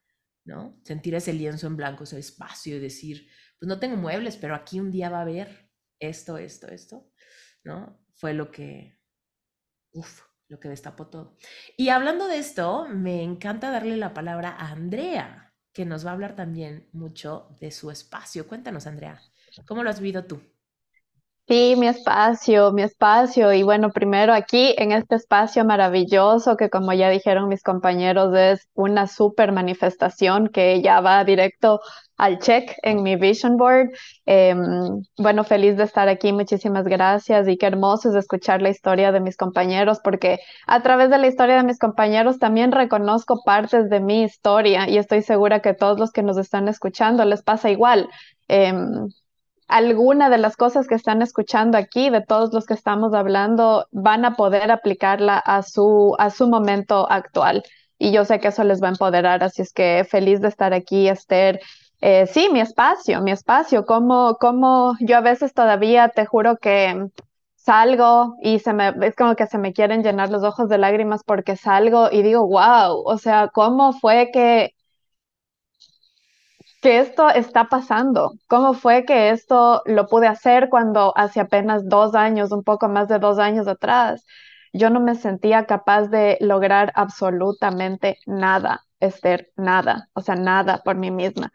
[0.46, 0.80] ¿no?
[0.84, 3.28] Sentir ese lienzo en blanco, ese espacio y decir,
[3.60, 7.12] pues no tengo muebles, pero aquí un día va a haber esto, esto, esto,
[7.64, 8.04] ¿no?
[8.16, 8.98] Fue lo que,
[9.92, 11.38] uff, lo que destapó todo.
[11.78, 16.14] Y hablando de esto, me encanta darle la palabra a Andrea, que nos va a
[16.14, 18.48] hablar también mucho de su espacio.
[18.48, 19.22] Cuéntanos, Andrea,
[19.66, 20.42] ¿cómo lo has vivido tú?
[21.52, 23.52] Sí, mi espacio, mi espacio.
[23.52, 28.70] Y bueno, primero aquí en este espacio maravilloso que como ya dijeron mis compañeros es
[28.74, 31.82] una super manifestación que ya va directo
[32.16, 33.90] al check en mi vision board.
[34.26, 39.12] Em, bueno, feliz de estar aquí, muchísimas gracias y qué hermoso es escuchar la historia
[39.12, 43.90] de mis compañeros porque a través de la historia de mis compañeros también reconozco partes
[43.90, 47.70] de mi historia y estoy segura que todos los que nos están escuchando les pasa
[47.70, 48.08] igual.
[48.48, 49.10] Em,
[49.72, 54.26] alguna de las cosas que están escuchando aquí, de todos los que estamos hablando, van
[54.26, 57.64] a poder aplicarla a su, a su momento actual.
[57.98, 60.74] Y yo sé que eso les va a empoderar, así es que feliz de estar
[60.74, 61.60] aquí, Esther.
[62.02, 67.08] Eh, sí, mi espacio, mi espacio, como, como yo a veces todavía te juro que
[67.56, 71.24] salgo y se me, es como que se me quieren llenar los ojos de lágrimas
[71.24, 74.72] porque salgo y digo, wow, o sea, ¿cómo fue que
[76.82, 78.34] que esto está pasando.
[78.48, 83.08] ¿Cómo fue que esto lo pude hacer cuando hace apenas dos años, un poco más
[83.08, 84.26] de dos años atrás,
[84.74, 90.96] yo no me sentía capaz de lograr absolutamente nada, Esther, nada, o sea, nada por
[90.96, 91.52] mí misma.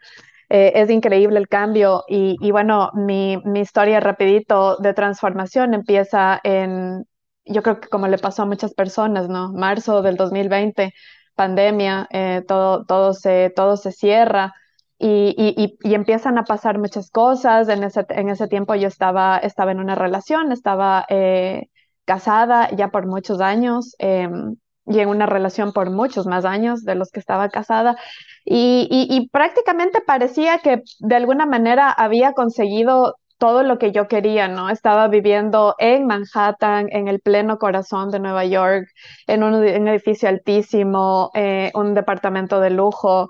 [0.49, 7.05] Eh, es increíble el cambio y, bueno, mi, mi, historia rapidito de transformación empieza en,
[7.45, 9.51] yo creo que como le pasó a muchas personas, ¿no?
[9.51, 10.93] Marzo del 2020,
[11.35, 14.53] pandemia, eh, todo, todo, se, todo se cierra
[14.99, 17.69] y, y, empiezan a pasar muchas cosas.
[17.69, 21.67] En ese, en ese tiempo yo estaba, estaba en una relación, estaba eh,
[22.05, 24.55] casada ya por muchos años em,
[24.85, 27.97] y en una relación por muchos más años de los que estaba casada.
[28.45, 34.47] Y, y, prácticamente parecía que de alguna manera había conseguido todo lo que yo quería,
[34.47, 34.69] ¿no?
[34.69, 38.87] Estaba viviendo en Manhattan, en el pleno corazón de Nueva York,
[39.27, 43.29] en un, edificio altísimo, eh, un departamento de lujo.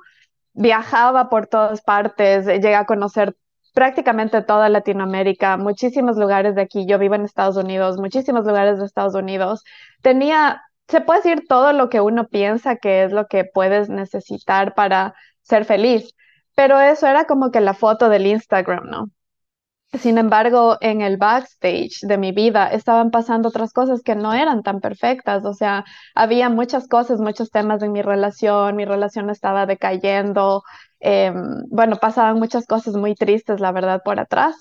[0.58, 3.36] Viajaba por todas partes, llegué a conocer
[3.74, 6.86] prácticamente toda Latinoamérica, muchísimos lugares de aquí.
[6.88, 9.64] Yo vivo en Estados Unidos, muchísimos lugares de Estados Unidos.
[10.02, 14.74] Tenía se puede decir todo lo que uno piensa que es lo que puedes necesitar
[14.74, 16.14] para ser feliz,
[16.56, 19.10] pero eso era como que la foto del Instagram, ¿no?
[19.94, 24.62] Sin embargo, en el backstage de mi vida estaban pasando otras cosas que no eran
[24.62, 29.66] tan perfectas, o sea, había muchas cosas, muchos temas en mi relación, mi relación estaba
[29.66, 30.62] decayendo,
[31.00, 34.56] em, bueno, pasaban muchas cosas muy tristes, la verdad, por atrás.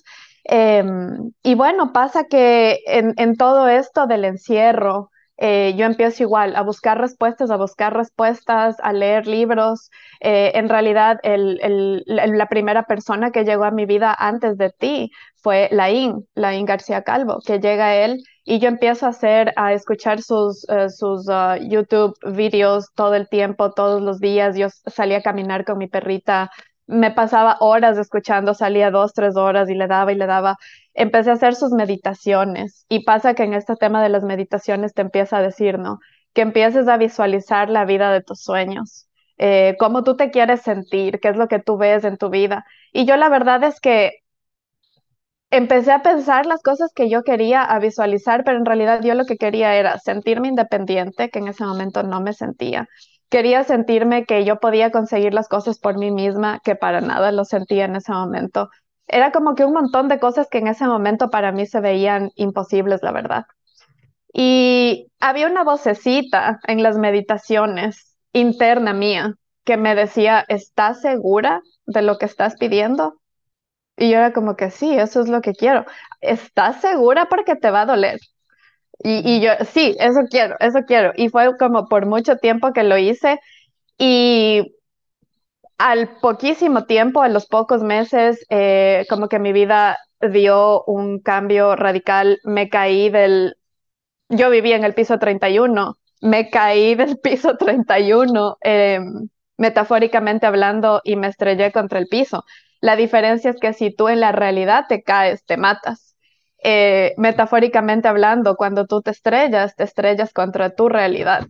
[0.44, 6.56] Em, y bueno, pasa que en, en todo esto del encierro, eh, yo empiezo igual
[6.56, 9.90] a buscar respuestas, a buscar respuestas, a leer libros.
[10.20, 15.10] Eh, en realidad, el, la primera persona que llegó a mi vida antes de ti
[15.36, 20.22] fue Laín, Laín García Calvo, que llega él y yo empiezo a hacer, a escuchar
[20.22, 24.56] sus, eh, sus uh, YouTube videos todo el tiempo, todos los días.
[24.56, 26.50] Yo salía a caminar con mi perrita
[26.86, 30.56] me pasaba horas escuchando, salía dos, tres horas y le daba y le daba.
[30.94, 35.02] Empecé a hacer sus meditaciones y pasa que en este tema de las meditaciones te
[35.02, 35.98] empieza a decir, ¿no?
[36.32, 39.08] Que empieces a visualizar la vida de tus sueños,
[39.38, 42.64] eh, cómo tú te quieres sentir, qué es lo que tú ves en tu vida.
[42.92, 44.12] Y yo la verdad es que
[45.50, 49.24] empecé a pensar las cosas que yo quería, a visualizar, pero en realidad yo lo
[49.24, 52.88] que quería era sentirme independiente, que en ese momento no me sentía
[53.28, 57.44] quería sentirme que yo podía conseguir las cosas por mí misma, que para nada lo
[57.44, 58.70] sentía en ese momento.
[59.08, 62.30] Era como que un montón de cosas que en ese momento para mí se veían
[62.34, 63.44] imposibles, la verdad.
[64.32, 69.34] Y había una vocecita en las meditaciones interna mía
[69.64, 73.20] que me decía, ¿estás segura de lo que estás pidiendo?
[73.96, 75.86] Y yo era como que sí, eso es lo que quiero.
[76.20, 78.20] ¿Estás segura porque te va a doler?
[78.98, 81.12] Y, yo, sí, eso quiero, eso quiero.
[81.16, 83.38] Y fue como por mucho tiempo que lo hice
[83.98, 84.74] y
[85.78, 89.98] al poquísimo tiempo, a los pocos meses, eh, como que mi vida
[90.32, 92.38] dio un cambio radical.
[92.44, 93.56] Me caí del,
[94.28, 99.28] yo vivía en el piso 31, me caí del piso 31, em,
[99.58, 102.44] metafóricamente hablando, y me estrellé contra el piso.
[102.80, 106.05] La diferencia es que si tú en la realidad te caes, te matas.
[106.68, 111.46] Eh, metafóricamente hablando, cuando tú te estrellas, te estrellas contra tu realidad.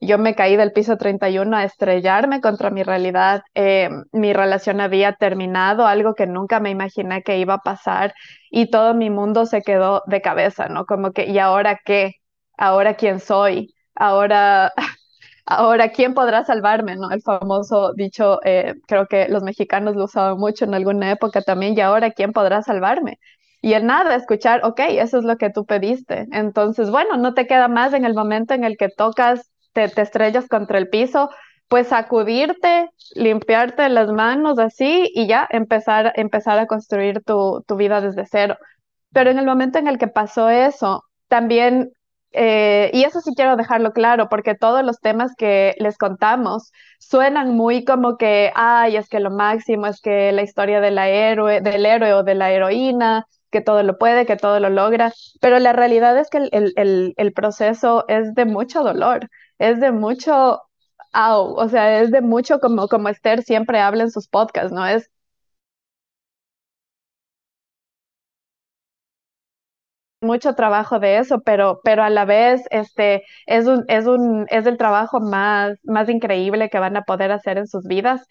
[0.00, 3.42] Yo me caí del piso 31 a estrellarme contra mi realidad.
[3.54, 8.12] Eh, mi relación había terminado, algo que nunca me imaginé que iba a pasar
[8.50, 10.84] y todo mi mundo se quedó de cabeza, ¿no?
[10.86, 12.12] Como que, ¿y ahora qué?
[12.58, 13.72] ¿Ahora quién soy?
[13.94, 14.72] Ahora,
[15.46, 17.10] ahora quién podrá salvarme, ¿no?
[17.10, 21.74] El famoso dicho, eh, creo que los mexicanos lo usaban mucho en alguna época también,
[21.76, 23.18] ¿y ahora quién podrá salvarme?
[23.66, 26.28] Y el nada, escuchar, ok, eso es lo que tú pediste.
[26.30, 30.46] Entonces, bueno, no te queda más en el momento en el que tocas, te, estrellas
[30.46, 31.30] contra el piso,
[31.66, 38.00] pues sacudirte, limpiarte las manos así y ya empezar, empezar a construir tu, tu vida
[38.00, 38.56] desde cero.
[39.12, 41.90] Pero en el momento en el que pasó eso, también,
[42.30, 46.70] eh, y eso sí quiero dejarlo claro, porque todos los temas que les contamos
[47.00, 51.60] suenan muy como que, ay, es que lo máximo es que la historia de héroe,
[51.60, 53.26] del héroe o de la heroína,
[53.56, 58.04] que todo lo puede, que todo lo logra, pero la realidad es que el, proceso
[58.08, 59.28] es de mucho dolor,
[59.58, 60.60] es de mucho,
[61.12, 64.86] au, o sea, es de mucho como, como Esther siempre habla en sus podcasts, ¿no?
[64.86, 65.10] Es
[70.20, 74.66] mucho trabajo de eso, pero, pero a la vez este, es, un, es, un, es
[74.66, 78.26] el trabajo más, más increíble que van a poder hacer en sus vidas.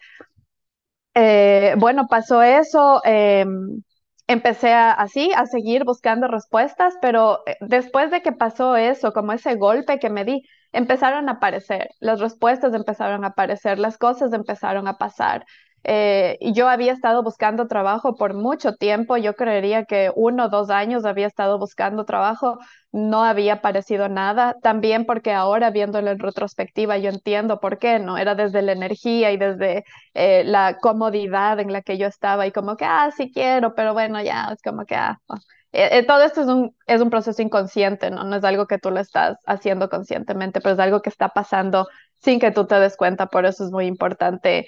[1.14, 3.00] Eh, bueno, pasó eso.
[3.04, 3.82] Em,
[4.26, 9.32] empecé a, así a seguir buscando respuestas, pero eh, después de que pasó eso, como
[9.32, 10.42] ese golpe que me di,
[10.72, 15.46] empezaron a aparecer, las respuestas empezaron a aparecer, las cosas empezaron a pasar.
[15.88, 20.68] Eh, yo había estado buscando trabajo por mucho tiempo, yo creería que uno o dos
[20.68, 22.58] años había estado buscando trabajo,
[22.90, 28.18] no había aparecido nada, también porque ahora viéndolo en retrospectiva yo entiendo por qué, ¿no?
[28.18, 29.84] Era desde la energía y desde
[30.14, 33.92] eh, la comodidad en la que yo estaba y como que, ah, sí quiero, pero
[33.94, 35.36] bueno, ya, es como que, ah, oh.
[35.72, 38.24] eh, todo esto es un, es un proceso inconsciente, ¿no?
[38.24, 41.86] No es algo que tú lo estás haciendo conscientemente, pero es algo que está pasando
[42.20, 44.66] sin que tú te des cuenta, por eso es muy importante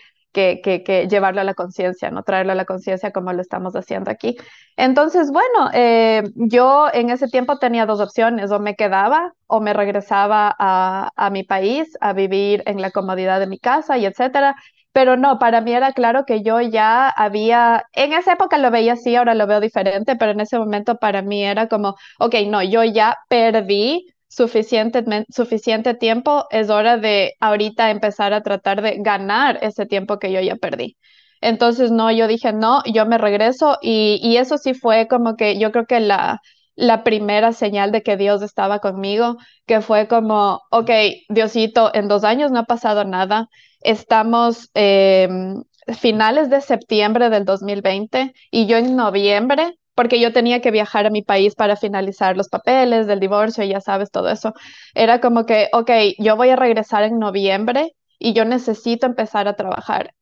[0.63, 4.11] que, que, llevarlo a la conciencia, no traerlo a la conciencia como lo estamos haciendo
[4.11, 4.37] aquí.
[4.77, 9.73] Entonces, bueno, eh, yo en ese tiempo tenía dos opciones, o me quedaba o me
[9.73, 14.55] regresaba a, a mi país a vivir en la comodidad de mi casa y etcétera.
[14.93, 18.95] Pero no, para mí era claro que yo ya había, en esa época lo veía
[18.95, 22.63] así, ahora lo veo diferente, pero en ese momento para mí era como, ok, no,
[22.63, 29.59] yo ya perdí suficiente, suficiente tiempo, es hora de ahorita empezar a tratar de ganar
[29.63, 30.97] ese tiempo que yo ya perdí.
[31.41, 35.59] Entonces, no, yo dije, no, yo me regreso y, y eso sí fue como que
[35.59, 36.41] yo creo que la,
[36.75, 39.37] la primera señal de que Dios estaba conmigo,
[39.67, 40.91] que fue como, ok,
[41.29, 43.49] Diosito, en dos años no ha pasado nada,
[43.83, 45.63] estamos em,
[45.99, 51.11] finales de septiembre del 2020 y yo en noviembre porque yo tenía que viajar a
[51.11, 54.55] mi país para finalizar los papeles del divorcio ya sabes todo eso.
[54.95, 59.57] Era como que, ok, yo voy a regresar en noviembre y yo necesito empezar a
[59.57, 60.15] trabajar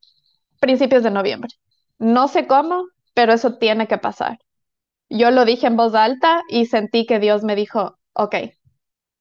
[0.61, 1.51] principios de noviembre.
[1.99, 4.39] No sé cómo, pero eso tiene que pasar.
[5.11, 8.37] Yo lo dije en voz alta y sentí que Dios me dijo, ok.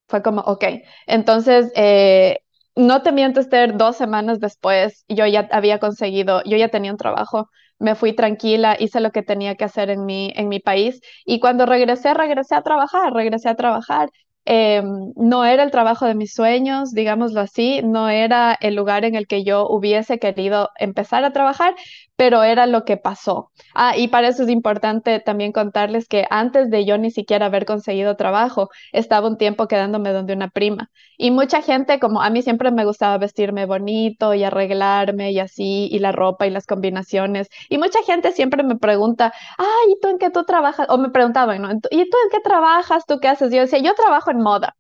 [0.07, 0.64] Fue como, ok.
[1.07, 2.40] Entonces, eh,
[2.76, 6.98] no te miento, Esther, dos semanas después yo ya había conseguido, yo ya tenía un
[6.98, 7.49] trabajo
[7.80, 11.40] me fui tranquila, hice lo que tenía que hacer en mi, en mi país y
[11.40, 14.10] cuando regresé, regresé a trabajar, regresé a trabajar.
[14.48, 19.16] Em, no era el trabajo de mis sueños, digámoslo así, no era el lugar en
[19.16, 21.74] el que yo hubiese querido empezar a trabajar,
[22.16, 23.52] pero era lo que pasó.
[23.74, 27.66] Ah, y para eso es importante también contarles que antes de yo ni siquiera haber
[27.66, 30.90] conseguido trabajo, estaba un tiempo quedándome donde una prima.
[31.18, 35.88] Y mucha gente, como a mí siempre me gustaba vestirme bonito y arreglarme y así,
[35.92, 37.50] y la ropa y las combinaciones.
[37.70, 40.88] Y mucha gente siempre me pregunta, ay, ¿y tú en qué tú trabajas?
[40.90, 41.64] O me preguntaban.
[41.92, 43.06] ¿Y tú en qué trabajas?
[43.06, 43.52] ¿Tú qué haces?
[43.52, 44.76] Yo decía, yo trabajo en moda.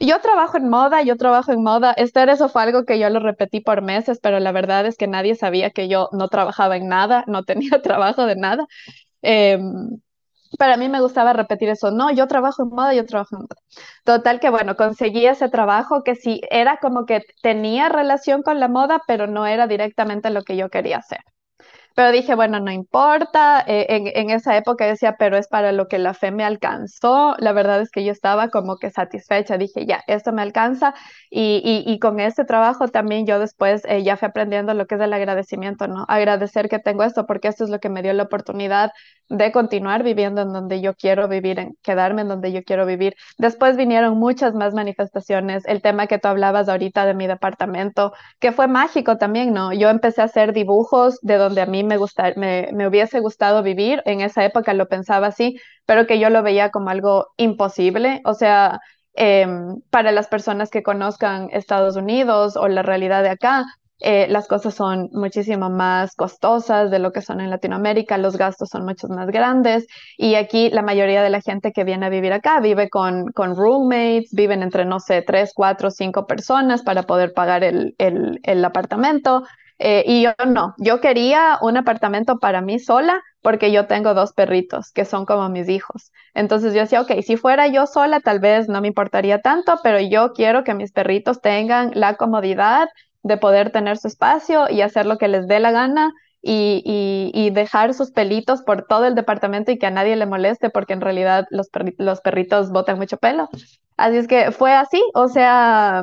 [0.00, 1.92] Yo trabajo en moda, yo trabajo en moda.
[1.92, 5.06] Esther, eso fue algo que yo lo repetí por meses, pero la verdad es que
[5.06, 8.66] nadie sabía que yo no trabajaba en nada, no tenía trabajo de nada.
[9.22, 10.00] Em,
[10.58, 13.56] para mí me gustaba repetir eso, no, yo trabajo en moda, yo trabajo en moda.
[14.04, 18.68] Total que bueno, conseguí ese trabajo que sí era como que tenía relación con la
[18.68, 21.20] moda, pero no era directamente lo que yo quería hacer.
[21.94, 23.62] Pero dije, bueno, no importa.
[23.66, 27.34] Eh, en, esa época decía, pero es para lo que la fe me alcanzó.
[27.38, 29.58] La verdad es que yo estaba como que satisfecha.
[29.58, 30.94] Dije, ya, esto me alcanza.
[31.30, 35.00] Y, y, con este trabajo también yo después eh, ya fui aprendiendo lo que es
[35.00, 36.04] el agradecimiento, ¿no?
[36.08, 38.90] Agradecer que tengo esto, porque esto es lo que me dio la oportunidad
[39.30, 43.14] de continuar viviendo en donde yo quiero vivir, en quedarme en donde yo quiero vivir.
[43.38, 45.64] Después vinieron muchas más manifestaciones.
[45.66, 49.72] El tema que tú hablabas ahorita de mi departamento, que fue mágico también, ¿no?
[49.72, 53.62] Yo empecé a hacer dibujos de donde a mí me, gustar, me, me hubiese gustado
[53.62, 54.02] vivir.
[54.04, 58.20] En esa época lo pensaba así, pero que yo lo veía como algo imposible.
[58.24, 58.80] O sea,
[59.14, 63.64] Em, para las personas que conozcan Estados Unidos o la realidad de acá,
[64.00, 68.68] eh, las cosas son muchísimo más costosas de lo que son en Latinoamérica, los gastos
[68.70, 69.86] son mucho más grandes
[70.16, 73.56] y aquí la mayoría de la gente que viene a vivir acá vive con, con
[73.56, 78.64] roommates, viven entre, no sé, tres, cuatro, cinco personas para poder pagar el, el, el
[78.64, 79.44] apartamento.
[79.82, 84.32] Eh, y yo no, yo quería un apartamento para mí sola porque yo tengo dos
[84.34, 86.12] perritos que son como mis hijos.
[86.34, 89.98] Entonces yo decía, ok, si fuera yo sola tal vez no me importaría tanto, pero
[90.00, 92.88] yo quiero que mis perritos tengan la comodidad
[93.22, 97.50] de poder tener su espacio y hacer lo que les dé la gana y, y,
[97.50, 101.02] dejar sus pelitos por todo el departamento y que a nadie le moleste porque en
[101.02, 101.68] realidad los,
[101.98, 103.50] los perritos botan mucho pelo.
[103.98, 106.02] Así es que fue así, o sea,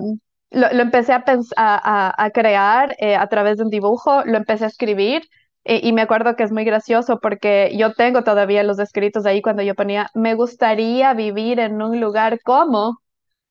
[0.52, 1.23] lo, empecé a,
[1.56, 5.23] a, a, crear eh, a través de un dibujo, lo empecé a escribir
[5.64, 9.41] eh, y me acuerdo que es muy gracioso porque yo tengo todavía los escritos ahí
[9.41, 12.99] cuando yo ponía, me gustaría vivir en un lugar como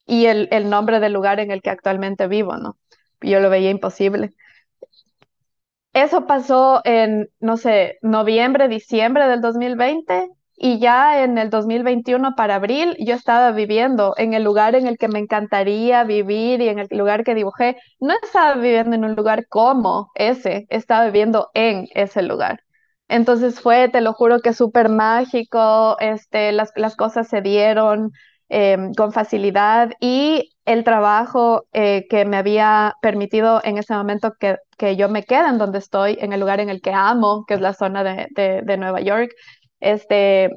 [0.06, 2.76] y el, el nombre del lugar en el que actualmente vivo, ¿no?
[3.20, 4.34] Yo lo veía imposible.
[5.92, 12.56] Eso pasó en, no sé, noviembre, diciembre del 2020 y ya en el 2021 para
[12.56, 16.78] abril yo estaba viviendo en el lugar en el que me encantaría vivir y en
[16.80, 17.76] el lugar que dibujé.
[17.98, 22.60] No estaba viviendo en un lugar como ese, estaba viviendo en ese lugar.
[23.08, 28.10] Entonces fue, te lo juro que súper mágico, este, las, las cosas se dieron
[28.48, 34.56] em, con facilidad y el trabajo eh, que me había permitido en ese momento que,
[34.78, 37.54] que, yo me quede en donde estoy, en el lugar en el que amo, que
[37.54, 39.30] es la zona de, de, de Nueva York,
[39.80, 40.50] este,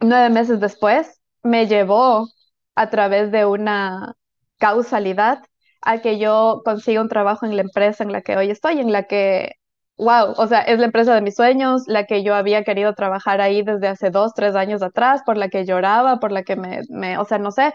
[0.00, 2.28] nueve meses después me llevó
[2.74, 4.14] a través de una
[4.58, 5.42] causalidad
[5.82, 8.92] a que yo consiga un trabajo en la empresa en la que hoy estoy, en
[8.92, 9.52] la que,
[9.98, 13.40] wow, o sea, es la empresa de mis sueños, la que yo había querido trabajar
[13.40, 16.80] ahí desde hace dos, tres años atrás, por la que lloraba, por la que me,
[16.88, 17.72] me o sea, no sé.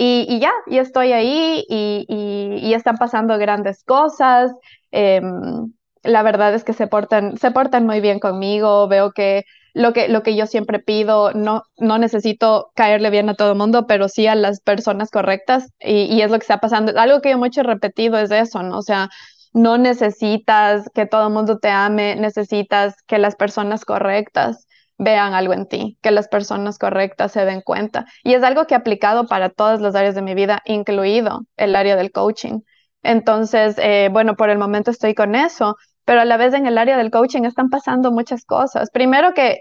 [0.00, 4.52] Y, ya, y estoy ahí y, y, están pasando grandes cosas.
[4.92, 5.72] Em,
[6.04, 9.44] la verdad es que se portan, se portan muy bien conmigo, veo que
[9.74, 13.58] lo que, lo que yo siempre pido, no, no necesito caerle bien a todo el
[13.58, 16.92] mundo, pero sí a las personas correctas y, y, es lo que está pasando.
[16.96, 18.78] Algo que yo mucho he repetido es eso, ¿no?
[18.78, 19.08] O sea,
[19.52, 24.67] no necesitas que todo el mundo te ame, necesitas que las personas correctas
[24.98, 28.06] vean algo en ti, que las personas correctas se den cuenta.
[28.24, 31.76] Y es algo que he aplicado para todas las áreas de mi vida, incluido el
[31.76, 32.60] área del coaching.
[33.02, 36.78] Entonces, eh, bueno, por el momento estoy con eso, pero a la vez en el
[36.78, 38.90] área del coaching están pasando muchas cosas.
[38.90, 39.60] Primero que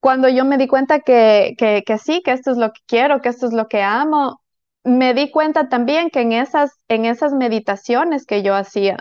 [0.00, 3.22] cuando yo me di cuenta que, que, que, sí, que esto es lo que quiero,
[3.22, 4.40] que esto es lo que amo,
[4.84, 8.98] me di cuenta también que en esas, en esas meditaciones que yo hacía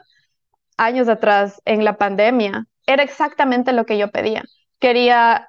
[0.78, 4.44] años atrás en la pandemia, era exactamente lo que yo pedía.
[4.80, 5.48] Quería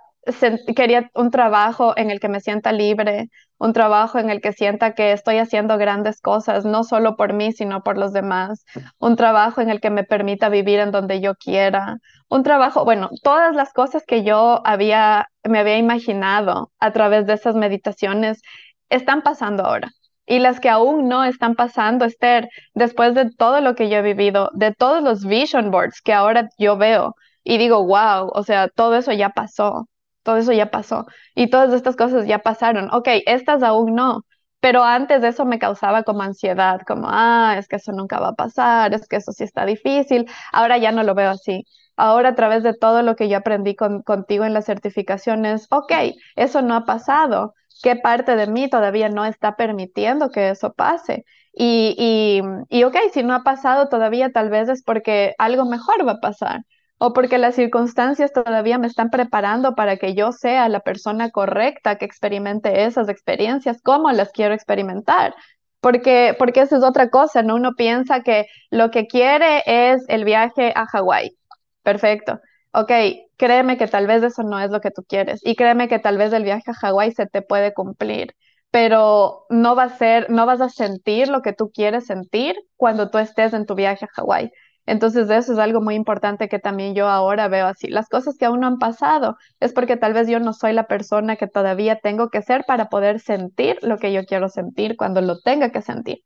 [0.77, 3.29] quería un trabajo en el que me sienta libre,
[3.59, 7.53] un trabajo en el que sienta que estoy haciendo grandes cosas, no solo por mí,
[7.53, 8.65] sino por los demás,
[8.99, 11.99] un trabajo en el que me permita vivir en donde yo quiera,
[12.29, 17.35] un trabajo, bueno, todas las cosas que yo había, me había imaginado a través de
[17.35, 18.41] esas meditaciones
[18.89, 19.91] están pasando ahora.
[20.27, 24.03] Y las que aún no están pasando, Esther, después de todo lo que yo he
[24.03, 27.15] vivido, de todos los vision boards que ahora yo veo
[27.45, 29.87] y digo, wow, o sea, todo eso ya pasó
[30.25, 31.07] todo eso ya pasó
[31.37, 32.89] y todas estas cosas ya pasaron.
[32.93, 34.23] Ok, estas aún no,
[34.61, 38.29] pero antes de eso me causaba como ansiedad, como, ah, es que eso nunca va
[38.31, 40.27] a pasar, es que eso sí está difícil.
[40.53, 41.65] Ahora ya no lo veo así.
[41.97, 45.93] Ahora a través de todo lo que yo aprendí contigo en las certificaciones, ok,
[46.37, 47.55] eso no ha pasado.
[47.83, 51.25] ¿Qué parte de mí todavía no está permitiendo que eso pase?
[51.53, 56.07] Y, y, y ok, si no ha pasado todavía, tal vez es porque algo mejor
[56.07, 56.63] va a pasar
[56.99, 61.97] o porque las circunstancias todavía me están preparando para que yo sea la persona correcta
[61.99, 65.35] que experimente esas experiencias como las quiero experimentar.
[65.81, 67.57] Porque, porque eso es otra cosa, ¿no?
[67.57, 71.37] Uno piensa que lo que quiere es el viaje a Hawái.
[71.83, 72.41] Perfecto.
[72.73, 72.91] Ok,
[73.37, 76.17] créeme que tal vez eso no es lo que tú quieres y créeme que tal
[76.19, 78.35] vez el viaje a Hawái se te puede cumplir,
[78.71, 83.11] pero no va a ser, no vas a sentir lo que tú quieres sentir cuando
[83.11, 84.51] tú estés en tu viaje a Hawái.
[84.87, 87.89] Entonces, eso es algo muy importante que también yo ahora veo así.
[87.89, 90.87] Las cosas que aún no han pasado es porque tal vez yo no soy la
[90.87, 95.21] persona que todavía tengo que ser para poder sentir lo que yo quiero sentir cuando
[95.23, 96.23] lo tenga que sentir.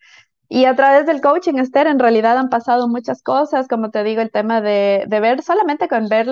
[0.49, 4.23] Y a través del coaching, Esther, en realidad han pasado muchas cosas, como te digo,
[4.23, 6.27] el tema de, ver solamente con ver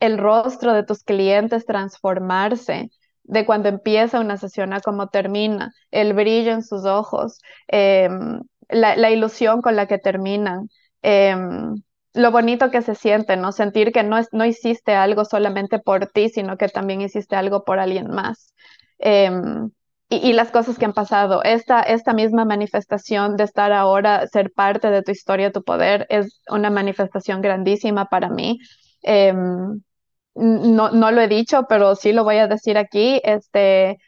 [0.00, 2.90] el rostro de tus clientes transformarse,
[3.22, 9.10] de cuando empieza una sesión a cómo termina, el brillo en sus ojos, em, la
[9.10, 10.68] ilusión con la que terminan.
[11.06, 11.74] Em,
[12.14, 13.52] lo bonito que se siente, ¿no?
[13.52, 17.62] Sentir que no, es, no hiciste algo solamente por ti, sino que también hiciste algo
[17.64, 18.54] por alguien más.
[18.98, 19.70] Em,
[20.08, 21.42] y, las cosas que han pasado.
[21.42, 26.40] Esta, esta misma manifestación de estar ahora, ser parte de tu historia, tu poder, es
[26.48, 28.58] una manifestación grandísima para mí.
[29.02, 29.82] Em,
[30.34, 33.20] no, no lo he dicho, pero sí lo voy a decir aquí.
[33.24, 33.98] Este,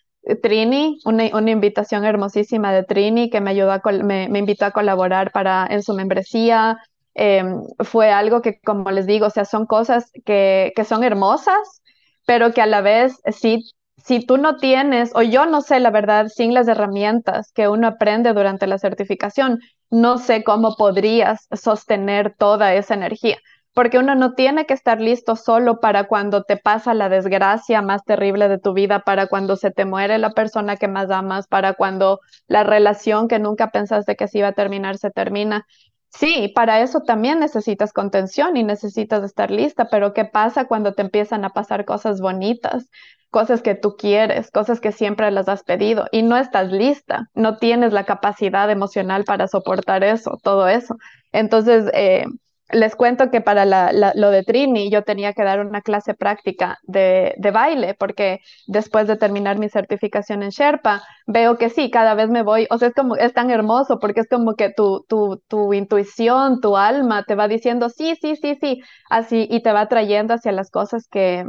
[0.43, 4.73] Trini, una, una, invitación hermosísima de Trini que me ayudó a me, me, invitó a
[4.73, 6.79] colaborar para, en su membresía.
[7.15, 11.83] Em, fue algo que, como les digo, o sea, son cosas que, que son hermosas,
[12.27, 13.65] pero que a la vez, si,
[14.05, 17.87] si tú no tienes, o yo no sé la verdad, sin las herramientas que uno
[17.87, 23.39] aprende durante la certificación, no sé cómo podrías sostener toda esa energía
[23.77, 28.03] porque uno no tiene que estar listo solo para cuando te pasa la desgracia más
[28.05, 31.75] terrible de tu vida, para cuando se te muere la persona que más amas, para
[31.75, 35.67] cuando la relación que nunca pensaste que se iba a terminar se termina.
[36.09, 41.03] Sí, para eso también necesitas contención y necesitas estar lista, pero ¿qué pasa cuando te
[41.03, 42.89] empiezan a pasar cosas bonitas,
[43.29, 47.59] cosas que tú quieres, cosas que siempre las has pedido y no estás lista, no
[47.59, 50.97] tienes la capacidad emocional para soportar eso, todo eso?
[51.31, 52.25] Entonces, eh,
[52.71, 57.35] les cuento que para lo de Trini yo tenía que dar una clase práctica de,
[57.53, 62.43] baile, porque después de terminar mi certificación en Sherpa, veo que sí, cada vez me
[62.43, 65.73] voy, o sea, es como, es tan hermoso, porque es como que tu, tu, tu
[65.75, 68.81] intuición, tu alma te va diciendo sí, sí, sí, sí,
[69.11, 71.45] así, y te va trayendo hacia las cosas que,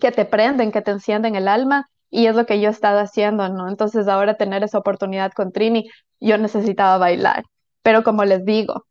[0.00, 1.86] que te prenden, que te encienden el alma.
[2.12, 3.68] Y es lo que yo he estado haciendo, ¿no?
[3.68, 7.44] Entonces ahora tener esa oportunidad con Trini, yo necesitaba bailar.
[7.82, 8.84] Pero como les digo,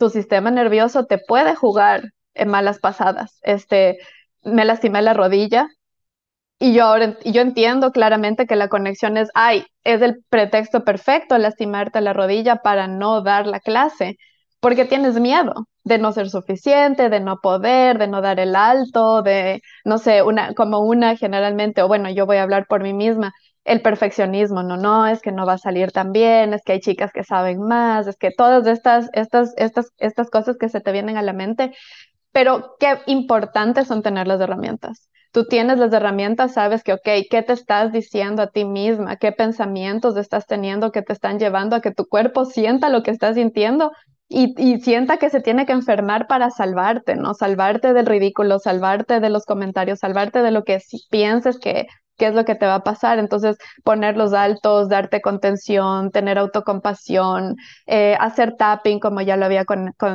[0.00, 2.02] tu sistema nervioso te puede jugar
[2.34, 3.38] en malas pasadas.
[3.44, 3.98] Este,
[4.44, 5.68] me lastimé la rodilla
[6.58, 11.38] y yo ahora yo entiendo claramente que la conexión es, ay, es el pretexto perfecto
[11.38, 14.16] lastimarte la rodilla para no dar la clase,
[14.60, 15.54] porque tienes miedo
[15.84, 20.22] de no ser suficiente, de no poder, de no dar el alto, de, no sé,
[20.22, 23.32] una, como una generalmente, o bueno, yo voy a hablar por mí misma,
[23.64, 26.80] el perfeccionismo, no, no, es que no va a salir tan bien, es que hay
[26.80, 30.92] chicas que saben más, es que todas estas, estas, estas, estas cosas que se te
[30.92, 31.72] vienen a la mente,
[32.32, 37.42] pero qué importantes son tener las herramientas tú tienes las herramientas, sabes que, ok, ¿qué
[37.46, 39.16] te estás diciendo a ti misma?
[39.16, 43.10] ¿Qué pensamientos estás teniendo que te están llevando a que tu cuerpo sienta lo que
[43.10, 43.92] estás sintiendo
[44.28, 47.34] y, y, sienta que se tiene que enfermar para salvarte, ¿no?
[47.34, 50.78] Salvarte del ridículo, salvarte de los comentarios, salvarte de lo que
[51.10, 51.88] pienses que
[52.20, 53.18] qué es lo que te va a pasar.
[53.18, 57.56] Entonces, ponerlos altos, darte contención, tener autocompasión,
[57.86, 59.64] eh, hacer tapping, como ya lo había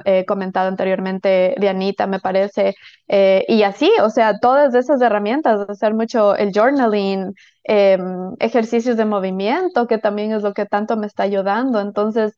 [0.06, 2.76] eh, comentado anteriormente Dianita, me parece.
[3.08, 7.34] Eh, y así, o sea, todas esas herramientas, hacer mucho el journaling,
[7.64, 11.80] em, ejercicios de movimiento, que también es lo que tanto me está ayudando.
[11.82, 12.36] Entonces,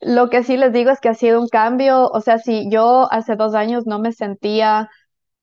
[0.00, 3.08] lo que sí les digo es que ha sido un cambio, o sea, si yo
[3.10, 4.88] hace dos años no me sentía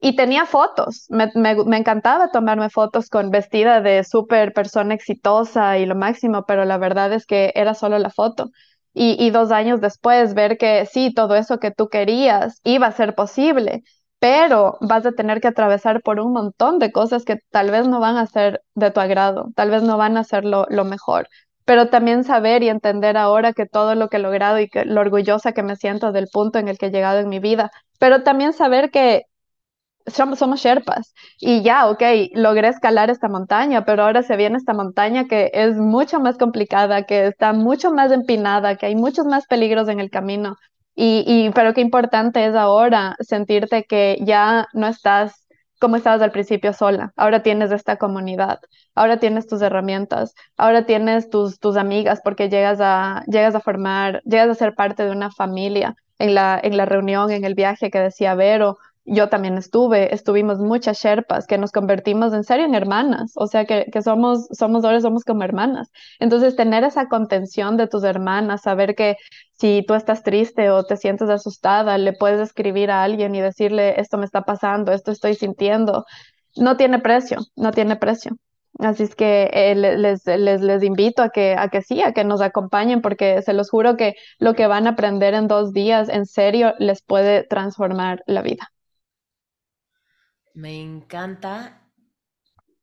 [0.05, 1.31] y tenía fotos, me,
[1.77, 7.11] encantaba tomarme fotos con vestida de súper persona exitosa y lo máximo, pero la verdad
[7.11, 8.51] es que era solo la foto.
[8.93, 12.91] Y, y dos años después ver que sí, todo eso que tú querías iba a
[12.91, 13.81] ser posible,
[14.19, 17.99] pero vas a tener que atravesar por un montón de cosas que tal vez no
[17.99, 21.29] van a ser de tu agrado, tal vez no van a ser lo, lo mejor,
[21.65, 25.53] pero también saber y entender ahora que todo lo que he logrado y lo orgullosa
[25.53, 28.53] que me siento del punto en el que he llegado en mi vida, pero también
[28.53, 29.23] saber que
[30.07, 32.01] somos, somos Sherpas y ya, ok,
[32.33, 37.03] logré escalar esta montaña, pero ahora se viene esta montaña que es mucho más complicada,
[37.03, 40.55] que está mucho más empinada, que hay muchos más peligros en el camino.
[40.95, 45.45] Y, y pero qué importante es ahora sentirte que ya no estás
[45.79, 48.59] como estabas al principio sola, ahora tienes esta comunidad,
[48.95, 54.21] ahora tienes tus herramientas, ahora tienes tus, tus amigas porque llegas a, llegas a formar,
[54.23, 55.95] llegas a ser parte de una familia.
[56.17, 60.59] En la, en la reunión, en el viaje que decía Vero, yo también estuve, estuvimos
[60.59, 64.83] muchas Sherpas que nos convertimos en serio en hermanas, o sea que, que, somos, somos
[64.83, 65.89] ahora somos como hermanas.
[66.19, 69.17] Entonces, tener esa contención de tus hermanas, saber que
[69.53, 73.99] si tú estás triste o te sientes asustada, le puedes escribir a alguien y decirle,
[73.99, 76.05] esto me está pasando, esto estoy sintiendo,
[76.57, 78.31] no tiene precio, no tiene precio.
[78.79, 82.25] Así es que eh, les, les, les, invito a que, a que sí, a que
[82.25, 86.09] nos acompañen, porque se los juro que lo que van a aprender en dos días,
[86.09, 88.69] en serio, les puede transformar la vida.
[90.55, 91.91] Me encanta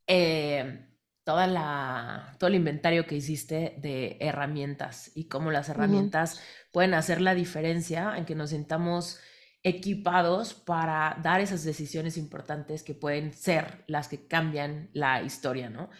[0.07, 0.87] eh,
[1.25, 6.41] toda la, todo el inventario que hiciste de herramientas y cómo las herramientas
[6.73, 9.21] pueden hacer la diferencia en que nos sintamos
[9.63, 15.91] equipados para dar esas decisiones importantes que pueden ser las que cambian la historia, ¿no?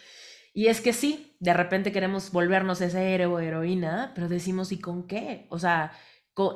[0.53, 4.79] Y es que sí, de repente queremos volvernos ese héroe o heroína, pero decimos, ¿y
[4.79, 5.47] con qué?
[5.49, 5.93] O sea,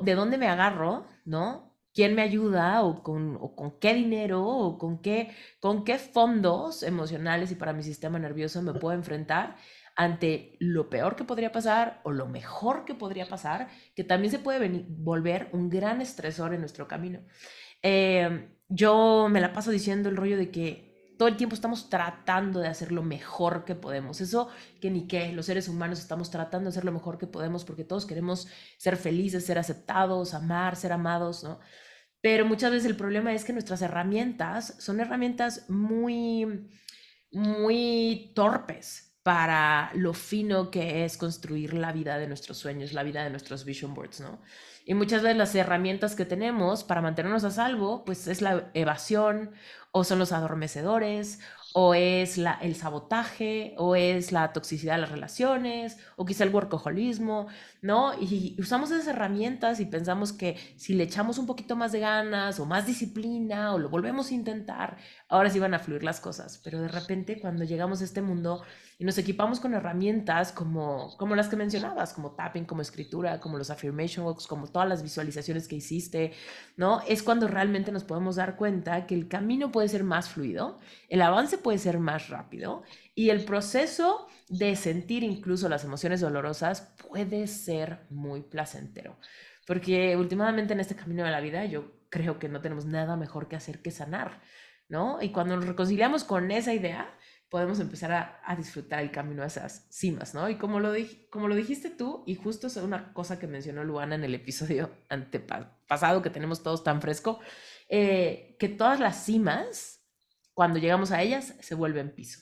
[0.04, 1.08] ¿de dónde me agarro?
[1.26, 1.67] ¿No?
[1.98, 7.52] Quién me ayuda o con, con qué dinero o con qué, con qué fondos emocionales
[7.52, 9.56] y para mi sistema nervioso me puedo enfrentar
[9.96, 14.38] ante lo peor que podría pasar o lo mejor que podría pasar, que también se
[14.38, 17.22] puede venir, volver un gran estresor en nuestro camino.
[17.82, 22.60] Em, yo me la paso diciendo el rollo de que todo el tiempo estamos tratando
[22.60, 24.22] de hacer lo mejor que podemos.
[24.22, 24.50] Eso
[24.80, 27.84] que ni qué, los seres humanos estamos tratando de hacer lo mejor que podemos porque
[27.84, 28.48] todos queremos
[28.78, 31.60] ser felices, ser aceptados, amar, ser amados, ¿no?
[32.22, 36.70] Pero muchas veces el problema es que nuestras herramientas son herramientas muy,
[37.32, 43.24] muy torpes para lo fino que es construir la vida de nuestros sueños, la vida
[43.24, 44.42] de nuestros vision boards, ¿no?
[44.86, 49.52] Y muchas veces las herramientas que tenemos para mantenernos a salvo, pues es la evasión
[49.92, 51.40] o son los adormecedores
[51.80, 57.50] o es el sabotaje, o es la toxicidad de las relaciones, o quizá el workaholismo,
[57.84, 58.20] ¿no?
[58.20, 62.60] Y usamos esas herramientas y pensamos que si le echamos un poquito más de ganas
[62.60, 64.98] o más disciplina o lo volvemos a intentar,
[65.30, 66.60] ahora sí van a fluir las cosas.
[66.64, 68.64] Pero de repente cuando llegamos a este mundo
[68.98, 73.58] y nos equipamos con herramientas como, como las que mencionabas, como tapping, como escritura, como
[73.58, 76.34] los affirmation walks, como todas las visualizaciones que hiciste,
[76.78, 77.02] ¿no?
[77.08, 80.80] Es cuando realmente nos podemos dar cuenta que el camino puede ser más fluido,
[81.10, 82.84] el avance puede ser más rápido
[83.14, 89.18] y el proceso de sentir incluso las emociones dolorosas puede ser muy placentero.
[89.68, 93.48] Porque últimamente en este camino de la vida yo creo que no tenemos nada mejor
[93.48, 94.42] que hacer que sanar,
[94.90, 95.22] ¿no?
[95.22, 97.14] Y cuando nos reconciliamos con esa idea,
[97.50, 100.50] podemos empezar a, disfrutar el camino a esas cimas, ¿no?
[100.50, 104.36] Y como lo, dijiste tú, y justo es una cosa que mencionó Luana en el
[104.36, 107.40] episodio antepasado que tenemos todos tan fresco,
[107.90, 110.04] eh, que todas las cimas,
[110.54, 112.42] cuando llegamos a ellas, se vuelven piso.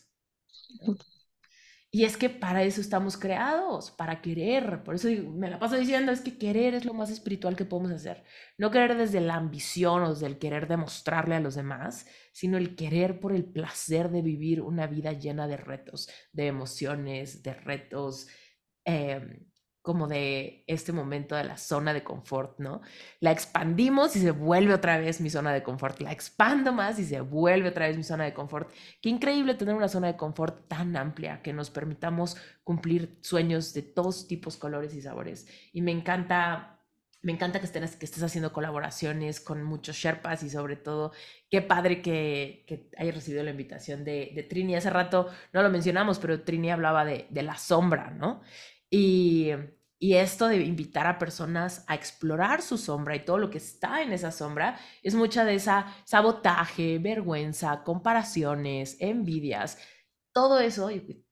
[1.96, 4.84] Y es que para eso estamos creados, para querer.
[4.84, 7.94] Por eso me la paso diciendo, es que querer es lo más espiritual que podemos
[7.94, 8.26] hacer.
[8.58, 12.76] No querer desde la ambición o desde el querer demostrarle a los demás, sino el
[12.76, 18.28] querer por el placer de vivir una vida llena de retos, de emociones, de retos,
[18.84, 19.46] eh,
[19.86, 22.82] como de este momento de la zona de confort, ¿no?
[23.20, 26.02] La expandimos y se vuelve otra vez mi zona de confort.
[26.02, 28.72] La expando más y se vuelve otra vez mi zona de confort.
[29.00, 33.84] Qué increíble tener una zona de confort tan amplia que nos permitamos cumplir sueños de
[33.84, 35.48] todos tipos, colores y sabores.
[35.72, 36.76] Y me encanta
[37.22, 41.12] me encanta que, estés, que estés haciendo colaboraciones con muchos Sherpas y sobre todo,
[41.50, 44.76] qué padre que, que hayas recibido la invitación de, Trini.
[44.76, 48.44] Hace rato no lo mencionamos, pero Trini hablaba de, de la sombra, ¿no?
[48.98, 49.52] Y,
[50.00, 54.14] esto de invitar a personas a explorar su sombra y todo lo que está en
[54.14, 59.80] esa sombra es mucha de esa sabotaje, vergüenza, comparaciones, envidias,
[60.32, 60.90] todo eso,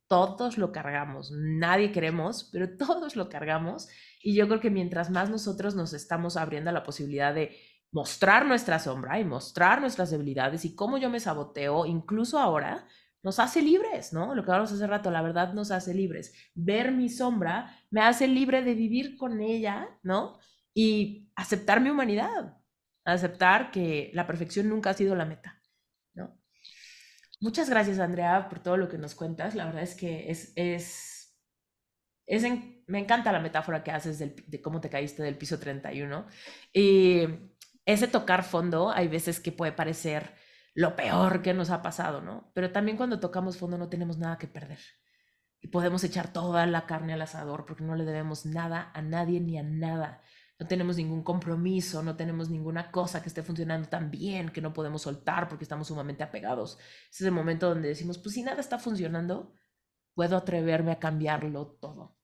[0.07, 3.87] todos lo cargamos, nadie queremos, pero todos lo cargamos.
[4.21, 7.55] Y yo creo que mientras más nosotros nos estamos abriendo la posibilidad de
[7.91, 12.87] mostrar nuestra sombra y mostrar nuestras debilidades y cómo yo me saboteo, incluso ahora,
[13.23, 14.35] nos hace libres, ¿no?
[14.35, 16.33] Lo que hablamos hace rato, la verdad nos hace libres.
[16.53, 20.37] Ver mi sombra me hace libre de vivir con ella, ¿no?
[20.73, 22.57] Y aceptar mi humanidad,
[23.05, 25.61] aceptar que la perfección nunca ha sido la meta,
[26.13, 26.37] ¿no?
[27.39, 29.55] Muchas gracias, Andrea, por todo lo que nos cuentas.
[29.55, 31.33] La verdad es que es, es,
[32.25, 32.43] es
[32.87, 36.27] me encanta la metáfora que haces de cómo te caíste del piso 31.
[36.73, 37.21] Y
[37.85, 40.42] ese tocar fondo, hay veces que puede parecer
[40.73, 42.51] lo peor que nos ha pasado, ¿no?
[42.53, 44.79] Pero también cuando tocamos fondo no tenemos nada que perder.
[45.61, 49.39] Y podemos echar toda la carne al asador porque no le debemos nada a nadie
[49.39, 50.21] ni a nada.
[50.59, 54.73] No tenemos ningún compromiso, no tenemos ninguna cosa que esté funcionando tan bien que no
[54.73, 56.77] podemos soltar porque estamos sumamente apegados.
[57.11, 59.53] Ese es el momento donde decimos, pues si nada está funcionando,
[60.13, 62.17] puedo atreverme a cambiarlo todo.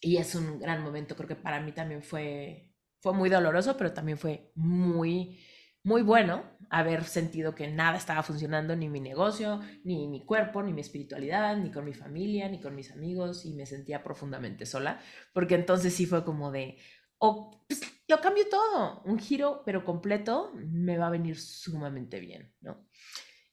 [0.00, 3.92] Y es un gran momento, creo que para mí también fue, fue muy doloroso, pero
[3.92, 5.38] también fue muy
[5.82, 10.72] muy bueno haber sentido que nada estaba funcionando, ni mi negocio, ni mi cuerpo, ni
[10.72, 15.00] mi espiritualidad, ni con mi familia, ni con mis amigos, y me sentía profundamente sola,
[15.32, 16.78] porque entonces sí fue como de,
[17.18, 22.52] oh, pues, lo cambio todo, un giro pero completo me va a venir sumamente bien,
[22.60, 22.86] ¿no?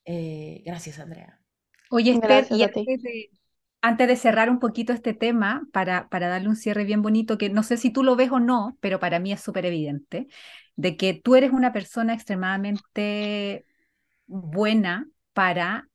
[0.05, 1.41] Eh, gracias, Andrea.
[1.89, 3.29] Oye, Esther, y antes de,
[3.87, 7.49] antes de, cerrar un poquito este tema, para, para darle un cierre bien bonito, que
[7.49, 10.27] no sé si tú lo ves o no, pero para mí es súper evidente,
[10.75, 13.65] de que tú eres una persona extremadamente
[14.27, 15.89] buena para,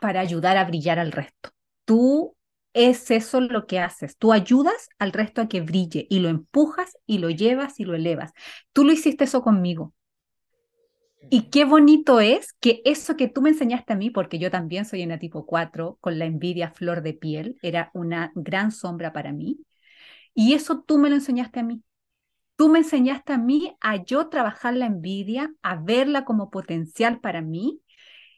[0.00, 1.50] para ayudar a brillar al resto.
[1.84, 2.36] Tú
[2.72, 4.18] es eso lo que haces.
[4.18, 7.94] Tú ayudas al resto a que brille y lo empujas y lo llevas y lo
[7.94, 8.32] elevas.
[8.72, 9.94] Tú lo hiciste eso conmigo.
[11.30, 14.84] Y qué bonito es que eso que tú me enseñaste a mí, porque yo también
[14.84, 19.32] soy en tipo 4, con la envidia flor de piel, era una gran sombra para
[19.32, 19.58] mí.
[20.34, 21.82] Y eso tú me lo enseñaste a mí.
[22.56, 27.42] Tú me enseñaste a mí a yo trabajar la envidia, a verla como potencial para
[27.42, 27.80] mí.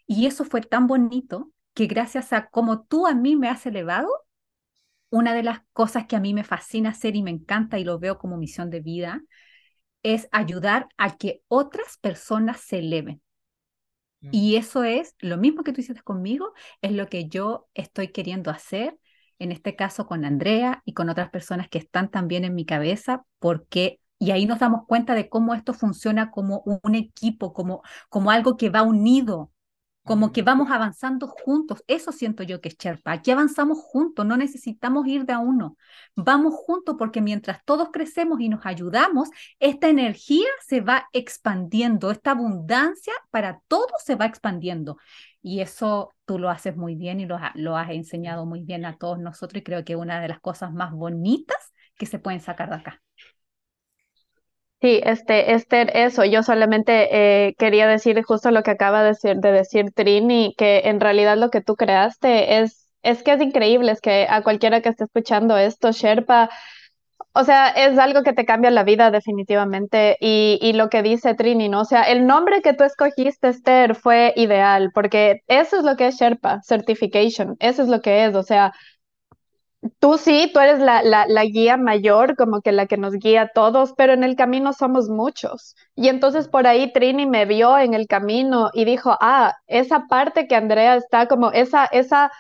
[0.06, 4.08] Y eso fue tan bonito que gracias a cómo tú a mí me has elevado,
[5.10, 7.98] una de las cosas que a mí me fascina hacer y me encanta y lo
[7.98, 9.22] veo como misión de vida,
[10.02, 13.22] es ayudar a que otras personas se eleven.
[14.20, 14.28] Mm.
[14.32, 16.52] Y eso es lo mismo que tú hiciste conmigo,
[16.82, 18.98] es lo que yo estoy queriendo hacer,
[19.38, 23.24] en este caso con Andrea y con otras personas que están también en mi cabeza,
[23.38, 28.30] porque y ahí nos damos cuenta de cómo esto funciona como un equipo, como, como
[28.30, 29.52] algo que va unido,
[30.08, 31.84] como que vamos avanzando juntos.
[31.86, 33.12] Eso siento yo que es Sherpa.
[33.12, 35.76] Aquí avanzamos juntos, no necesitamos ir de a uno.
[36.16, 39.28] Vamos juntos porque mientras todos crecemos y nos ayudamos,
[39.60, 44.96] esta energía se va expandiendo, esta abundancia para todos se va expandiendo.
[45.42, 48.96] Y eso tú lo haces muy bien y lo, lo has enseñado muy bien a
[48.96, 52.40] todos nosotros y creo que es una de las cosas más bonitas que se pueden
[52.40, 53.02] sacar de acá.
[54.80, 59.36] Sí, este, Esther, eso, yo solamente eh, quería decir justo lo que acaba de decir,
[59.38, 63.90] de decir Trini, que en realidad lo que tú creaste es, es que es increíble,
[63.90, 66.48] es que a cualquiera que esté escuchando esto, Sherpa,
[67.34, 70.16] o sea, es algo que te cambia la vida definitivamente.
[70.20, 71.82] Y, y lo que dice Trini, ¿no?
[71.82, 76.08] O sea, el nombre que tú escogiste, Esther, fue ideal, porque eso es lo que
[76.08, 78.72] es Sherpa, certification, eso es lo que es, o sea,
[80.00, 83.42] tú sí, tú eres la, la, la, guía mayor, como que la que nos guía
[83.42, 85.76] a todos, pero en el camino somos muchos.
[85.94, 90.46] Y entonces por ahí Trini me vio en el camino y dijo, ah, esa parte
[90.48, 92.30] que Andrea está como, esa, esa,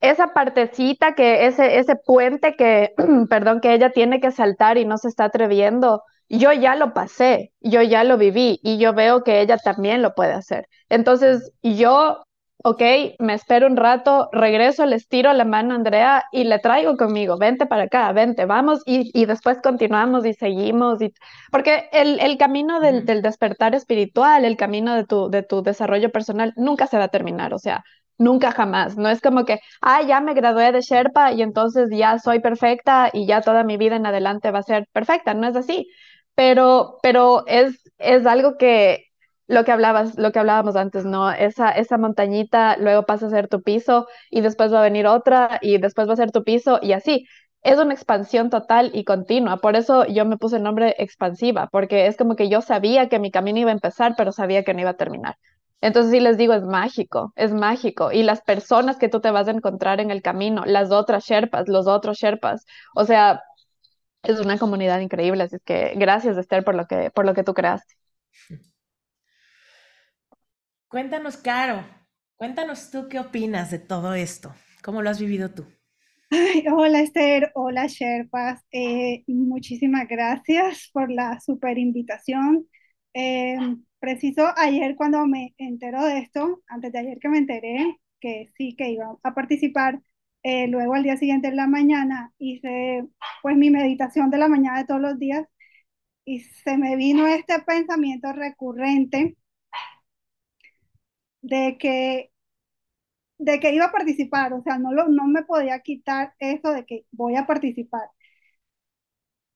[0.00, 2.94] esa partecita que, ese, ese puente que,
[3.30, 7.52] perdón, que ella tiene que saltar y no se está atreviendo, yo ya lo pasé,
[7.60, 10.68] yo ya lo viví y yo veo que ella también lo puede hacer.
[10.88, 12.22] Entonces, yo
[12.62, 12.82] ok,
[13.18, 17.38] me espero un rato, regreso, les tiro la mano a Andrea y le traigo conmigo,
[17.38, 21.00] vente para acá, vente, vamos y, y después continuamos y seguimos.
[21.00, 21.12] Y,
[21.50, 26.10] porque el, el camino del, del, despertar espiritual, el camino de tu, de tu desarrollo
[26.10, 27.82] personal nunca se va a terminar, o sea,
[28.18, 28.96] nunca jamás.
[28.96, 33.10] No es como que, ah, ya me gradué de Sherpa y entonces ya soy perfecta
[33.12, 35.88] y ya toda mi vida en adelante va a ser perfecta, no es así.
[36.34, 39.09] Pero, pero es, es algo que
[39.50, 41.30] lo que hablabas, lo que hablábamos antes, ¿no?
[41.32, 45.58] Esa, esa montañita luego pasa a ser tu piso y después va a venir otra
[45.62, 47.26] y después va a ser tu piso y así.
[47.62, 49.58] Es una expansión total y continua.
[49.58, 53.18] Por eso yo me puse el nombre expansiva, porque es como que yo sabía que
[53.18, 55.36] mi camino iba a empezar, pero sabía que no iba a terminar.
[55.82, 58.12] Entonces sí les digo, es mágico, es mágico.
[58.12, 61.68] Y las personas que tú te vas a encontrar en el camino, las otras Sherpas,
[61.68, 62.64] los otros Sherpas,
[62.94, 63.42] o sea,
[64.22, 65.44] es una comunidad increíble.
[65.44, 67.94] Así que gracias, Esther, por lo que, por lo que tú creaste.
[70.90, 71.84] Cuéntanos, Caro,
[72.34, 74.52] cuéntanos tú qué opinas de todo esto,
[74.82, 75.64] cómo lo has vivido tú.
[76.74, 82.66] hola Esther, hola Sherpas, eh, muchísimas gracias por la super invitación.
[83.14, 83.56] Eh,
[84.00, 88.74] preciso ayer cuando me entero de esto, antes de ayer que me enteré que sí
[88.76, 90.00] que iba a participar,
[90.42, 93.06] eh, luego al día siguiente en la mañana hice
[93.42, 95.46] pues mi meditación de la mañana de todos los días
[96.24, 99.36] y se me vino este pensamiento recurrente
[101.42, 102.30] de que,
[103.38, 106.84] de que iba a participar, o sea, no, lo, no me podía quitar eso de
[106.86, 108.08] que voy a participar.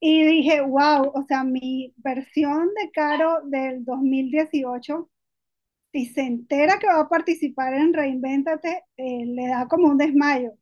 [0.01, 5.11] Y dije, wow, o sea, mi versión de Caro del 2018,
[5.93, 10.52] si se entera que va a participar en Reinvéntate, eh, le da como un desmayo.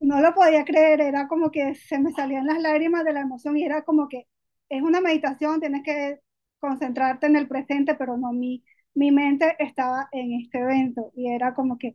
[0.00, 3.56] No lo podía creer, era como que se me salían las lágrimas de la emoción
[3.56, 4.26] y era como que
[4.68, 6.20] es una meditación, tienes que
[6.58, 8.64] concentrarte en el presente, pero no mi,
[8.94, 11.94] mi mente estaba en este evento y era como que,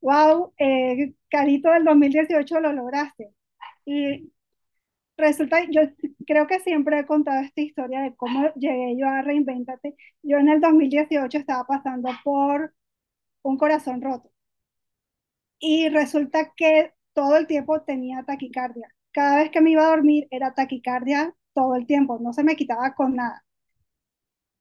[0.00, 3.30] wow, eh, Carito del 2018 lo lograste.
[3.86, 4.32] Y
[5.16, 5.82] resulta, yo
[6.26, 9.96] creo que siempre he contado esta historia de cómo llegué yo a Reinventate.
[10.22, 12.74] Yo en el 2018 estaba pasando por
[13.42, 14.30] un corazón roto.
[15.58, 18.88] Y resulta que todo el tiempo tenía taquicardia.
[19.12, 22.56] Cada vez que me iba a dormir era taquicardia todo el tiempo, no se me
[22.56, 23.43] quitaba con nada.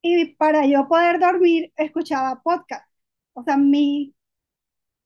[0.03, 2.87] Y para yo poder dormir, escuchaba podcast.
[3.33, 4.15] O sea, mi,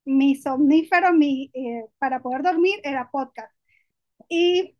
[0.06, 3.53] mi somnífero mi, eh, para poder dormir era podcast.
[4.30, 4.78] Y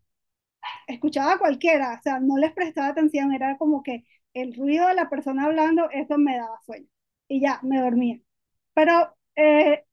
[0.88, 5.10] escuchaba cualquiera, o sea, no les prestaba atención, era como que el ruido de la
[5.10, 6.88] persona hablando, eso me daba sueño.
[7.27, 8.19] Y ya, me dormía.
[8.73, 9.85] Pero eh,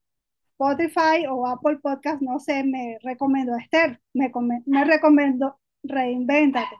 [0.52, 4.32] Spotify o Apple Podcast, no sé, me recomendó Esther, me,
[4.66, 6.76] me recomendó Reinvéntate.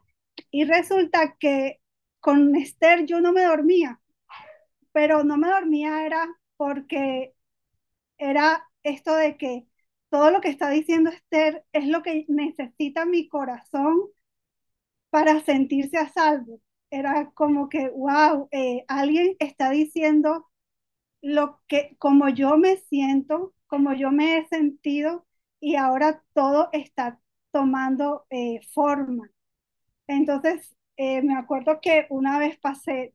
[0.50, 1.80] Y resulta que
[2.24, 4.00] con Esther yo no me dormía,
[4.92, 6.26] pero no me dormía era
[6.58, 7.34] porque
[8.18, 9.66] era esto de que
[10.10, 13.98] todo lo que está diciendo Esther es lo que necesita mi corazón
[15.10, 16.60] para sentirse a salvo.
[16.90, 20.48] Era como que, wow, eh, alguien está diciendo
[21.22, 25.26] lo que, como yo me siento, como yo me he sentido,
[25.60, 27.20] y ahora todo está
[27.52, 29.30] tomando eh, forma.
[30.08, 33.14] Entonces, eh, me acuerdo que una vez pasé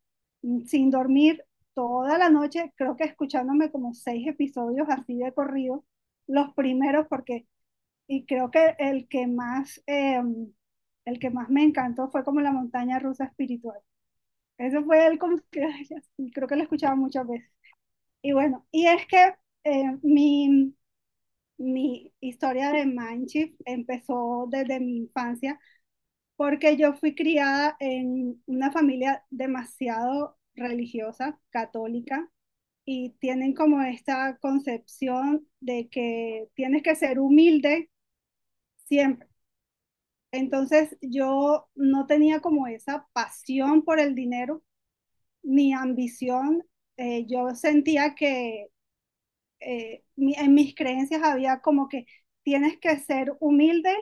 [0.65, 1.43] sin dormir
[1.73, 5.85] toda la noche, creo que escuchándome como seis episodios así de corrido,
[6.27, 7.47] los primeros porque,
[8.07, 10.53] y creo que el que más, em,
[11.05, 13.79] el que más me encantó fue como la montaña rusa espiritual.
[14.57, 15.61] Eso fue el como que,
[16.33, 17.49] creo que lo escuchaba muchas veces.
[18.21, 19.35] Y bueno, y es que
[19.65, 20.75] eh, mi,
[21.57, 25.59] mi historia de Manchif empezó desde mi infancia
[26.39, 32.31] porque yo fui criada en una familia demasiado religiosa, católica,
[32.85, 37.91] y tienen como esta concepción de que tienes que ser humilde
[38.87, 39.27] siempre.
[40.31, 44.63] Entonces yo no tenía como esa pasión por el dinero
[45.43, 46.63] ni ambición.
[46.97, 48.67] Eh, yo sentía que
[49.61, 52.05] eh, en mis creencias había como que
[52.43, 53.93] tienes que ser humilde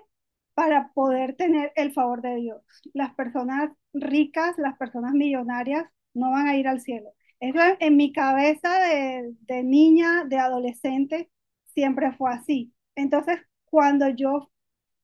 [0.58, 2.64] para poder tener el favor de Dios.
[2.94, 5.86] Las personas ricas, las personas millonarias
[6.16, 7.12] no van a ir al cielo.
[7.40, 11.30] Eso en mi cabeza de, niña, de adolescente,
[11.76, 12.74] siempre fue así.
[12.96, 14.50] Entonces, cuando yo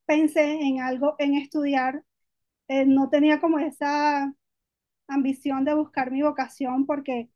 [0.06, 2.04] pensé en algo, en estudiar,
[2.70, 4.34] eh, no tenía como esa
[5.08, 7.30] ambición de buscar mi vocación porque,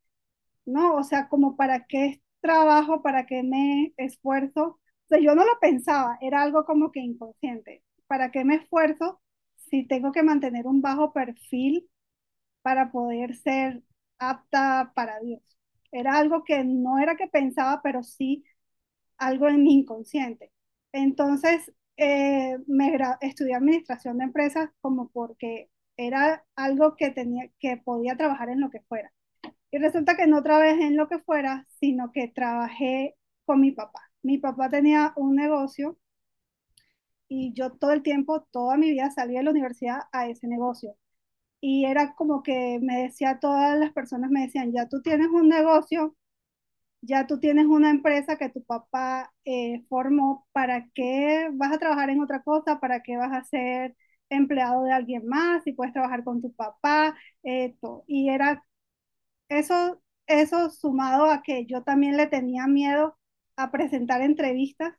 [0.65, 4.63] no, o sea, como para qué trabajo, para qué me esfuerzo.
[5.07, 7.83] O sea, yo no lo pensaba, era algo como que inconsciente.
[8.07, 9.21] ¿Para qué me esfuerzo
[9.57, 11.89] si tengo que mantener un bajo perfil
[12.63, 13.83] para poder ser
[14.19, 15.41] apta para Dios?
[15.91, 18.43] Era algo que no era que pensaba, pero sí
[19.17, 20.51] algo en mi inconsciente.
[20.91, 28.15] Entonces, eh, me estudié administración de empresas como porque era algo que tenía, que podía
[28.17, 29.11] trabajar en lo que fuera.
[29.71, 33.15] Y resulta que no trabajé en lo que fuera, sino que trabajé
[33.45, 34.01] con mi papá.
[34.23, 35.97] Mi papá tenía un negocio
[37.29, 40.95] y yo todo el tiempo, toda mi vida salí de la universidad a ese negocio.
[41.61, 45.49] Y era como que me decía, todas las personas me decían, ya tú tienes un
[45.49, 46.15] negocio,
[47.01, 52.09] ya tú tienes una empresa que tu papá eh, formó, ¿para qué vas a trabajar
[52.09, 52.79] en otra cosa?
[52.79, 53.95] ¿Para qué vas a ser
[54.29, 55.63] empleado de alguien más?
[55.63, 58.03] Si puedes trabajar con tu papá, esto.
[58.07, 58.63] Y era
[59.49, 63.17] eso, eso sumado a que yo también le tenía miedo
[63.57, 64.93] a presentar entrevistas.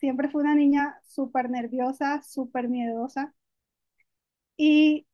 [0.00, 3.34] Siempre fui una niña súper nerviosa, súper miedosa.
[4.56, 5.06] Y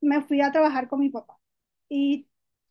[0.00, 1.38] me fui a trabajar con mi papá.
[1.88, 2.28] Y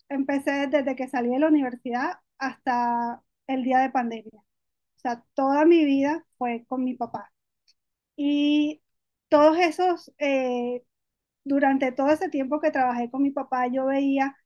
[0.09, 4.41] empecé desde que salí de la universidad hasta el día de pandemia.
[4.41, 7.33] O sea, toda mi vida fue con mi papá.
[8.17, 8.83] Y
[9.29, 10.83] todos esos, eh,
[11.45, 14.37] durante todo ese tiempo que trabajé con mi papá, yo veía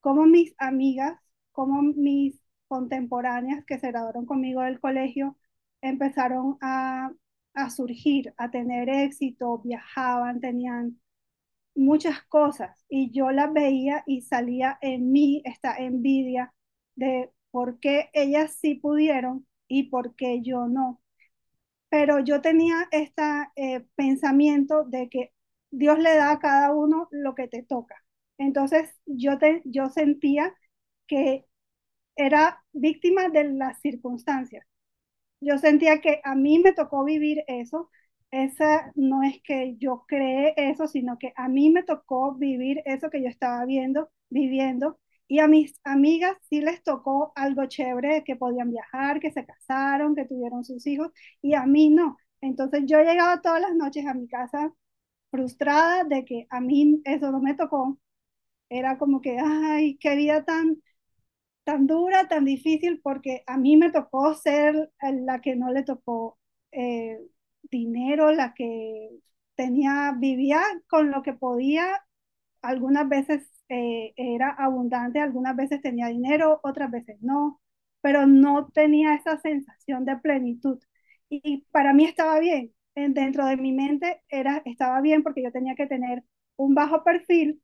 [0.00, 1.18] cómo mis amigas,
[1.52, 5.38] cómo mis contemporáneas que se graduaron conmigo del colegio,
[5.82, 7.10] empezaron a,
[7.54, 11.00] a surgir, a tener éxito, viajaban, tenían
[11.74, 16.54] muchas cosas y yo las veía y salía en mí esta envidia
[16.96, 21.00] de por qué ellas sí pudieron y por qué yo no.
[21.88, 23.22] Pero yo tenía este
[23.96, 25.32] pensamiento de que
[25.70, 27.96] Dios le da a cada uno lo que te toca.
[28.38, 30.54] Entonces yo, te, yo sentía
[31.06, 31.46] que
[32.16, 34.66] era víctima de las circunstancias.
[35.46, 37.90] Yo sentía que a mí me tocó vivir eso.
[38.30, 43.10] Esa no es que yo creé eso, sino que a mí me tocó vivir eso
[43.10, 44.98] que yo estaba viendo, viviendo.
[45.28, 50.14] Y a mis amigas sí les tocó algo chévere, que podían viajar, que se casaron,
[50.16, 51.12] que tuvieron sus hijos,
[51.42, 52.16] y a mí no.
[52.40, 54.72] Entonces yo llegaba todas las noches a mi casa
[55.30, 57.98] frustrada de que a mí eso no me tocó.
[58.68, 60.82] Era como que, ay, qué vida tan,
[61.66, 66.38] tan dura, tan difícil, porque a mí me tocó ser la que no le tocó
[66.72, 67.18] eh,
[67.70, 69.10] dinero, la que
[69.56, 71.88] tenía, vivía con lo que podía,
[72.62, 77.60] algunas veces eh, era abundante, algunas veces tenía dinero, otras veces no,
[78.00, 80.78] pero no tenía esa sensación de plenitud.
[81.28, 85.74] Y, para mí estaba bien, dentro de mi mente era, estaba bien porque yo tenía
[85.76, 86.24] que tener
[86.56, 87.62] un bajo perfil,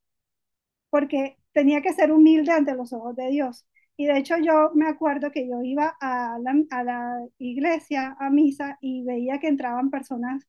[0.90, 3.66] porque tenía que ser humilde ante los ojos de Dios.
[3.96, 8.30] Y de hecho yo me acuerdo que yo iba a la, a la iglesia, a
[8.30, 10.46] misa, y veía que entraban personas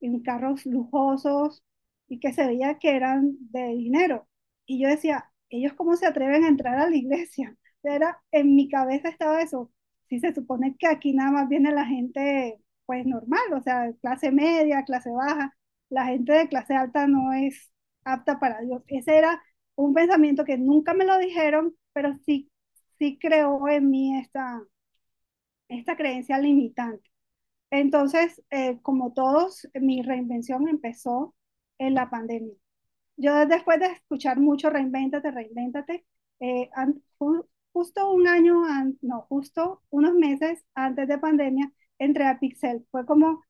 [0.00, 1.62] en carros lujosos
[2.08, 4.28] y que se veía que eran de dinero.
[4.66, 7.56] Y yo decía, ¿ellos cómo se atreven a entrar a la iglesia?
[7.82, 9.70] Era, en mi cabeza estaba eso.
[10.08, 14.30] Si se supone que aquí nada más viene la gente, pues normal, o sea, clase
[14.32, 15.54] media, clase baja,
[15.88, 17.70] la gente de clase alta no es
[18.04, 18.82] apta para Dios.
[18.88, 19.42] Ese era
[19.76, 22.50] un pensamiento que nunca me lo dijeron, pero sí,
[23.04, 24.62] sí creó en mí esta,
[25.68, 27.10] esta creencia limitante.
[27.70, 31.34] Entonces, eh, como todos, mi reinvención empezó
[31.78, 32.54] en la pandemia.
[33.16, 36.06] Yo después de escuchar mucho Reinvéntate, Reinvéntate,
[36.40, 36.70] eh,
[37.72, 38.62] justo un año,
[39.02, 42.86] no, justo unos meses antes de pandemia, entré a Pixel.
[42.90, 43.44] Fue como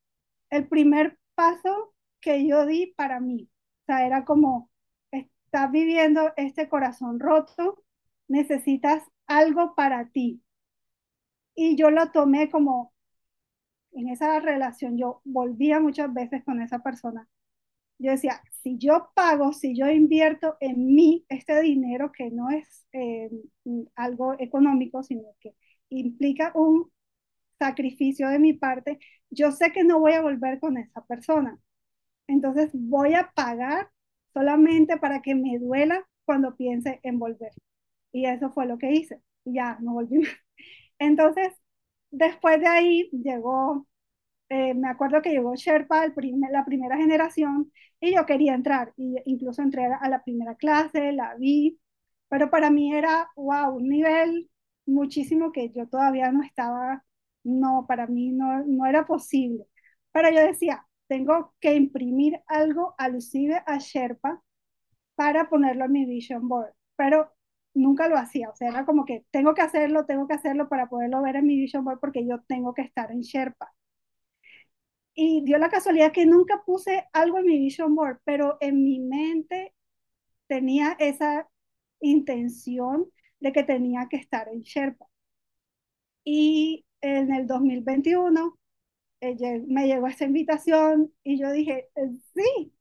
[0.50, 3.50] el primer paso que yo di para mí.
[3.82, 4.70] O sea, era como,
[5.12, 7.84] estás viviendo este corazón roto,
[8.28, 10.42] necesitas algo para ti.
[11.56, 12.92] Y yo lo tomé como,
[13.92, 17.28] en esa relación, yo volvía muchas veces con esa persona
[17.98, 22.86] yo decía, si yo pago, si yo invierto en mí este dinero que no es
[22.92, 23.30] eh,
[23.96, 25.54] algo económico, sino que
[25.90, 26.90] implica un
[27.58, 28.98] sacrificio de mi parte,
[29.30, 31.58] yo sé que no voy a volver con esa persona.
[32.28, 33.90] Entonces voy a pagar
[34.34, 37.52] solamente para que me duela cuando piense en volver.
[38.14, 39.22] Y eso fue lo que hice.
[39.46, 40.22] Ya, no volví.
[41.00, 41.54] Entonces,
[42.12, 43.86] después de ahí llegó
[44.48, 46.06] eh, me acuerdo que llegó Sherpa,
[46.52, 51.34] la primera generación, y yo quería entrar, y incluso entré a la primera clase, la
[51.36, 51.80] vi,
[52.28, 54.50] pero para mí era, wow, un nivel
[54.86, 57.04] muchísimo que yo todavía no estaba,
[57.44, 59.66] no, para mí no, no era posible.
[60.12, 64.42] Pero yo decía, tengo que imprimir algo alusive a Sherpa
[65.14, 67.30] para ponerlo en mi vision board, pero
[67.74, 70.88] nunca lo hacía, o sea, era como que tengo que hacerlo, tengo que hacerlo para
[70.88, 73.72] poderlo ver en mi vision board porque yo tengo que estar en Sherpa.
[75.14, 79.00] Y dio la casualidad que nunca puse algo en mi vision board, pero en mi
[79.00, 79.74] mente
[80.48, 81.48] tenía esa
[82.00, 83.06] intención
[83.40, 85.06] de que tenía que estar en Sherpa.
[86.24, 88.58] Y en el 2021
[89.20, 92.74] eh, me llegó esta invitación y yo dije, eh, sí,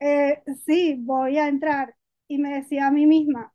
[0.00, 1.96] eh, sí, voy a entrar.
[2.28, 3.54] Y me decía a mí misma,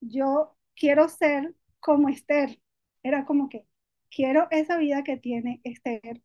[0.00, 2.60] yo quiero ser como Esther.
[3.02, 3.66] Era como que
[4.10, 6.22] quiero esa vida que tiene Esther.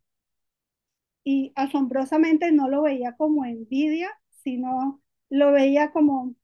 [1.26, 4.10] Y asombrosamente no lo veía como envidia,
[4.44, 6.36] sino lo veía como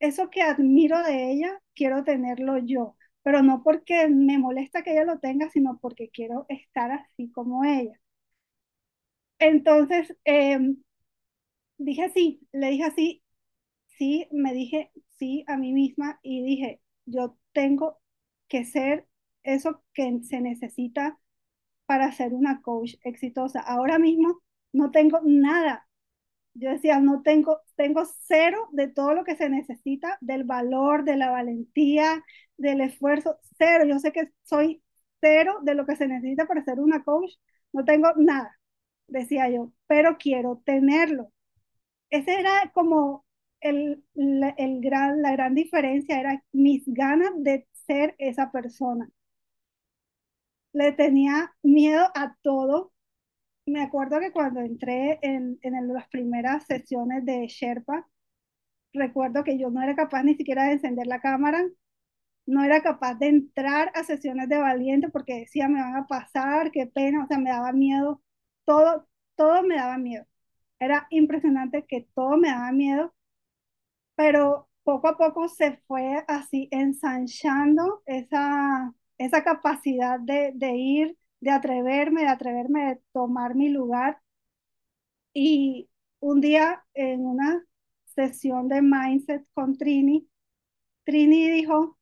[0.00, 5.04] eso que admiro de ella, quiero tenerlo yo, pero no porque me molesta que ella
[5.06, 8.00] lo tenga, sino porque quiero estar así como ella.
[9.38, 10.82] Entonces, em,
[11.78, 13.19] dije sí, le dije así,
[14.00, 18.00] sí, me dije sí a mí misma y dije, yo tengo
[18.48, 19.08] que ser
[19.44, 21.20] eso que se necesita
[21.86, 23.60] para ser una coach exitosa.
[23.60, 25.88] Ahora mismo no tengo nada
[26.54, 31.16] yo decía, no tengo, tengo cero de todo lo que se necesita, del valor, de
[31.16, 32.24] la valentía,
[32.56, 33.84] del esfuerzo, cero.
[33.86, 34.82] Yo sé que soy
[35.20, 37.32] cero de lo que se necesita para ser una coach,
[37.72, 38.58] no tengo nada,
[39.08, 41.32] decía yo, pero quiero tenerlo.
[42.10, 43.24] Ese era como
[43.60, 49.10] el, el gran, la gran diferencia, era mis ganas de ser esa persona.
[50.72, 52.92] Le tenía miedo a todo,
[53.66, 58.08] me acuerdo que cuando entré en, en las primeras sesiones de Sherpa,
[58.94, 61.64] recuerdo que yo no era capaz ni siquiera de encender la cámara,
[62.46, 66.70] no era capaz de entrar a sesiones de valiente porque decía, me van a pasar,
[66.72, 68.22] qué pena, o sea, me daba miedo,
[68.64, 70.26] todo, todo me daba miedo.
[70.80, 73.14] Era impresionante que todo me daba miedo,
[74.20, 81.50] pero poco a poco se fue así ensanchando esa, esa capacidad de, de ir de
[81.52, 84.20] atreverme, de atreverme de tomar mi lugar.
[85.32, 85.88] Y
[86.20, 87.64] un día en una
[88.14, 90.28] sesión de mindset con Trini,
[91.04, 91.98] Trini dijo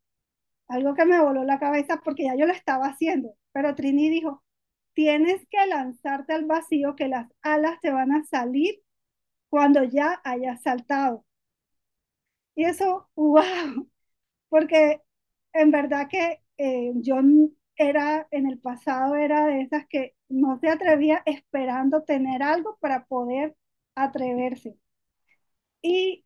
[0.68, 4.44] algo que me voló la cabeza porque ya yo lo estaba haciendo, pero Trini dijo,
[4.94, 8.82] tienes que lanzarte al vacío que las alas te van a salir
[9.50, 11.26] cuando ya hayas saltado.
[12.58, 13.88] Y eso, wow,
[14.50, 15.02] porque
[15.54, 17.16] en verdad que eh, yo
[17.76, 23.06] era, en el pasado era de esas que no se atrevía esperando tener algo para
[23.06, 23.56] poder
[23.96, 24.78] atreverse.
[25.82, 26.24] Y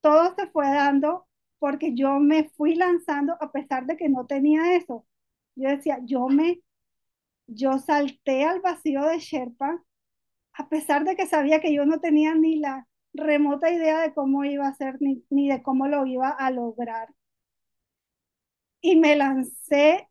[0.00, 1.26] todo se fue dando
[1.58, 5.06] porque yo me fui lanzando a pesar de que no tenía eso.
[5.56, 6.60] Yo decía, yo me,
[7.46, 9.82] yo salté al vacío de Sherpa
[10.54, 14.44] a pesar de que sabía que yo no tenía ni la remota idea de cómo
[14.44, 17.08] iba a ser ni, ni de cómo lo iba a lograr.
[18.80, 20.08] Y me lancé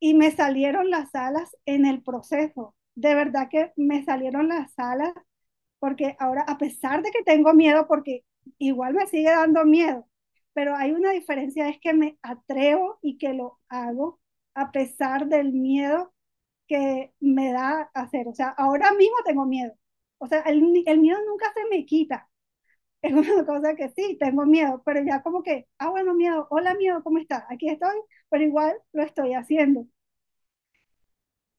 [0.00, 2.74] y me salieron las alas en el proceso.
[2.94, 5.12] De verdad que me salieron las alas
[5.80, 8.24] porque ahora, a pesar de que tengo miedo, porque
[8.58, 10.08] igual me sigue dando miedo,
[10.54, 14.20] pero hay una diferencia, es que me atrevo y que lo hago
[14.54, 16.12] a pesar del miedo
[16.68, 18.28] que me da hacer.
[18.28, 19.74] O sea, ahora mismo tengo miedo.
[20.18, 22.28] O sea, el, el miedo nunca se me quita.
[23.02, 26.74] Es una cosa que sí, tengo miedo, pero ya como que, ah, bueno, miedo, hola
[26.76, 27.44] miedo, ¿cómo estás?
[27.50, 27.96] Aquí estoy,
[28.30, 29.86] pero igual lo estoy haciendo.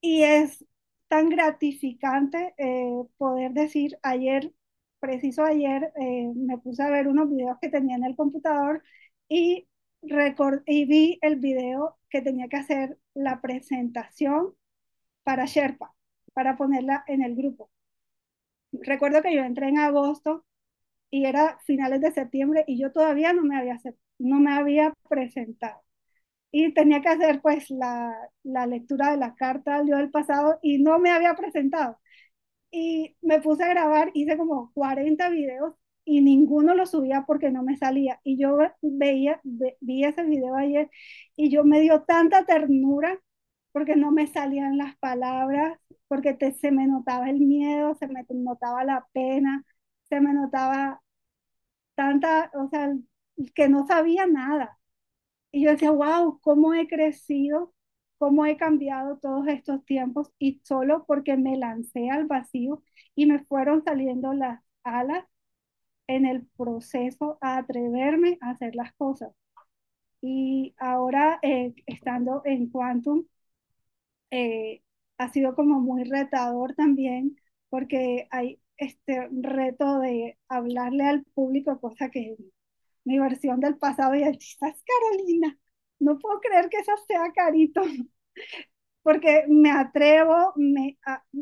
[0.02, 0.65] Y es
[1.07, 4.53] tan gratificante eh, poder decir, ayer,
[4.99, 8.84] preciso ayer, eh, me puse a ver unos videos que tenía en el computador
[9.27, 9.68] y,
[10.65, 14.53] y vi el video que tenía que hacer la presentación
[15.23, 15.95] para Sherpa,
[16.34, 17.72] para ponerla en el grupo.
[18.71, 20.45] Recuerdo que yo entré en agosto
[21.11, 23.79] y era finales de septiembre y yo todavía no me había,
[24.19, 25.81] no me había presentado
[26.51, 30.79] y tenía que hacer pues la, la lectura de la carta al del pasado y
[30.79, 31.99] no me había presentado.
[32.71, 35.75] Y me puse a grabar, hice como 40 videos
[36.05, 38.19] y ninguno lo subía porque no me salía.
[38.23, 39.41] Y yo veía,
[39.81, 40.89] vi ese video ayer
[41.35, 43.19] y yo me dio tanta ternura
[43.71, 48.83] porque no me salían las palabras, porque se me notaba el miedo, se me notaba
[48.83, 49.63] la pena,
[50.09, 51.01] se me notaba
[51.95, 52.93] tanta, o sea,
[53.55, 54.77] que no sabía nada.
[55.51, 57.73] Y yo decía, wow, cómo he crecido,
[58.17, 62.83] cómo he cambiado todos estos tiempos y solo porque me lancé al vacío
[63.15, 65.25] y me fueron saliendo las alas
[66.07, 69.31] en el proceso a atreverme a hacer las cosas.
[70.21, 73.25] Y ahora, eh, estando en Quantum,
[74.31, 74.84] eh,
[75.18, 77.38] ha sido como muy retador también,
[77.69, 82.38] porque hay este reto de hablarle al público, cosa que
[83.06, 85.57] mi versión del pasado y es Carolina,
[85.99, 87.81] no puedo creer que eso sea carito,
[89.03, 90.97] porque me atrevo, me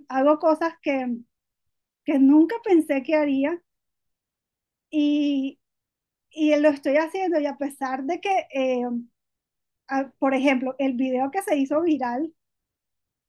[0.09, 1.17] hago cosas que,
[2.05, 3.61] que nunca pensé que haría.
[4.89, 5.59] Y,
[6.31, 8.85] y lo estoy haciendo y a pesar de que, eh,
[10.19, 12.33] por ejemplo, el video que se hizo viral,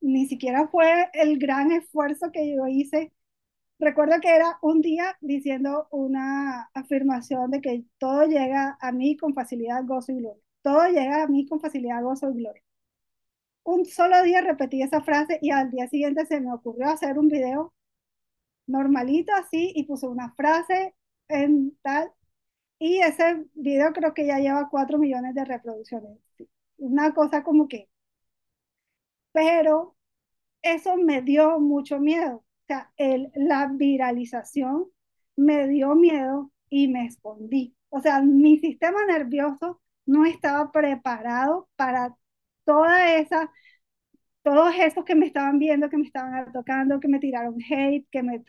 [0.01, 3.11] ni siquiera fue el gran esfuerzo que yo hice.
[3.79, 9.33] Recuerdo que era un día diciendo una afirmación de que todo llega a mí con
[9.33, 10.43] facilidad, gozo y gloria.
[10.61, 12.63] Todo llega a mí con facilidad, gozo y gloria.
[13.63, 17.27] Un solo día repetí esa frase y al día siguiente se me ocurrió hacer un
[17.29, 17.73] video
[18.67, 20.95] normalito así y puse una frase
[21.27, 22.11] en tal.
[22.79, 26.19] Y ese video creo que ya lleva 4 millones de reproducciones.
[26.77, 27.88] Una cosa como que
[29.39, 29.95] pero
[30.61, 32.37] eso me dio mucho miedo.
[32.37, 34.87] O sea, el, la viralización
[35.37, 37.75] me dio miedo y me escondí.
[37.89, 42.15] O sea, mi sistema nervioso no estaba preparado para
[42.65, 43.51] toda esa,
[44.43, 48.23] todos esos que me estaban viendo, que me estaban tocando, que me tiraron hate, que
[48.23, 48.43] me...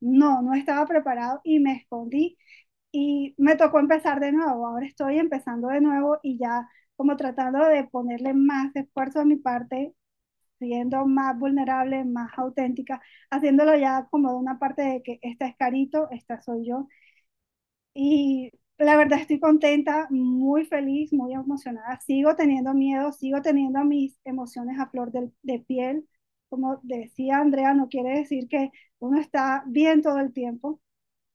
[0.00, 2.36] No, no estaba preparado y me escondí
[2.92, 4.66] y me tocó empezar de nuevo.
[4.68, 9.36] Ahora estoy empezando de nuevo y ya como tratando de ponerle más esfuerzo a mi
[9.36, 9.94] parte
[10.62, 15.56] siendo más vulnerable, más auténtica, haciéndolo ya como de una parte de que esta es
[15.56, 16.88] Carito, esta soy yo.
[17.94, 22.00] Y la verdad estoy contenta, muy feliz, muy emocionada.
[22.00, 26.08] Sigo teniendo miedo, sigo teniendo mis emociones a flor de, de piel.
[26.48, 30.80] Como decía Andrea, no quiere decir que uno está bien todo el tiempo,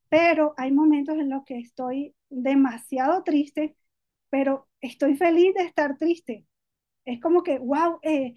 [0.09, 3.77] pero hay momentos en los que estoy demasiado triste,
[4.29, 6.45] pero estoy feliz de estar triste.
[7.05, 8.33] Es como que, wow, eh,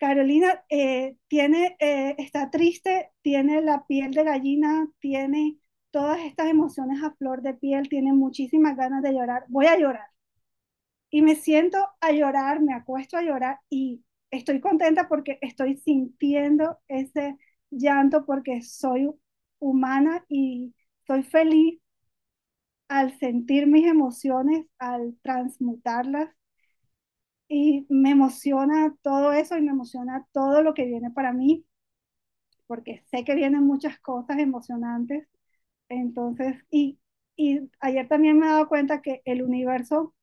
[0.00, 5.58] Carolina eh, eh, está triste, tiene la piel de gallina, tiene
[5.90, 9.44] todas estas emociones a flor de piel, tiene muchísimas ganas de llorar.
[9.48, 10.06] Voy a llorar.
[11.10, 16.78] Y me siento a llorar, me acuesto a llorar y estoy contenta porque estoy sintiendo
[16.88, 17.36] ese
[17.70, 19.10] llanto porque soy
[19.58, 20.74] humana y
[21.06, 21.78] soy feliz
[22.88, 26.30] al sentir mis emociones, al transmutarlas
[27.50, 31.66] y me emociona todo eso y me emociona todo lo que viene para mí,
[32.66, 35.28] porque sé que vienen muchas cosas emocionantes.
[35.88, 37.00] Entonces, y,
[37.36, 40.14] y ayer también me he dado cuenta que el universo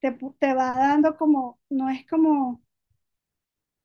[0.00, 2.62] te, te va dando como, no es como,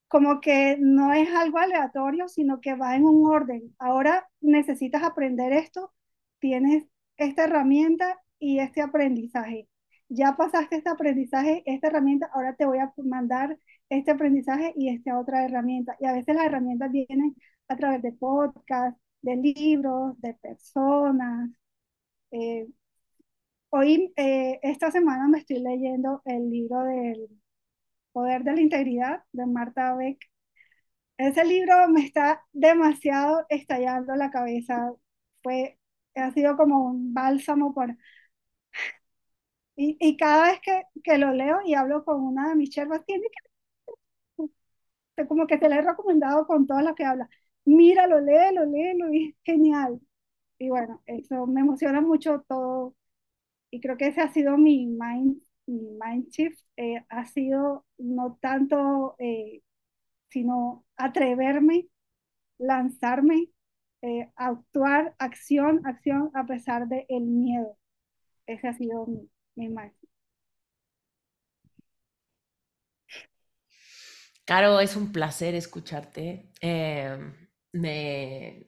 [0.07, 3.75] como que no es algo aleatorio, sino que va en un orden.
[3.79, 5.93] Ahora necesitas aprender esto,
[6.39, 6.85] tienes
[7.17, 9.67] esta herramienta y este aprendizaje
[10.09, 13.57] ya pasaste este aprendizaje, esta herramienta, ahora te voy a mandar
[13.89, 15.95] este aprendizaje y esta otra herramienta.
[15.99, 17.35] Y a veces las herramientas vienen
[17.67, 21.49] a través de podcasts, de libros, de personas.
[22.31, 22.67] Eh,
[23.69, 27.29] hoy, eh, esta semana me estoy leyendo el libro del
[28.11, 30.19] Poder de la Integridad de Marta Beck.
[31.17, 34.91] Ese libro me está demasiado estallando la cabeza.
[35.43, 35.79] Fue,
[36.15, 37.97] ha sido como un bálsamo para
[39.77, 43.05] y, y cada vez que, que, lo leo y hablo con una de mis chervas,
[43.05, 43.27] tiene
[45.15, 47.29] que, como que te lo he recomendado con todo lo que habla.
[47.65, 49.99] Míralo, léelo, léelo, y es genial.
[50.59, 52.95] Y bueno, eso me emociona mucho todo.
[53.71, 56.61] Y creo que ese ha sido mi mind, mi mind shift.
[56.77, 59.63] Eh, ha sido no tanto, eh,
[60.29, 61.89] sino atreverme,
[62.59, 63.49] lanzarme,
[64.03, 67.77] eh, actuar, acción, acción, a pesar del el miedo.
[68.47, 69.29] Ese ha sido mi,
[74.45, 76.51] Caro, es un placer escucharte.
[76.61, 77.33] Em,
[77.73, 78.65] me...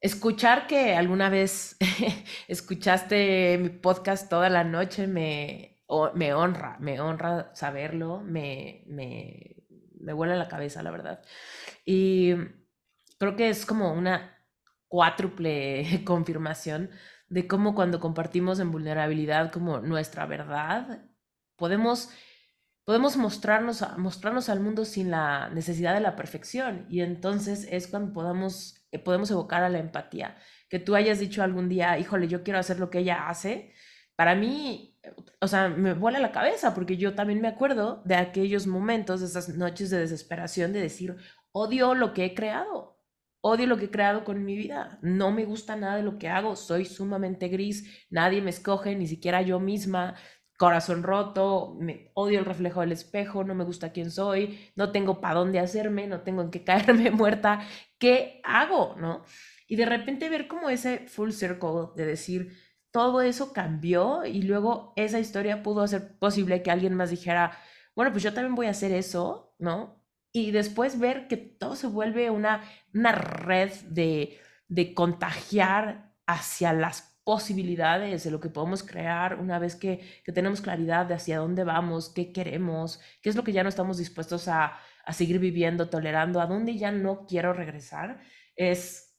[0.00, 1.76] Escuchar que alguna vez
[2.48, 5.82] escuchaste mi podcast toda la noche me,
[6.14, 9.56] me honra, me honra saberlo, me, me,
[10.00, 11.22] me vuela la cabeza, la verdad.
[11.86, 12.34] Y
[13.18, 14.36] creo que es como una
[14.88, 16.90] cuádruple confirmación
[17.34, 21.02] de cómo cuando compartimos en vulnerabilidad como nuestra verdad,
[21.56, 22.10] podemos,
[22.84, 26.86] podemos mostrarnos, mostrarnos al mundo sin la necesidad de la perfección.
[26.88, 30.36] Y entonces es cuando podamos, eh, podemos evocar a la empatía.
[30.68, 33.74] Que tú hayas dicho algún día, híjole, yo quiero hacer lo que ella hace.
[34.14, 34.96] Para mí,
[35.40, 39.26] o sea, me vuela la cabeza porque yo también me acuerdo de aquellos momentos, de
[39.26, 41.16] esas noches de desesperación de decir,
[41.50, 42.93] odio lo que he creado
[43.46, 44.98] Odio lo que he creado con mi vida.
[45.02, 46.56] No me gusta nada de lo que hago.
[46.56, 48.06] Soy sumamente gris.
[48.10, 50.14] Nadie me escoge, ni siquiera yo misma.
[50.56, 55.20] corazón roto, me odio el reflejo del espejo, no me gusta quién soy, no tengo
[55.20, 57.60] para dónde hacerme, no tengo en qué caerme muerta,
[57.98, 58.94] ¿qué hago?
[58.98, 59.24] ¿No?
[59.66, 62.52] Y de repente ver como ese full circle de decir,
[62.92, 67.58] todo eso cambió y luego esa historia pudo hacer posible que alguien más dijera,
[67.96, 70.03] bueno, pues yo también voy a hacer eso, ¿no?
[70.36, 72.62] Y después ver que todo se vuelve una,
[72.92, 74.38] una red de,
[74.68, 81.06] de contagiar hacia las posibilidades de lo que podemos crear una vez que, tenemos claridad
[81.06, 84.78] de hacia dónde vamos, qué queremos, qué es lo que ya no estamos dispuestos a,
[85.12, 88.20] seguir viviendo, tolerando, a dónde ya no quiero regresar,
[88.56, 89.16] es,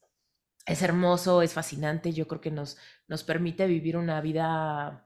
[0.66, 2.78] es hermoso, es fascinante, yo creo que nos,
[3.08, 5.05] nos permite vivir una vida,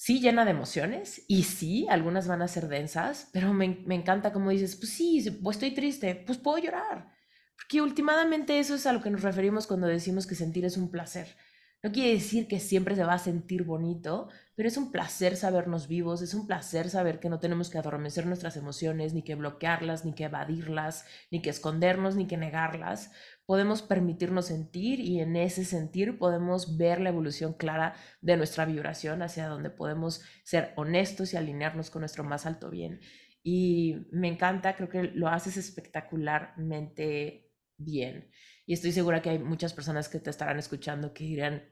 [0.00, 4.32] sí, llena de emociones, y sí, algunas van a ser densas, pero me, me encanta
[4.32, 7.12] como dices, pues sí, pues estoy triste, pues puedo llorar,
[7.54, 10.90] porque últimamente eso es a lo que nos referimos cuando decimos que sentir es un
[10.90, 11.36] placer
[11.82, 15.88] no quiere decir que siempre se va a sentir bonito, pero es un placer sabernos
[15.88, 20.04] vivos, es un placer saber que no tenemos que adormecer nuestras emociones, ni que bloquearlas,
[20.04, 23.12] ni que evadirlas, ni que escondernos, ni que negarlas.
[23.50, 29.22] Podemos permitirnos sentir y en ese sentir podemos ver la evolución clara de nuestra vibración
[29.22, 33.00] hacia donde podemos ser honestos y alinearnos con nuestro más alto bien.
[33.42, 38.30] Y me encanta, creo que lo haces espectacularmente bien.
[38.66, 41.68] Y estoy segura que hay muchas personas que te estarán escuchando que dirán,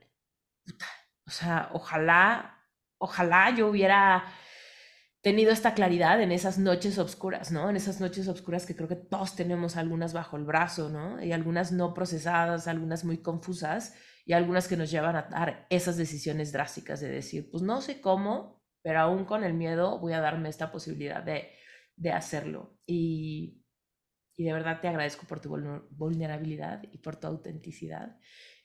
[1.25, 2.61] o sea, ojalá,
[2.97, 4.25] ojalá yo hubiera
[5.21, 7.69] tenido esta claridad en esas noches oscuras, ¿no?
[7.69, 11.23] En esas noches oscuras que creo que todos tenemos algunas bajo el brazo, ¿no?
[11.23, 15.97] Y algunas no procesadas, algunas muy confusas y algunas que nos llevan a dar esas
[15.97, 20.21] decisiones drásticas de decir, pues no sé cómo, pero aún con el miedo voy a
[20.21, 21.49] darme esta posibilidad de,
[21.95, 22.77] de hacerlo.
[22.85, 23.59] Y
[24.39, 25.49] y de verdad te agradezco por tu
[25.89, 28.17] vulnerabilidad y por tu autenticidad.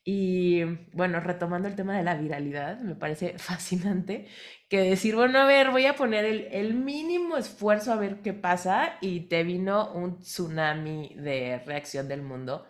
[0.06, 0.62] Y
[0.92, 4.28] bueno, retomando el tema de la viralidad, me parece fascinante
[4.68, 8.34] que decir, bueno, a ver, voy a poner el, el, mínimo esfuerzo a ver qué
[8.34, 12.66] pasa y te vino un tsunami de reacción del mundo.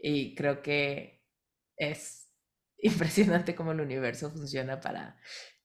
[0.00, 1.24] Y creo que
[1.76, 2.30] es
[2.78, 5.18] impresionante cómo el universo funciona para,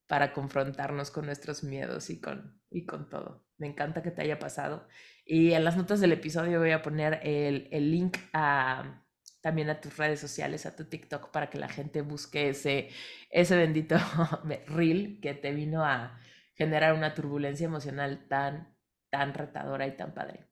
[0.08, 3.46] para confrontarnos con nuestros miedos y con, y con todo.
[3.58, 4.88] Me encanta que te haya pasado.
[5.26, 9.04] Y en las notas del episodio voy a poner el, el link a,
[9.42, 12.90] también a tus redes sociales, a tu TikTok, para que la gente busque ese,
[13.30, 13.96] ese bendito
[14.68, 16.20] reel que te vino a
[16.56, 18.76] generar una turbulencia emocional tan,
[19.10, 20.46] tan retadora y tan padre.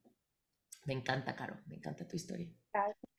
[0.85, 2.47] Me encanta, Caro, me encanta tu historia.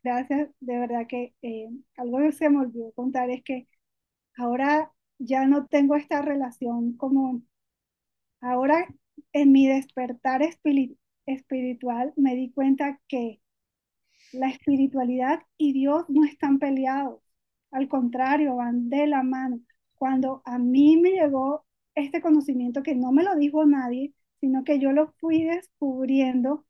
[0.03, 3.69] Gracias, de verdad que eh, algo que se me olvidó contar es que
[4.36, 7.43] ahora ya no tengo esta relación como,
[8.40, 8.89] ahora
[9.32, 10.40] en mi despertar
[11.27, 13.40] espiritual, me di cuenta que
[14.33, 17.21] la espiritualidad y Dios no están peleados.
[17.71, 19.61] Al contrario, van de la mano.
[19.95, 21.65] Cuando a mí me llegó
[21.95, 26.65] este conocimiento que no me lo dijo nadie, sino que yo lo fui descubriendo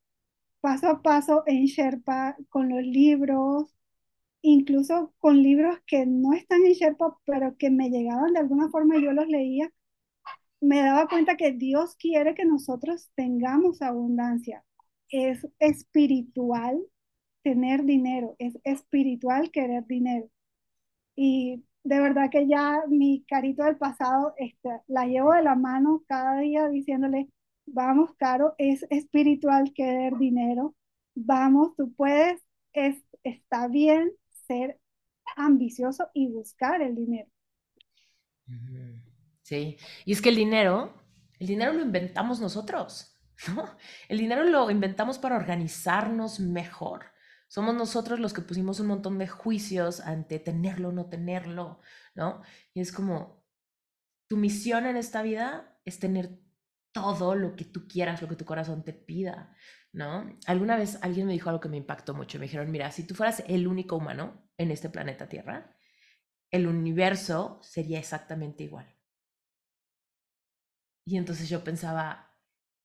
[0.60, 3.74] paso a paso en Sherpa, con los libros,
[4.42, 8.96] incluso con libros que no están en Sherpa, pero que me llegaban de alguna forma
[8.96, 9.70] y yo los leía,
[10.60, 14.64] me daba cuenta que Dios quiere que nosotros tengamos abundancia.
[15.10, 16.82] Es espiritual
[17.48, 20.28] tener dinero, es espiritual querer dinero.
[21.16, 26.04] Y de verdad que ya mi carito del pasado este, la llevo de la mano
[26.06, 27.30] cada día diciéndole,
[27.64, 30.74] vamos, Caro, es espiritual querer dinero,
[31.14, 32.42] vamos, tú puedes,
[32.74, 34.12] es, está bien
[34.46, 34.78] ser
[35.36, 37.30] ambicioso y buscar el dinero.
[39.40, 40.92] Sí, y es que el dinero,
[41.38, 43.18] el dinero lo inventamos nosotros,
[43.56, 43.64] ¿no?
[44.06, 47.06] El dinero lo inventamos para organizarnos mejor.
[47.48, 51.80] Somos nosotros los que pusimos un montón de juicios ante tenerlo o no tenerlo,
[52.14, 52.42] ¿no?
[52.74, 53.42] Y es como,
[54.28, 56.38] tu misión en esta vida es tener
[56.92, 59.54] todo lo que tú quieras, lo que tu corazón te pida,
[59.92, 60.30] ¿no?
[60.46, 62.38] Alguna vez alguien me dijo algo que me impactó mucho.
[62.38, 65.74] Me dijeron, mira, si tú fueras el único humano en este planeta Tierra,
[66.50, 68.94] el universo sería exactamente igual.
[71.06, 72.36] Y entonces yo pensaba,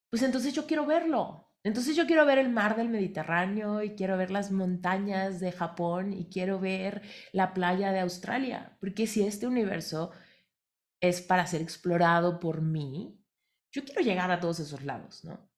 [0.09, 1.52] pues entonces yo quiero verlo.
[1.63, 6.11] Entonces yo quiero ver el mar del Mediterráneo y quiero ver las montañas de Japón
[6.11, 8.77] y quiero ver la playa de Australia.
[8.81, 10.11] Porque si este universo
[10.99, 13.17] es para ser explorado por mí,
[13.71, 15.49] yo quiero llegar a todos esos lados, ¿no?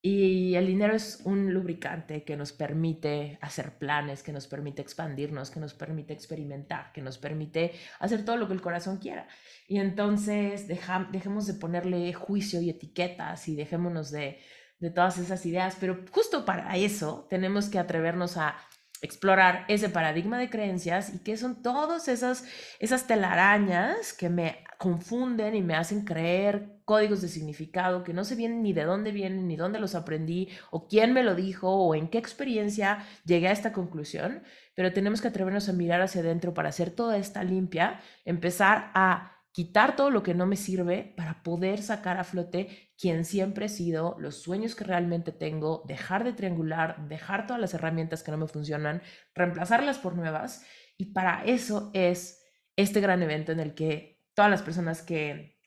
[0.00, 5.50] Y el dinero es un lubricante que nos permite hacer planes, que nos permite expandirnos,
[5.50, 9.26] que nos permite experimentar, que nos permite hacer todo lo que el corazón quiera.
[9.66, 14.38] Y entonces dejemos de ponerle juicio y etiquetas y dejémonos de,
[14.80, 15.76] de todas esas ideas.
[15.78, 18.56] Pero justo para eso tenemos que atrevernos a
[19.00, 22.44] explorar ese paradigma de creencias y qué son todas esas,
[22.80, 28.34] esas telarañas que me confunden y me hacen creer códigos de significado que no sé
[28.34, 31.94] bien ni de dónde vienen, ni dónde los aprendí, o quién me lo dijo, o
[31.94, 34.42] en qué experiencia llegué a esta conclusión,
[34.74, 39.37] pero tenemos que atrevernos a mirar hacia adentro para hacer toda esta limpia, empezar a
[39.58, 43.68] quitar todo lo que no me sirve para poder sacar a flote quien siempre he
[43.68, 48.36] sido, los sueños que realmente tengo, dejar de triangular, dejar todas las herramientas que no
[48.36, 49.02] me funcionan,
[49.34, 50.64] reemplazarlas por nuevas.
[50.96, 52.40] Y para eso es
[52.76, 55.58] este gran evento en el que todas las personas que,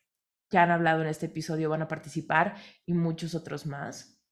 [0.48, 2.54] que han hablado en este episodio van a participar
[2.86, 4.24] y muchos otros más.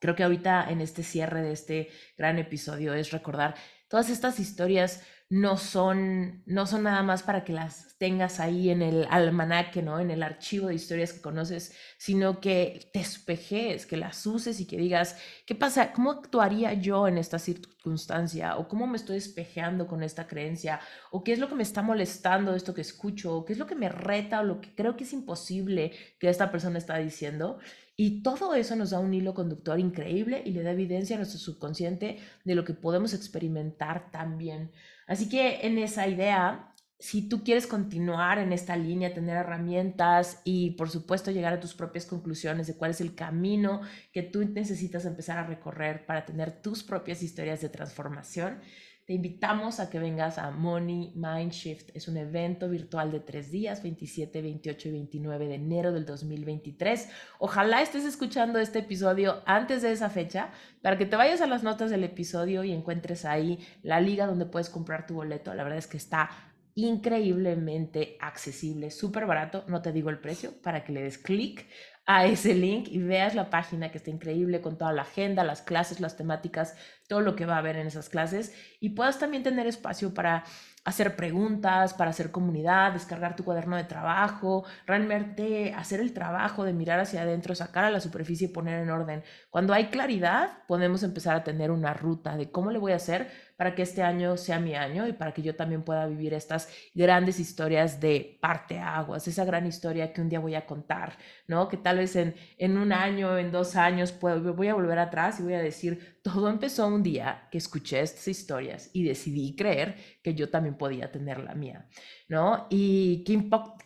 [0.00, 3.54] Creo que ahorita en este cierre de este gran episodio es recordar
[3.86, 8.82] todas estas historias no son, no son nada más para que las tengas ahí en
[8.82, 9.98] el almanaque, ¿no?
[9.98, 14.66] En el archivo de historias que conoces, sino que te espejes, que las uses y
[14.66, 15.92] que digas, ¿qué pasa?
[15.92, 18.56] ¿Cómo actuaría yo en esta circunstancia?
[18.58, 20.80] ¿O cómo me estoy espejeando con esta creencia?
[21.10, 23.34] ¿O qué es lo que me está molestando esto que escucho?
[23.36, 26.28] ¿O qué es lo que me reta o lo que creo que es imposible que
[26.28, 27.58] esta persona está diciendo?
[27.96, 31.38] Y todo eso nos da un hilo conductor increíble y le da evidencia a nuestro
[31.38, 34.72] subconsciente de lo que podemos experimentar también.
[35.06, 40.72] Así que en esa idea, si tú quieres continuar en esta línea, tener herramientas y
[40.72, 43.82] por supuesto llegar a tus propias conclusiones de cuál es el camino
[44.12, 48.60] que tú necesitas empezar a recorrer para tener tus propias historias de transformación,
[49.06, 51.90] te invitamos a que vengas a Money Mind Shift.
[51.94, 57.10] Es un evento virtual de tres días, 27, 28 y 29 de enero del 2023.
[57.38, 60.50] Ojalá estés escuchando este episodio antes de esa fecha
[60.80, 64.46] para que te vayas a las notas del episodio y encuentres ahí la liga donde
[64.46, 65.52] puedes comprar tu boleto.
[65.52, 66.30] La verdad es que está
[66.74, 69.64] increíblemente accesible, súper barato.
[69.68, 71.66] No te digo el precio para que le des clic
[72.06, 75.62] a ese link y veas la página que está increíble con toda la agenda, las
[75.62, 76.76] clases, las temáticas,
[77.08, 80.44] todo lo que va a haber en esas clases y puedas también tener espacio para
[80.84, 86.74] hacer preguntas, para hacer comunidad, descargar tu cuaderno de trabajo, realmente hacer el trabajo de
[86.74, 89.22] mirar hacia adentro, sacar a la superficie y poner en orden.
[89.50, 93.30] Cuando hay claridad, podemos empezar a tener una ruta de cómo le voy a hacer
[93.56, 96.68] para que este año sea mi año y para que yo también pueda vivir estas
[96.94, 101.16] grandes historias de parte aguas, esa gran historia que un día voy a contar,
[101.46, 101.68] ¿no?
[101.68, 105.40] Que tal vez en, en un año, en dos años, puedo, voy a volver atrás
[105.40, 109.96] y voy a decir, todo empezó un día que escuché estas historias y decidí creer
[110.22, 111.86] que yo también podía tener la mía,
[112.28, 112.66] ¿no?
[112.70, 113.34] Y qué,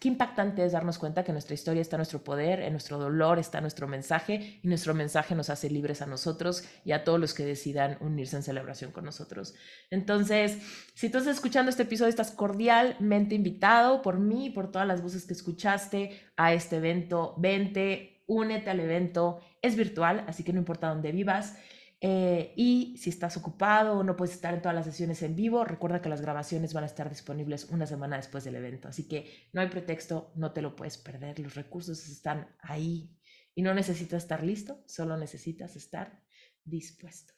[0.07, 3.61] impactante es darnos cuenta que nuestra historia está en nuestro poder, en nuestro dolor está
[3.61, 7.45] nuestro mensaje y nuestro mensaje nos hace libres a nosotros y a todos los que
[7.45, 9.57] decidan unirse en celebración con nosotros.
[9.91, 10.59] Entonces,
[10.95, 15.03] si tú estás escuchando este episodio, estás cordialmente invitado por mí y por todas las
[15.03, 17.35] voces que escuchaste a este evento.
[17.37, 19.41] Vente, únete al evento.
[19.61, 21.57] Es virtual, así que no importa dónde vivas.
[22.01, 25.65] Eh, y si estás ocupado o no puedes estar en todas las sesiones en vivo,
[25.65, 28.89] recuerda que las grabaciones van a estar disponibles una semana después del evento.
[28.89, 31.41] Así que no hay pretexto, no te lo puedes perder.
[31.41, 33.19] Los recursos están ahí
[33.55, 36.23] y no necesitas estar listo, solo necesitas estar
[36.65, 37.38] dispuesto.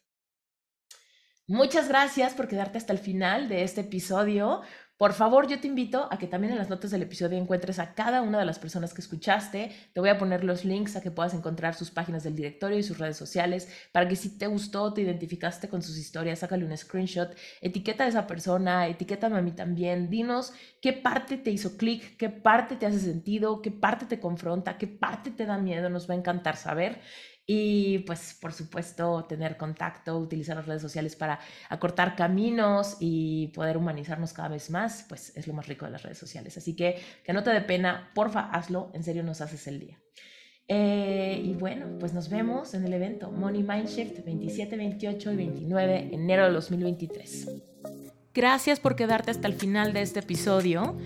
[1.51, 4.60] Muchas gracias por quedarte hasta el final de este episodio.
[4.97, 7.93] Por favor, yo te invito a que también en las notas del episodio encuentres a
[7.93, 9.72] cada una de las personas que escuchaste.
[9.93, 12.85] Te voy a poner los links a que puedas encontrar sus páginas del directorio y
[12.85, 16.77] sus redes sociales para que si te gustó, te identificaste con sus historias, sácale un
[16.77, 20.09] screenshot, etiqueta a esa persona, etiquétame a mí también.
[20.09, 24.78] Dinos qué parte te hizo clic, qué parte te hace sentido, qué parte te confronta,
[24.78, 25.90] qué parte te da miedo.
[25.90, 27.01] Nos va a encantar saber.
[27.52, 33.77] Y pues por supuesto tener contacto, utilizar las redes sociales para acortar caminos y poder
[33.77, 36.56] humanizarnos cada vez más, pues es lo más rico de las redes sociales.
[36.56, 39.98] Así que que no te dé pena, porfa, hazlo, en serio nos haces el día.
[40.68, 46.09] Eh, y bueno, pues nos vemos en el evento Money Mindshift 27, 28 y 29
[46.12, 47.70] enero de 2023.
[48.32, 50.97] Gracias por quedarte hasta el final de este episodio.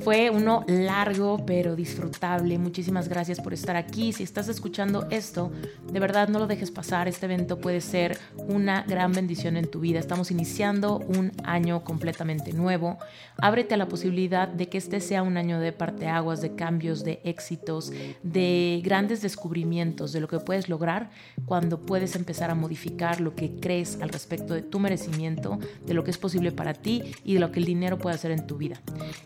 [0.00, 2.58] Fue uno largo pero disfrutable.
[2.58, 4.12] Muchísimas gracias por estar aquí.
[4.12, 5.50] Si estás escuchando esto,
[5.90, 7.08] de verdad no lo dejes pasar.
[7.08, 9.98] Este evento puede ser una gran bendición en tu vida.
[9.98, 12.98] Estamos iniciando un año completamente nuevo.
[13.38, 17.22] Ábrete a la posibilidad de que este sea un año de parteaguas, de cambios, de
[17.24, 17.92] éxitos,
[18.22, 21.08] de grandes descubrimientos, de lo que puedes lograr
[21.46, 26.04] cuando puedes empezar a modificar lo que crees al respecto de tu merecimiento, de lo
[26.04, 28.80] que es posible para y de lo que el dinero puede hacer en tu vida.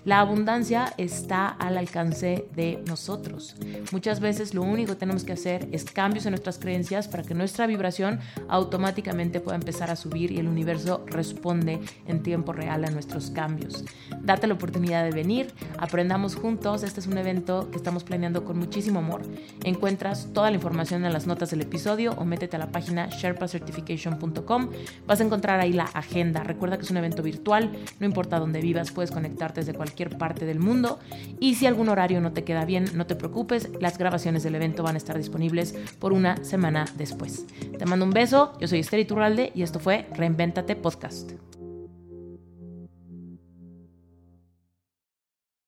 [0.04, 3.56] La abundancia está al alcance de nosotros.
[3.92, 7.34] Muchas veces lo único que tenemos que hacer es cambios en nuestras creencias para que
[7.34, 12.90] nuestra vibración automáticamente pueda empezar a subir y el universo responde en tiempo real a
[12.90, 13.84] nuestros cambios.
[14.22, 16.82] Date la oportunidad de venir, aprendamos juntos.
[16.82, 19.22] Este es un evento que estamos planeando con muchísimo amor.
[19.64, 24.70] Encuentras toda la información en las notas del episodio o métete a la página sherpacertification.com.
[25.06, 26.42] Vas a encontrar ahí la agenda.
[26.42, 27.70] Recuerda que es un evento virtual
[28.00, 30.98] no importa dónde vivas, puedes conectarte desde cualquier parte del mundo.
[31.40, 34.82] Y si algún horario no te queda bien, no te preocupes, las grabaciones del evento
[34.82, 37.46] van a estar disponibles por una semana después.
[37.78, 41.32] Te mando un beso, yo soy Esther Iturralde y esto fue Reinventate Podcast.